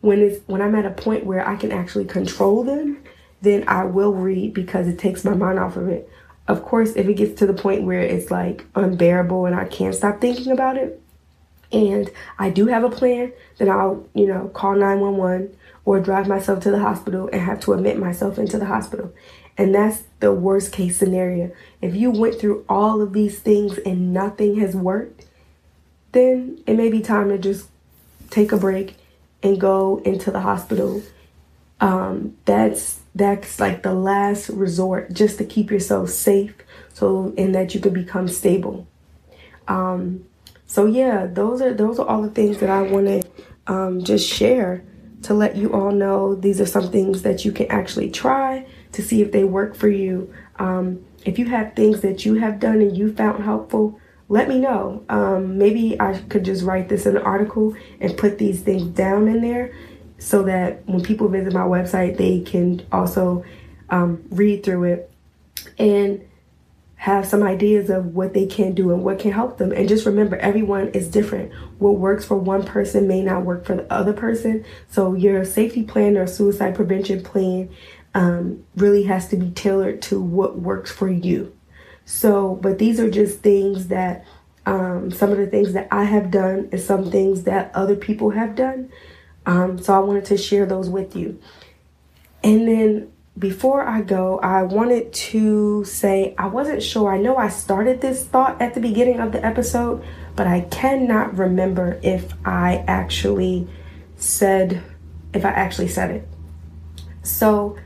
when 0.01 0.21
it's 0.21 0.47
when 0.47 0.61
I'm 0.61 0.75
at 0.75 0.85
a 0.85 0.91
point 0.91 1.25
where 1.25 1.47
I 1.47 1.55
can 1.55 1.71
actually 1.71 2.05
control 2.05 2.63
them, 2.63 3.03
then 3.41 3.65
I 3.67 3.83
will 3.83 4.13
read 4.13 4.53
because 4.53 4.87
it 4.87 4.97
takes 4.97 5.23
my 5.23 5.33
mind 5.33 5.59
off 5.59 5.75
of 5.75 5.87
it. 5.89 6.09
Of 6.47 6.63
course, 6.63 6.93
if 6.95 7.07
it 7.07 7.15
gets 7.15 7.39
to 7.39 7.45
the 7.45 7.53
point 7.53 7.83
where 7.83 8.01
it's 8.01 8.31
like 8.31 8.65
unbearable 8.75 9.45
and 9.45 9.55
I 9.55 9.65
can't 9.65 9.93
stop 9.93 10.21
thinking 10.21 10.51
about 10.51 10.77
it, 10.77 11.01
and 11.71 12.09
I 12.39 12.49
do 12.49 12.67
have 12.67 12.83
a 12.83 12.89
plan, 12.89 13.31
then 13.57 13.69
I'll, 13.69 14.07
you 14.15 14.25
know, 14.27 14.47
call 14.49 14.75
911 14.75 15.55
or 15.89 15.99
drive 15.99 16.27
myself 16.27 16.59
to 16.59 16.69
the 16.69 16.77
hospital 16.77 17.27
and 17.33 17.41
have 17.41 17.59
to 17.59 17.73
admit 17.73 17.97
myself 17.97 18.37
into 18.37 18.59
the 18.59 18.65
hospital. 18.67 19.11
And 19.57 19.73
that's 19.73 20.03
the 20.19 20.31
worst 20.31 20.71
case 20.71 20.95
scenario. 20.97 21.51
If 21.81 21.95
you 21.95 22.11
went 22.11 22.39
through 22.39 22.63
all 22.69 23.01
of 23.01 23.11
these 23.11 23.39
things 23.39 23.79
and 23.79 24.13
nothing 24.13 24.59
has 24.59 24.75
worked, 24.75 25.25
then 26.11 26.61
it 26.67 26.75
may 26.75 26.91
be 26.91 27.01
time 27.01 27.29
to 27.29 27.39
just 27.39 27.69
take 28.29 28.51
a 28.51 28.57
break 28.57 28.97
and 29.41 29.59
go 29.59 29.99
into 30.05 30.29
the 30.29 30.41
hospital. 30.41 31.01
Um, 31.81 32.37
that's 32.45 32.99
that's 33.15 33.59
like 33.59 33.81
the 33.81 33.95
last 33.95 34.49
resort 34.49 35.11
just 35.11 35.39
to 35.39 35.43
keep 35.43 35.71
yourself 35.71 36.11
safe 36.11 36.53
so 36.93 37.33
and 37.35 37.55
that 37.55 37.73
you 37.73 37.81
can 37.81 37.95
become 37.95 38.27
stable. 38.27 38.85
Um, 39.67 40.23
so 40.67 40.85
yeah, 40.85 41.25
those 41.25 41.63
are 41.63 41.73
those 41.73 41.97
are 41.97 42.07
all 42.07 42.21
the 42.21 42.29
things 42.29 42.59
that 42.59 42.69
I 42.69 42.83
want 42.83 43.07
to 43.07 43.23
um, 43.65 44.03
just 44.03 44.31
share 44.31 44.83
to 45.23 45.33
let 45.33 45.55
you 45.55 45.73
all 45.73 45.91
know 45.91 46.35
these 46.35 46.61
are 46.61 46.65
some 46.65 46.91
things 46.91 47.23
that 47.23 47.43
you 47.43 47.51
can 47.51 47.67
actually 47.67 48.09
try 48.09 48.65
to 48.93 49.01
see 49.01 49.21
if 49.21 49.31
they 49.31 49.43
work 49.43 49.75
for 49.75 49.89
you. 49.89 50.33
Um, 50.57 51.05
if 51.25 51.37
you 51.37 51.45
have 51.47 51.75
things 51.75 52.01
that 52.01 52.25
you 52.25 52.35
have 52.35 52.59
done 52.59 52.81
and 52.81 52.97
you 52.97 53.13
found 53.13 53.43
helpful, 53.43 53.99
let 54.29 54.47
me 54.47 54.59
know. 54.59 55.03
Um, 55.09 55.57
maybe 55.57 55.99
I 55.99 56.17
could 56.29 56.45
just 56.45 56.63
write 56.63 56.87
this 56.87 57.05
in 57.05 57.17
an 57.17 57.23
article 57.23 57.75
and 57.99 58.17
put 58.17 58.37
these 58.37 58.61
things 58.61 58.83
down 58.83 59.27
in 59.27 59.41
there 59.41 59.75
so 60.19 60.43
that 60.43 60.87
when 60.87 61.01
people 61.01 61.27
visit 61.27 61.53
my 61.53 61.61
website, 61.61 62.17
they 62.17 62.41
can 62.41 62.85
also 62.91 63.43
um, 63.89 64.23
read 64.29 64.63
through 64.63 64.83
it 64.85 65.11
and 65.77 66.25
have 66.99 67.25
some 67.25 67.43
ideas 67.43 67.89
of 67.89 68.07
what 68.07 68.33
they 68.33 68.45
can 68.45 68.73
do 68.73 68.91
and 68.91 69.05
what 69.05 69.19
can 69.19 69.31
help 69.31 69.57
them. 69.57 69.71
And 69.71 69.87
just 69.87 70.05
remember, 70.05 70.35
everyone 70.35 70.89
is 70.89 71.07
different. 71.07 71.53
What 71.77 71.97
works 71.97 72.25
for 72.25 72.35
one 72.35 72.65
person 72.65 73.07
may 73.07 73.21
not 73.21 73.45
work 73.45 73.63
for 73.63 73.77
the 73.77 73.91
other 73.91 74.11
person. 74.11 74.65
So 74.89 75.13
your 75.13 75.45
safety 75.45 75.83
plan 75.83 76.17
or 76.17 76.27
suicide 76.27 76.75
prevention 76.75 77.23
plan 77.23 77.69
um, 78.13 78.65
really 78.75 79.03
has 79.03 79.29
to 79.29 79.37
be 79.37 79.49
tailored 79.51 80.01
to 80.03 80.21
what 80.21 80.59
works 80.59 80.91
for 80.91 81.09
you. 81.09 81.55
So, 82.03 82.55
but 82.55 82.79
these 82.79 82.99
are 82.99 83.09
just 83.09 83.39
things 83.39 83.87
that 83.87 84.25
um, 84.65 85.09
some 85.09 85.31
of 85.31 85.37
the 85.37 85.47
things 85.47 85.71
that 85.71 85.87
I 85.91 86.03
have 86.03 86.31
done 86.31 86.67
and 86.73 86.81
some 86.81 87.09
things 87.09 87.43
that 87.43 87.71
other 87.73 87.95
people 87.95 88.31
have 88.31 88.55
done. 88.55 88.91
Um, 89.45 89.77
so 89.79 89.93
I 89.93 89.99
wanted 89.99 90.25
to 90.25 90.37
share 90.37 90.65
those 90.65 90.89
with 90.89 91.15
you. 91.15 91.39
And 92.43 92.67
then 92.67 93.11
before 93.39 93.87
I 93.87 94.01
go, 94.01 94.37
I 94.39 94.63
wanted 94.63 95.13
to 95.13 95.85
say 95.85 96.35
I 96.37 96.47
wasn't 96.47 96.83
sure. 96.83 97.13
I 97.13 97.17
know 97.17 97.37
I 97.37 97.47
started 97.47 98.01
this 98.01 98.25
thought 98.25 98.61
at 98.61 98.73
the 98.73 98.81
beginning 98.81 99.21
of 99.21 99.31
the 99.31 99.43
episode, 99.43 100.03
but 100.35 100.45
I 100.45 100.61
cannot 100.61 101.37
remember 101.37 101.99
if 102.03 102.33
I 102.45 102.83
actually 102.85 103.67
said 104.17 104.83
if 105.33 105.45
I 105.45 105.49
actually 105.49 105.87
said 105.87 106.11
it. 106.11 106.27
So 107.23 107.77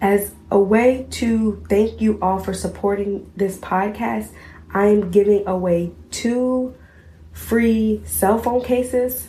as 0.00 0.32
a 0.50 0.58
way 0.58 1.06
to 1.10 1.64
thank 1.68 2.00
you 2.00 2.18
all 2.20 2.40
for 2.40 2.52
supporting 2.52 3.30
this 3.36 3.58
podcast, 3.58 4.30
I 4.74 4.86
am 4.86 5.10
giving 5.12 5.46
away 5.46 5.92
two 6.10 6.74
free 7.32 8.02
cell 8.04 8.38
phone 8.38 8.64
cases. 8.64 9.28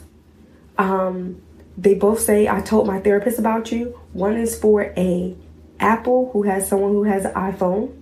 Um, 0.78 1.42
they 1.78 1.94
both 1.94 2.20
say 2.20 2.48
I 2.48 2.62
told 2.62 2.88
my 2.88 3.00
therapist 3.00 3.38
about 3.38 3.72
you. 3.72 4.00
One 4.14 4.38
is 4.38 4.58
for 4.60 4.94
a 4.98 5.36
Apple 5.80 6.30
who 6.34 6.44
has 6.44 6.68
someone 6.68 6.92
who 6.92 7.04
has 7.04 7.26
an 7.26 7.34
iPhone, 7.34 7.96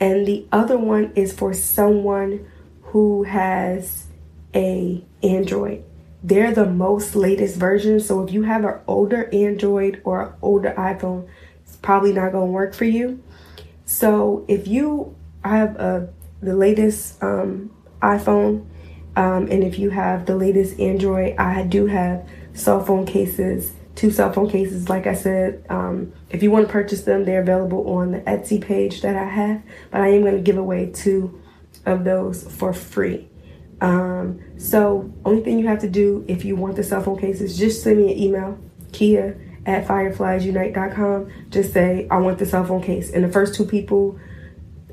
and 0.00 0.26
the 0.26 0.46
other 0.52 0.78
one 0.78 1.12
is 1.14 1.32
for 1.32 1.54
someone 1.54 2.46
who 2.82 3.22
has 3.24 4.06
a 4.54 5.04
Android. 5.22 5.84
They're 6.22 6.52
the 6.52 6.66
most 6.66 7.16
latest 7.16 7.56
version. 7.56 7.98
So 8.00 8.22
if 8.22 8.32
you 8.32 8.42
have 8.42 8.64
an 8.64 8.78
older 8.86 9.28
Android 9.32 10.00
or 10.04 10.22
an 10.22 10.32
older 10.40 10.74
iPhone, 10.76 11.28
it's 11.64 11.76
probably 11.76 12.12
not 12.12 12.32
going 12.32 12.46
to 12.46 12.52
work 12.52 12.74
for 12.74 12.84
you. 12.84 13.22
So 13.84 14.44
if 14.48 14.68
you 14.68 15.16
have 15.44 15.76
a 15.76 16.08
the 16.40 16.56
latest 16.56 17.22
um, 17.22 17.70
iPhone 18.00 18.66
um, 19.14 19.48
and 19.50 19.62
if 19.62 19.78
you 19.78 19.90
have 19.90 20.26
the 20.26 20.36
latest 20.36 20.78
Android, 20.80 21.36
I 21.38 21.62
do 21.62 21.86
have 21.86 22.28
cell 22.54 22.84
phone 22.84 23.06
cases, 23.06 23.72
two 23.94 24.10
cell 24.10 24.32
phone 24.32 24.48
cases. 24.48 24.88
Like 24.88 25.06
I 25.06 25.14
said, 25.14 25.64
um, 25.68 26.12
if 26.30 26.42
you 26.42 26.50
want 26.50 26.66
to 26.66 26.72
purchase 26.72 27.02
them, 27.02 27.24
they're 27.24 27.42
available 27.42 27.88
on 27.96 28.12
the 28.12 28.20
Etsy 28.20 28.60
page 28.60 29.02
that 29.02 29.16
I 29.16 29.24
have. 29.24 29.62
But 29.90 30.00
I 30.00 30.08
am 30.08 30.22
going 30.22 30.36
to 30.36 30.42
give 30.42 30.58
away 30.58 30.90
two 30.90 31.40
of 31.86 32.04
those 32.04 32.44
for 32.56 32.72
free. 32.72 33.28
Um, 33.80 34.40
so 34.58 35.12
only 35.24 35.42
thing 35.42 35.58
you 35.58 35.66
have 35.66 35.80
to 35.80 35.90
do 35.90 36.24
if 36.28 36.44
you 36.44 36.54
want 36.54 36.76
the 36.76 36.84
cell 36.84 37.02
phone 37.02 37.18
cases, 37.18 37.58
just 37.58 37.82
send 37.82 37.98
me 37.98 38.12
an 38.12 38.18
email, 38.18 38.58
Kea 38.92 39.34
at 39.66 39.86
firefliesunite.com. 39.86 41.32
Just 41.50 41.72
say, 41.72 42.06
I 42.10 42.18
want 42.18 42.38
the 42.38 42.46
cell 42.46 42.64
phone 42.64 42.82
case. 42.82 43.10
And 43.10 43.24
the 43.24 43.28
first 43.28 43.54
two 43.54 43.64
people, 43.64 44.18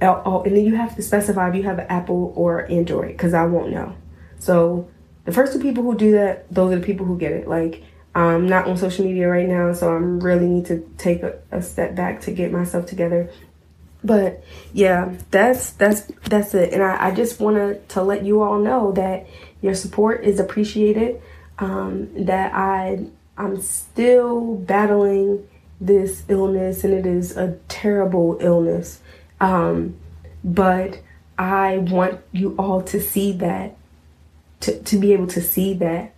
oh, 0.01 0.43
and 0.43 0.55
then 0.55 0.65
you 0.65 0.75
have 0.75 0.95
to 0.95 1.01
specify 1.01 1.49
if 1.49 1.55
you 1.55 1.63
have 1.63 1.79
an 1.79 1.87
Apple 1.87 2.33
or 2.35 2.69
Android 2.69 3.09
because 3.09 3.33
I 3.33 3.45
won't 3.45 3.71
know. 3.71 3.95
So 4.39 4.89
the 5.25 5.31
first 5.31 5.53
two 5.53 5.59
people 5.59 5.83
who 5.83 5.95
do 5.95 6.11
that, 6.11 6.51
those 6.53 6.73
are 6.73 6.79
the 6.79 6.85
people 6.85 7.05
who 7.05 7.17
get 7.17 7.31
it. 7.31 7.47
Like, 7.47 7.83
I'm 8.15 8.47
not 8.47 8.67
on 8.67 8.77
social 8.77 9.05
media 9.05 9.27
right 9.29 9.47
now, 9.47 9.71
so 9.73 9.89
I 9.89 9.95
really 9.95 10.47
need 10.47 10.65
to 10.65 10.89
take 10.97 11.23
a, 11.23 11.39
a 11.51 11.61
step 11.61 11.95
back 11.95 12.21
to 12.21 12.31
get 12.31 12.51
myself 12.51 12.85
together. 12.85 13.29
But 14.03 14.43
yeah, 14.73 15.15
that's 15.31 15.71
that's 15.71 16.01
that's 16.23 16.53
it. 16.53 16.73
And 16.73 16.81
I, 16.81 17.07
I 17.07 17.11
just 17.11 17.39
wanted 17.39 17.87
to 17.89 18.01
let 18.01 18.23
you 18.23 18.41
all 18.41 18.59
know 18.59 18.91
that 18.93 19.27
your 19.61 19.75
support 19.75 20.23
is 20.23 20.39
appreciated. 20.39 21.21
Um, 21.59 22.25
that 22.25 22.53
I 22.53 23.05
I'm 23.37 23.61
still 23.61 24.55
battling 24.55 25.47
this 25.81 26.23
illness, 26.27 26.83
and 26.83 26.93
it 26.93 27.05
is 27.05 27.37
a 27.37 27.57
terrible 27.67 28.37
illness. 28.41 29.01
Um, 29.39 29.97
but 30.43 30.99
I 31.37 31.77
want 31.77 32.19
you 32.31 32.55
all 32.57 32.81
to 32.83 32.99
see 32.99 33.31
that, 33.33 33.77
to, 34.61 34.81
to 34.83 34.97
be 34.97 35.13
able 35.13 35.27
to 35.27 35.41
see 35.41 35.73
that 35.75 36.13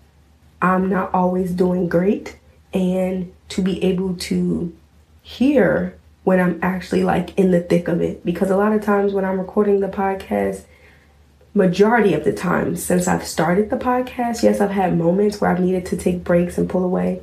I'm 0.62 0.90
not 0.90 1.14
always 1.14 1.52
doing 1.52 1.88
great, 1.88 2.38
and 2.74 3.34
to 3.50 3.62
be 3.62 3.84
able 3.84 4.16
to 4.16 4.76
hear 5.22 5.98
when 6.24 6.40
I'm 6.40 6.60
actually 6.62 7.04
like 7.04 7.38
in 7.38 7.52
the 7.52 7.62
thick 7.62 7.88
of 7.88 8.02
it. 8.02 8.26
Because 8.26 8.50
a 8.50 8.58
lot 8.58 8.74
of 8.74 8.82
times 8.82 9.14
when 9.14 9.26
I'm 9.26 9.40
recording 9.40 9.80
the 9.80 9.88
podcast, 9.88 10.64
majority 11.54 12.14
of 12.14 12.24
the 12.24 12.34
time 12.34 12.76
since 12.76 13.08
I've 13.08 13.26
started 13.26 13.70
the 13.70 13.78
podcast, 13.78 14.44
yes, 14.44 14.62
I've 14.62 14.72
had 14.72 14.98
moments 14.98 15.42
where 15.42 15.52
I've 15.52 15.60
needed 15.60 15.86
to 15.88 15.98
take 15.98 16.24
breaks 16.24 16.58
and 16.58 16.70
pull 16.70 16.84
away. 16.84 17.22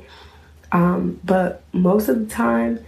Um, 0.71 1.19
but 1.23 1.63
most 1.73 2.09
of 2.09 2.19
the 2.19 2.33
time 2.33 2.85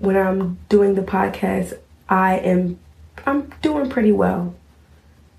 when 0.00 0.16
I'm 0.16 0.58
doing 0.68 0.94
the 0.94 1.02
podcast, 1.02 1.74
I 2.08 2.38
am 2.38 2.78
I'm 3.24 3.52
doing 3.62 3.88
pretty 3.88 4.12
well. 4.12 4.54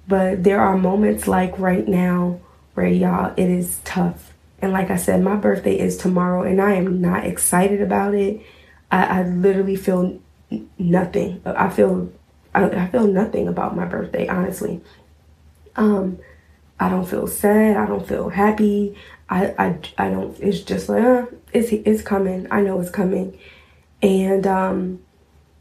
But 0.08 0.44
there 0.44 0.62
are 0.62 0.78
moments 0.78 1.28
like 1.28 1.58
right 1.60 1.88
now 1.88 2.40
where 2.74 2.88
y'all? 2.88 3.34
It 3.36 3.50
is 3.50 3.80
tough. 3.84 4.33
And 4.64 4.72
like 4.72 4.90
I 4.90 4.96
said, 4.96 5.22
my 5.22 5.36
birthday 5.36 5.78
is 5.78 5.98
tomorrow 5.98 6.44
and 6.44 6.62
I 6.62 6.76
am 6.76 7.02
not 7.02 7.26
excited 7.26 7.82
about 7.82 8.16
it. 8.16 8.42
I, 8.90 9.20
I 9.20 9.24
literally 9.24 9.76
feel 9.76 10.22
nothing. 10.80 11.42
I 11.46 11.70
feel 11.70 12.10
I, 12.56 12.70
I 12.70 12.88
feel 12.88 13.06
nothing 13.08 13.50
about 13.50 13.76
my 13.76 13.84
birthday, 13.84 14.30
honestly. 14.30 14.80
Um, 15.76 16.18
I 16.80 16.88
don't 16.88 17.06
feel 17.06 17.28
sad. 17.28 17.76
I 17.76 17.86
don't 17.86 18.08
feel 18.08 18.30
happy. 18.30 18.96
I, 19.30 19.48
I, 19.58 19.80
I 19.98 20.10
don't, 20.10 20.40
it's 20.40 20.62
just 20.62 20.88
like, 20.88 21.04
uh, 21.04 21.26
it's, 21.52 21.74
it's 21.74 22.02
coming. 22.02 22.48
I 22.50 22.62
know 22.62 22.80
it's 22.80 22.90
coming. 22.90 23.38
And, 24.02 24.48
um, 24.48 25.04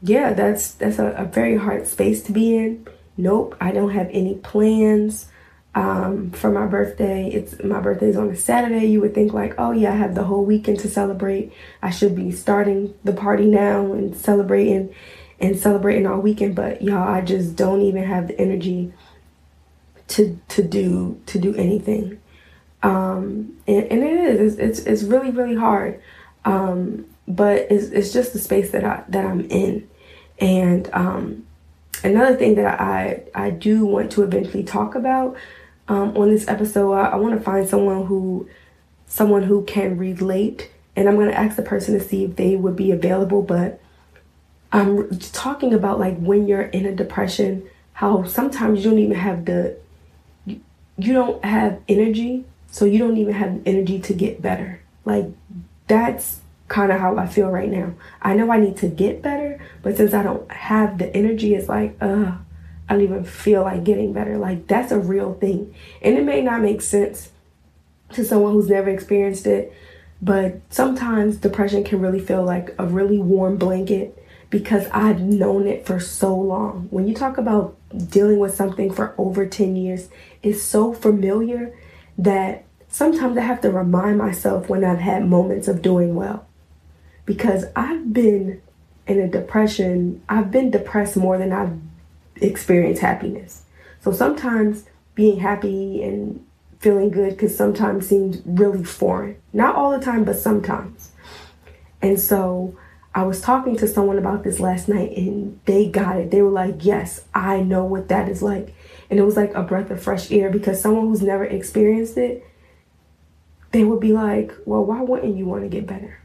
yeah, 0.01 0.31
that's, 0.31 0.71
that's 0.75 0.97
a, 0.97 1.07
a 1.11 1.25
very 1.25 1.57
hard 1.57 1.87
space 1.87 2.23
to 2.23 2.31
be 2.31 2.55
in. 2.55 2.87
Nope. 3.17 3.57
I 3.59 3.73
don't 3.73 3.91
have 3.91 4.09
any 4.11 4.35
plans, 4.35 5.27
um, 5.75 6.31
for 6.31 6.51
my 6.51 6.65
birthday. 6.65 7.29
It's 7.29 7.61
my 7.63 7.79
birthday's 7.79 8.17
on 8.17 8.29
a 8.29 8.35
Saturday. 8.35 8.85
You 8.85 9.01
would 9.01 9.15
think 9.15 9.33
like, 9.33 9.55
oh 9.57 9.71
yeah, 9.71 9.93
I 9.93 9.95
have 9.95 10.15
the 10.15 10.23
whole 10.23 10.45
weekend 10.45 10.79
to 10.81 10.89
celebrate. 10.89 11.51
I 11.81 11.89
should 11.89 12.15
be 12.15 12.31
starting 12.31 12.93
the 13.03 13.13
party 13.13 13.45
now 13.45 13.91
and 13.93 14.15
celebrating 14.15 14.93
and 15.39 15.57
celebrating 15.57 16.05
all 16.05 16.19
weekend. 16.19 16.55
But 16.55 16.81
y'all, 16.81 17.07
I 17.07 17.21
just 17.21 17.55
don't 17.55 17.81
even 17.81 18.03
have 18.03 18.27
the 18.27 18.39
energy 18.39 18.93
to 20.09 20.39
to 20.49 20.63
do 20.63 21.19
to 21.27 21.39
do 21.39 21.55
anything. 21.55 22.19
Um, 22.83 23.57
and, 23.65 23.85
and 23.85 24.03
it 24.03 24.19
is 24.19 24.57
it's, 24.57 24.79
it's, 24.79 24.87
it's 24.87 25.03
really 25.03 25.31
really 25.31 25.55
hard. 25.55 26.01
Um, 26.45 27.05
but 27.27 27.67
it's, 27.71 27.85
it's 27.85 28.13
just 28.13 28.33
the 28.33 28.39
space 28.39 28.71
that 28.71 28.83
I 28.83 29.03
that 29.09 29.25
I'm 29.25 29.41
in. 29.49 29.89
And 30.39 30.89
um, 30.93 31.47
another 32.03 32.35
thing 32.35 32.55
that 32.55 32.79
I 32.79 33.23
I 33.33 33.49
do 33.49 33.85
want 33.85 34.11
to 34.11 34.23
eventually 34.23 34.63
talk 34.63 34.93
about 34.93 35.35
um, 35.87 36.15
on 36.17 36.29
this 36.29 36.47
episode, 36.47 36.93
I, 36.93 37.09
I 37.09 37.15
want 37.15 37.37
to 37.37 37.41
find 37.41 37.67
someone 37.67 38.05
who 38.05 38.47
someone 39.07 39.43
who 39.43 39.63
can 39.65 39.97
relate, 39.97 40.71
and 40.95 41.07
I'm 41.07 41.15
going 41.15 41.29
to 41.29 41.37
ask 41.37 41.55
the 41.55 41.61
person 41.61 41.93
to 41.93 42.03
see 42.03 42.23
if 42.23 42.35
they 42.35 42.55
would 42.55 42.75
be 42.75 42.91
available. 42.91 43.41
But 43.41 43.81
I'm 44.71 45.09
talking 45.19 45.73
about 45.73 45.99
like 45.99 46.17
when 46.17 46.47
you're 46.47 46.61
in 46.61 46.85
a 46.85 46.95
depression, 46.95 47.67
how 47.93 48.23
sometimes 48.23 48.83
you 48.83 48.89
don't 48.89 48.99
even 48.99 49.17
have 49.17 49.45
the 49.45 49.77
you, 50.45 50.61
you 50.97 51.13
don't 51.13 51.43
have 51.43 51.81
energy, 51.87 52.45
so 52.71 52.85
you 52.85 52.99
don't 52.99 53.17
even 53.17 53.33
have 53.33 53.61
energy 53.65 53.99
to 53.99 54.13
get 54.13 54.41
better. 54.41 54.81
Like 55.05 55.25
that's 55.87 56.39
kind 56.69 56.91
of 56.91 56.99
how 56.99 57.17
I 57.17 57.27
feel 57.27 57.49
right 57.49 57.69
now. 57.69 57.93
I 58.21 58.33
know 58.33 58.51
I 58.51 58.59
need 58.59 58.77
to 58.77 58.87
get 58.87 59.21
better, 59.21 59.59
but 59.83 59.97
since 59.97 60.13
I 60.13 60.23
don't 60.23 60.49
have 60.51 60.97
the 60.97 61.15
energy, 61.15 61.53
it's 61.53 61.69
like, 61.69 61.95
uh, 62.01 62.31
I 62.87 62.93
don't 62.93 63.03
even 63.03 63.23
feel 63.23 63.61
like 63.61 63.83
getting 63.83 64.13
better. 64.13 64.37
Like 64.37 64.67
that's 64.67 64.91
a 64.91 64.99
real 64.99 65.33
thing. 65.35 65.73
And 66.01 66.17
it 66.17 66.23
may 66.23 66.41
not 66.41 66.61
make 66.61 66.81
sense 66.81 67.31
to 68.13 68.25
someone 68.25 68.53
who's 68.53 68.69
never 68.69 68.89
experienced 68.89 69.47
it, 69.47 69.73
but 70.21 70.59
sometimes 70.69 71.37
depression 71.37 71.83
can 71.83 71.99
really 71.99 72.19
feel 72.19 72.43
like 72.43 72.75
a 72.77 72.85
really 72.85 73.19
warm 73.19 73.57
blanket 73.57 74.23
because 74.49 74.87
I've 74.91 75.19
known 75.19 75.67
it 75.67 75.85
for 75.85 75.99
so 75.99 76.35
long. 76.35 76.87
When 76.91 77.07
you 77.07 77.15
talk 77.15 77.37
about 77.37 77.75
dealing 78.09 78.37
with 78.37 78.53
something 78.53 78.93
for 78.93 79.15
over 79.17 79.47
10 79.47 79.75
years, 79.75 80.09
it's 80.43 80.61
so 80.61 80.93
familiar 80.93 81.75
that 82.17 82.63
sometimes 82.87 83.35
I 83.37 83.41
have 83.41 83.61
to 83.61 83.71
remind 83.71 84.19
myself 84.19 84.69
when 84.69 84.83
I've 84.83 84.99
had 84.99 85.25
moments 85.25 85.67
of 85.67 85.81
doing 85.81 86.13
well. 86.13 86.45
Because 87.25 87.65
I've 87.75 88.13
been 88.13 88.61
in 89.07 89.19
a 89.19 89.27
depression, 89.27 90.21
I've 90.29 90.51
been 90.51 90.69
depressed 90.69 91.17
more 91.17 91.37
than 91.37 91.51
I've 91.51 91.79
experience 92.37 92.99
happiness. 92.99 93.63
So 94.01 94.11
sometimes 94.11 94.85
being 95.15 95.39
happy 95.39 96.03
and 96.03 96.45
feeling 96.79 97.09
good 97.09 97.37
could 97.37 97.51
sometimes 97.51 98.07
seem 98.07 98.41
really 98.45 98.83
foreign. 98.83 99.37
Not 99.53 99.75
all 99.75 99.91
the 99.91 100.03
time, 100.03 100.25
but 100.25 100.37
sometimes. 100.37 101.11
And 102.01 102.19
so 102.19 102.77
I 103.15 103.23
was 103.23 103.41
talking 103.41 103.77
to 103.77 103.87
someone 103.87 104.17
about 104.17 104.43
this 104.43 104.59
last 104.59 104.89
night 104.89 105.15
and 105.15 105.59
they 105.65 105.87
got 105.87 106.17
it. 106.17 106.31
They 106.31 106.41
were 106.41 106.49
like, 106.49 106.83
Yes, 106.83 107.23
I 107.33 107.61
know 107.61 107.85
what 107.85 108.09
that 108.09 108.27
is 108.27 108.41
like. 108.41 108.75
And 109.09 109.19
it 109.19 109.23
was 109.23 109.37
like 109.37 109.53
a 109.53 109.63
breath 109.63 109.91
of 109.91 110.01
fresh 110.01 110.31
air 110.31 110.49
because 110.49 110.81
someone 110.81 111.07
who's 111.07 111.21
never 111.21 111.45
experienced 111.45 112.17
it, 112.17 112.45
they 113.71 113.83
would 113.83 113.99
be 113.99 114.13
like, 114.13 114.51
Well, 114.65 114.83
why 114.83 115.01
wouldn't 115.01 115.37
you 115.37 115.45
want 115.45 115.63
to 115.63 115.69
get 115.69 115.87
better? 115.87 116.19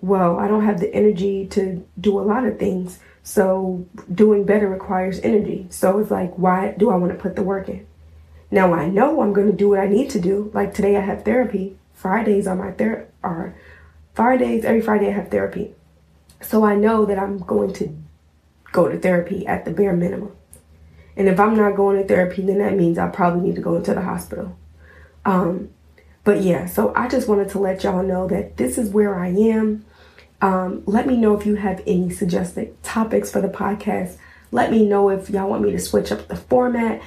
Well, 0.00 0.38
I 0.38 0.48
don't 0.48 0.64
have 0.64 0.80
the 0.80 0.92
energy 0.94 1.46
to 1.48 1.86
do 2.00 2.18
a 2.18 2.22
lot 2.22 2.44
of 2.44 2.58
things. 2.58 2.98
So 3.26 3.84
doing 4.14 4.44
better 4.44 4.68
requires 4.68 5.18
energy. 5.18 5.66
So 5.68 5.98
it's 5.98 6.12
like, 6.12 6.32
why 6.36 6.76
do 6.78 6.90
I 6.90 6.96
want 6.96 7.10
to 7.10 7.18
put 7.18 7.34
the 7.34 7.42
work 7.42 7.68
in? 7.68 7.84
Now 8.52 8.72
I 8.72 8.88
know 8.88 9.20
I'm 9.20 9.32
going 9.32 9.50
to 9.50 9.56
do 9.56 9.68
what 9.68 9.80
I 9.80 9.88
need 9.88 10.10
to 10.10 10.20
do. 10.20 10.48
Like 10.54 10.72
today 10.72 10.96
I 10.96 11.00
have 11.00 11.24
therapy. 11.24 11.76
Fridays 11.92 12.46
are 12.46 12.54
my 12.54 12.70
ther 12.70 13.08
are 13.24 13.56
Fridays, 14.14 14.64
every 14.64 14.80
Friday 14.80 15.08
I 15.08 15.10
have 15.10 15.28
therapy. 15.28 15.74
So 16.40 16.64
I 16.64 16.76
know 16.76 17.04
that 17.04 17.18
I'm 17.18 17.38
going 17.38 17.72
to 17.74 17.98
go 18.70 18.88
to 18.88 18.96
therapy 18.96 19.44
at 19.44 19.64
the 19.64 19.72
bare 19.72 19.96
minimum. 19.96 20.30
And 21.16 21.26
if 21.26 21.40
I'm 21.40 21.56
not 21.56 21.74
going 21.74 22.00
to 22.00 22.06
therapy, 22.06 22.42
then 22.42 22.58
that 22.58 22.76
means 22.76 22.96
I 22.96 23.08
probably 23.08 23.40
need 23.40 23.56
to 23.56 23.60
go 23.60 23.74
into 23.74 23.92
the 23.92 24.02
hospital. 24.02 24.56
Um, 25.24 25.70
but 26.22 26.42
yeah, 26.42 26.66
so 26.66 26.92
I 26.94 27.08
just 27.08 27.26
wanted 27.26 27.48
to 27.50 27.58
let 27.58 27.82
y'all 27.82 28.04
know 28.04 28.28
that 28.28 28.56
this 28.56 28.78
is 28.78 28.90
where 28.90 29.18
I 29.18 29.30
am. 29.30 29.84
Um, 30.42 30.82
let 30.86 31.06
me 31.06 31.16
know 31.16 31.38
if 31.38 31.46
you 31.46 31.56
have 31.56 31.82
any 31.86 32.10
suggested 32.10 32.82
topics 32.82 33.30
for 33.30 33.40
the 33.40 33.48
podcast. 33.48 34.16
Let 34.52 34.70
me 34.70 34.86
know 34.86 35.08
if 35.08 35.30
y'all 35.30 35.48
want 35.48 35.62
me 35.62 35.72
to 35.72 35.78
switch 35.78 36.12
up 36.12 36.28
the 36.28 36.36
format. 36.36 37.02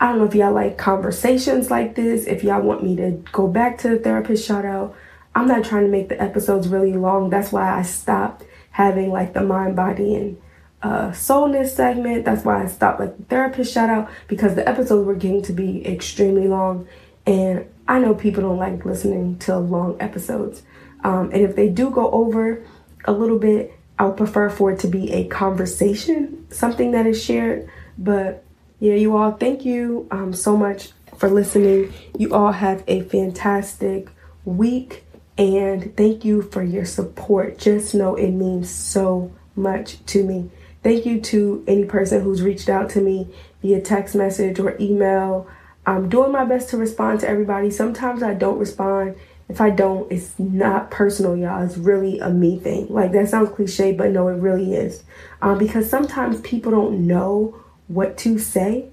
I 0.00 0.06
don't 0.06 0.18
know 0.18 0.24
if 0.24 0.34
y'all 0.34 0.52
like 0.52 0.78
conversations 0.78 1.70
like 1.70 1.94
this, 1.94 2.26
if 2.26 2.44
y'all 2.44 2.62
want 2.62 2.84
me 2.84 2.96
to 2.96 3.22
go 3.32 3.48
back 3.48 3.78
to 3.78 3.88
the 3.88 3.98
therapist 3.98 4.46
shout 4.46 4.64
out. 4.64 4.94
I'm 5.34 5.48
not 5.48 5.64
trying 5.64 5.84
to 5.84 5.90
make 5.90 6.08
the 6.08 6.20
episodes 6.20 6.68
really 6.68 6.92
long. 6.92 7.30
That's 7.30 7.52
why 7.52 7.76
I 7.76 7.82
stopped 7.82 8.44
having 8.70 9.10
like 9.10 9.34
the 9.34 9.42
mind, 9.42 9.76
body, 9.76 10.14
and 10.14 10.40
uh, 10.82 11.12
soulness 11.12 11.74
segment. 11.74 12.24
That's 12.24 12.44
why 12.44 12.62
I 12.62 12.66
stopped 12.66 13.00
like 13.00 13.16
the 13.16 13.24
therapist 13.24 13.72
shout 13.72 13.90
out 13.90 14.10
because 14.28 14.54
the 14.54 14.68
episodes 14.68 15.06
were 15.06 15.14
getting 15.14 15.42
to 15.42 15.52
be 15.52 15.86
extremely 15.86 16.48
long. 16.48 16.88
And 17.26 17.66
I 17.86 17.98
know 17.98 18.14
people 18.14 18.42
don't 18.42 18.58
like 18.58 18.84
listening 18.84 19.38
to 19.40 19.58
long 19.58 19.96
episodes. 20.00 20.62
Um, 21.08 21.30
and 21.32 21.40
if 21.40 21.56
they 21.56 21.70
do 21.70 21.88
go 21.88 22.10
over 22.10 22.62
a 23.06 23.12
little 23.12 23.38
bit, 23.38 23.72
I 23.98 24.04
would 24.04 24.18
prefer 24.18 24.50
for 24.50 24.72
it 24.72 24.80
to 24.80 24.88
be 24.88 25.10
a 25.10 25.24
conversation, 25.24 26.46
something 26.50 26.90
that 26.90 27.06
is 27.06 27.22
shared. 27.22 27.70
But 27.96 28.44
yeah, 28.78 28.92
you 28.92 29.16
all, 29.16 29.32
thank 29.32 29.64
you 29.64 30.06
um, 30.10 30.34
so 30.34 30.54
much 30.54 30.90
for 31.16 31.30
listening. 31.30 31.94
You 32.18 32.34
all 32.34 32.52
have 32.52 32.84
a 32.86 33.00
fantastic 33.04 34.10
week 34.44 35.06
and 35.38 35.96
thank 35.96 36.26
you 36.26 36.42
for 36.42 36.62
your 36.62 36.84
support. 36.84 37.56
Just 37.56 37.94
know 37.94 38.14
it 38.14 38.32
means 38.32 38.68
so 38.68 39.32
much 39.56 40.04
to 40.06 40.22
me. 40.22 40.50
Thank 40.82 41.06
you 41.06 41.22
to 41.22 41.64
any 41.66 41.86
person 41.86 42.20
who's 42.20 42.42
reached 42.42 42.68
out 42.68 42.90
to 42.90 43.00
me 43.00 43.34
via 43.62 43.80
text 43.80 44.14
message 44.14 44.60
or 44.60 44.76
email. 44.78 45.48
I'm 45.86 46.10
doing 46.10 46.32
my 46.32 46.44
best 46.44 46.68
to 46.70 46.76
respond 46.76 47.20
to 47.20 47.28
everybody. 47.28 47.70
Sometimes 47.70 48.22
I 48.22 48.34
don't 48.34 48.58
respond 48.58 49.16
if 49.48 49.60
I 49.60 49.70
don't, 49.70 50.10
it's 50.12 50.38
not 50.38 50.90
personal, 50.90 51.36
y'all. 51.36 51.64
It's 51.64 51.78
really 51.78 52.18
a 52.18 52.28
me 52.28 52.58
thing. 52.58 52.86
Like 52.88 53.12
that 53.12 53.28
sounds 53.30 53.50
cliche, 53.50 53.92
but 53.92 54.10
no, 54.10 54.28
it 54.28 54.34
really 54.34 54.74
is. 54.74 55.02
Um, 55.40 55.58
because 55.58 55.88
sometimes 55.88 56.40
people 56.42 56.70
don't 56.70 57.06
know 57.06 57.58
what 57.86 58.18
to 58.18 58.38
say. 58.38 58.90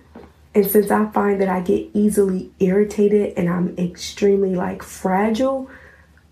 And 0.53 0.65
since 0.65 0.89
I 0.89 1.07
find 1.07 1.41
that 1.41 1.49
I 1.49 1.59
get 1.59 1.89
easily 1.93 2.51
irritated 2.59 3.33
and 3.37 3.49
I'm 3.49 3.77
extremely 3.77 4.55
like 4.55 4.81
fragile, 4.81 5.69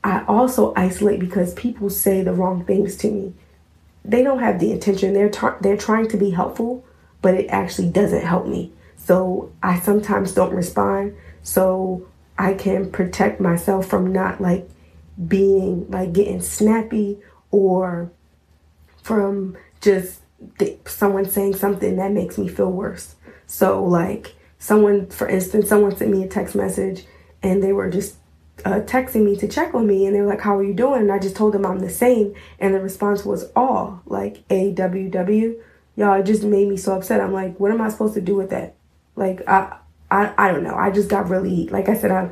I 0.03 0.23
also 0.25 0.73
isolate 0.77 1.19
because 1.19 1.53
people 1.53 1.89
say 1.89 2.23
the 2.23 2.33
wrong 2.33 2.63
things 2.63 2.95
to 2.97 3.11
me. 3.11 3.33
They 4.05 4.23
don't 4.23 4.39
have 4.39 4.59
the 4.59 4.71
intention. 4.71 5.13
They're 5.13 5.29
tar- 5.29 5.57
they're 5.59 5.77
trying 5.77 6.07
to 6.09 6.17
be 6.17 6.29
helpful, 6.29 6.85
but 7.21 7.33
it 7.33 7.47
actually 7.47 7.89
doesn't 7.89 8.21
help 8.23 8.47
me. 8.47 8.71
So 8.95 9.51
I 9.61 9.79
sometimes 9.81 10.33
don't 10.33 10.53
respond. 10.53 11.15
So 11.41 12.07
I 12.37 12.53
can 12.53 12.91
protect 12.91 13.39
myself 13.39 13.87
from 13.87 14.11
not 14.11 14.41
like 14.41 14.67
being 15.27 15.89
like 15.89 16.13
getting 16.13 16.41
snappy 16.41 17.19
or 17.51 18.11
from 19.03 19.55
just 19.81 20.21
th- 20.57 20.79
someone 20.85 21.29
saying 21.29 21.55
something 21.55 21.97
that 21.97 22.11
makes 22.11 22.37
me 22.37 22.47
feel 22.47 22.71
worse. 22.71 23.15
So, 23.45 23.83
like, 23.83 24.35
someone, 24.57 25.07
for 25.07 25.27
instance, 25.27 25.69
someone 25.69 25.95
sent 25.95 26.11
me 26.11 26.23
a 26.23 26.27
text 26.27 26.55
message 26.55 27.05
and 27.41 27.61
they 27.61 27.73
were 27.73 27.89
just 27.89 28.15
uh, 28.65 28.81
texting 28.81 29.25
me 29.25 29.35
to 29.35 29.47
check 29.47 29.73
on 29.73 29.85
me 29.85 30.05
and 30.05 30.15
they 30.15 30.21
were 30.21 30.27
like, 30.27 30.41
How 30.41 30.57
are 30.57 30.63
you 30.63 30.73
doing? 30.73 31.01
And 31.01 31.11
I 31.11 31.19
just 31.19 31.35
told 31.35 31.53
them 31.53 31.65
I'm 31.65 31.79
the 31.79 31.89
same. 31.89 32.33
And 32.59 32.73
the 32.73 32.79
response 32.79 33.25
was 33.25 33.51
all 33.55 34.01
like 34.05 34.43
A 34.49 34.71
W 34.71 35.09
W. 35.09 35.61
Y'all, 35.95 36.19
it 36.19 36.23
just 36.23 36.43
made 36.43 36.67
me 36.67 36.77
so 36.77 36.95
upset. 36.95 37.21
I'm 37.21 37.33
like, 37.33 37.59
What 37.59 37.71
am 37.71 37.81
I 37.81 37.89
supposed 37.89 38.13
to 38.15 38.21
do 38.21 38.35
with 38.35 38.49
that? 38.51 38.75
Like, 39.15 39.47
I, 39.47 39.77
I, 40.13 40.33
I 40.37 40.51
don't 40.51 40.63
know. 40.63 40.75
I 40.75 40.91
just 40.91 41.09
got 41.09 41.29
really, 41.29 41.67
like 41.67 41.89
I 41.89 41.95
said, 41.95 42.11
I'm 42.11 42.31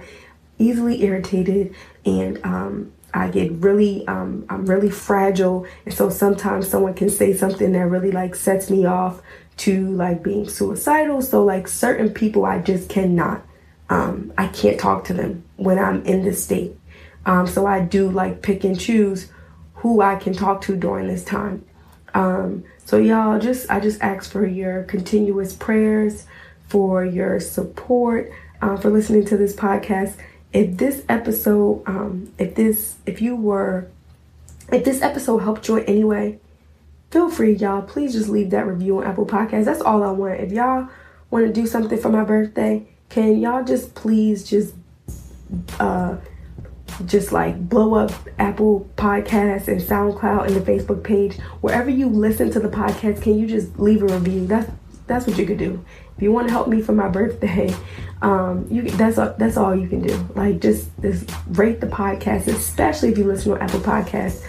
easily 0.57 1.03
irritated 1.03 1.75
and 2.05 2.39
um, 2.45 2.93
I 3.13 3.29
get 3.29 3.51
really, 3.53 4.07
um, 4.07 4.45
I'm 4.49 4.65
really 4.65 4.91
fragile. 4.91 5.65
And 5.86 5.93
so 5.93 6.09
sometimes 6.09 6.67
someone 6.67 6.93
can 6.93 7.09
say 7.09 7.34
something 7.34 7.71
that 7.71 7.88
really 7.88 8.11
like 8.11 8.36
sets 8.36 8.69
me 8.69 8.86
off 8.86 9.21
to 9.57 9.89
like 9.91 10.23
being 10.23 10.47
suicidal. 10.47 11.21
So 11.21 11.43
like 11.43 11.67
certain 11.67 12.11
people 12.11 12.45
I 12.45 12.59
just 12.59 12.89
cannot 12.89 13.43
um, 13.91 14.32
I 14.38 14.47
can't 14.47 14.79
talk 14.79 15.03
to 15.05 15.13
them 15.13 15.43
when 15.57 15.77
I'm 15.77 16.03
in 16.05 16.23
this 16.23 16.41
state. 16.41 16.73
Um, 17.25 17.45
so 17.45 17.65
I 17.67 17.82
do 17.82 18.09
like 18.09 18.41
pick 18.41 18.63
and 18.63 18.79
choose 18.79 19.29
who 19.75 20.01
I 20.01 20.15
can 20.15 20.34
talk 20.34 20.61
to 20.61 20.77
during 20.77 21.07
this 21.07 21.25
time. 21.25 21.65
Um, 22.13 22.63
so 22.86 22.97
y'all 22.97 23.38
just 23.38 23.69
I 23.69 23.82
just 23.82 24.01
ask 24.01 24.32
for 24.32 24.45
your 24.45 24.84
continuous 24.84 25.53
prayers, 25.53 26.25
for 26.72 27.03
your 27.03 27.38
support, 27.41 28.32
uh, 28.61 28.78
for 28.78 28.89
listening 28.89 29.26
to 29.26 29.36
this 29.36 29.53
podcast. 29.53 30.15
If 30.53 30.78
this 30.78 31.03
episode, 31.09 31.84
um, 31.86 32.32
if 32.38 32.55
this, 32.55 32.95
if 33.05 33.22
you 33.22 33.36
were, 33.36 33.89
if 34.72 34.86
this 34.86 35.01
episode 35.01 35.39
helped 35.39 35.67
you 35.67 35.76
in 35.76 35.86
any 35.86 36.03
way, 36.05 36.39
feel 37.09 37.30
free, 37.30 37.53
y'all. 37.57 37.82
Please 37.82 38.13
just 38.13 38.30
leave 38.30 38.51
that 38.51 38.65
review 38.65 38.99
on 38.99 39.03
Apple 39.03 39.26
Podcasts. 39.26 39.65
That's 39.65 39.82
all 39.82 40.01
I 40.01 40.11
want. 40.11 40.39
If 40.39 40.53
y'all 40.53 40.88
want 41.30 41.45
to 41.45 41.51
do 41.51 41.67
something 41.67 41.99
for 41.99 42.07
my 42.07 42.24
birthday, 42.24 42.88
can 43.09 43.41
y'all 43.41 43.65
just 43.65 43.93
please 43.93 44.49
just 44.49 44.74
uh 45.78 46.15
just 47.05 47.34
like 47.34 47.67
blow 47.67 47.95
up 47.95 48.11
Apple 48.39 48.89
Podcasts 48.95 49.67
and 49.67 49.82
SoundCloud 49.82 50.47
and 50.47 50.55
the 50.55 50.61
Facebook 50.61 51.03
page. 51.03 51.38
Wherever 51.59 51.89
you 51.89 52.07
listen 52.07 52.49
to 52.51 52.61
the 52.61 52.69
podcast, 52.69 53.22
can 53.22 53.38
you 53.38 53.45
just 53.45 53.78
leave 53.78 54.03
a 54.03 54.05
review? 54.05 54.47
That's 54.47 54.72
that's 55.07 55.28
what 55.28 55.38
you 55.38 55.45
could 55.45 55.57
do. 55.57 55.84
If 56.18 56.24
you 56.24 56.32
want 56.32 56.47
to 56.47 56.53
help 56.53 56.68
me 56.68 56.82
for 56.82 56.93
my 56.93 57.07
birthday, 57.07 57.74
um, 58.22 58.68
you 58.70 58.84
that's 58.84 59.16
that's 59.16 59.57
all 59.57 59.76
you 59.76 59.88
can 59.88 60.01
do. 60.01 60.30
Like 60.36 60.59
just 60.59 60.89
just 61.01 61.30
rate 61.49 61.82
the 61.82 61.88
podcast, 61.88 62.47
especially 62.47 63.09
if 63.09 63.18
you 63.18 63.24
listen 63.24 63.53
to 63.53 63.62
Apple 63.62 63.80
Podcasts. 63.80 64.45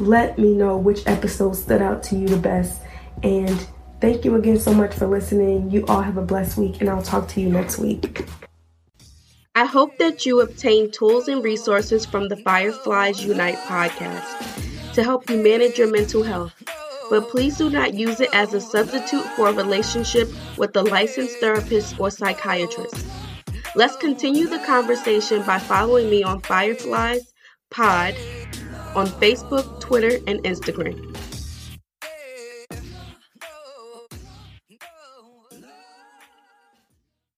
Let 0.00 0.38
me 0.38 0.54
know 0.54 0.78
which 0.78 1.06
episode 1.06 1.56
stood 1.56 1.82
out 1.82 2.02
to 2.04 2.16
you 2.16 2.26
the 2.26 2.38
best. 2.38 2.80
And 3.22 3.66
thank 4.00 4.24
you 4.24 4.34
again 4.36 4.58
so 4.58 4.72
much 4.72 4.94
for 4.94 5.06
listening. 5.06 5.70
You 5.70 5.84
all 5.86 6.00
have 6.00 6.16
a 6.16 6.22
blessed 6.22 6.56
week, 6.56 6.80
and 6.80 6.88
I'll 6.88 7.02
talk 7.02 7.28
to 7.28 7.40
you 7.40 7.50
next 7.50 7.78
week. 7.78 8.24
I 9.54 9.66
hope 9.66 9.98
that 9.98 10.24
you 10.24 10.40
obtain 10.40 10.90
tools 10.90 11.28
and 11.28 11.44
resources 11.44 12.06
from 12.06 12.28
the 12.28 12.36
Fireflies 12.36 13.24
Unite 13.24 13.58
podcast 13.58 14.94
to 14.94 15.02
help 15.02 15.28
you 15.28 15.42
manage 15.42 15.76
your 15.76 15.90
mental 15.90 16.22
health. 16.22 16.54
But 17.10 17.28
please 17.28 17.58
do 17.58 17.68
not 17.68 17.94
use 17.94 18.20
it 18.20 18.30
as 18.32 18.54
a 18.54 18.60
substitute 18.60 19.24
for 19.34 19.48
a 19.48 19.52
relationship 19.52 20.28
with 20.56 20.74
a 20.76 20.82
licensed 20.82 21.38
therapist 21.38 21.98
or 21.98 22.10
psychiatrist. 22.10 23.04
Let's 23.74 23.96
continue 23.96 24.46
the 24.46 24.60
conversation 24.60 25.42
by 25.42 25.58
following 25.58 26.08
me 26.08 26.22
on 26.22 26.40
Fireflies 26.40 27.32
Pod 27.70 28.14
on 28.94 29.06
Facebook, 29.06 29.80
Twitter, 29.80 30.18
and 30.26 30.42
Instagram. 30.44 31.16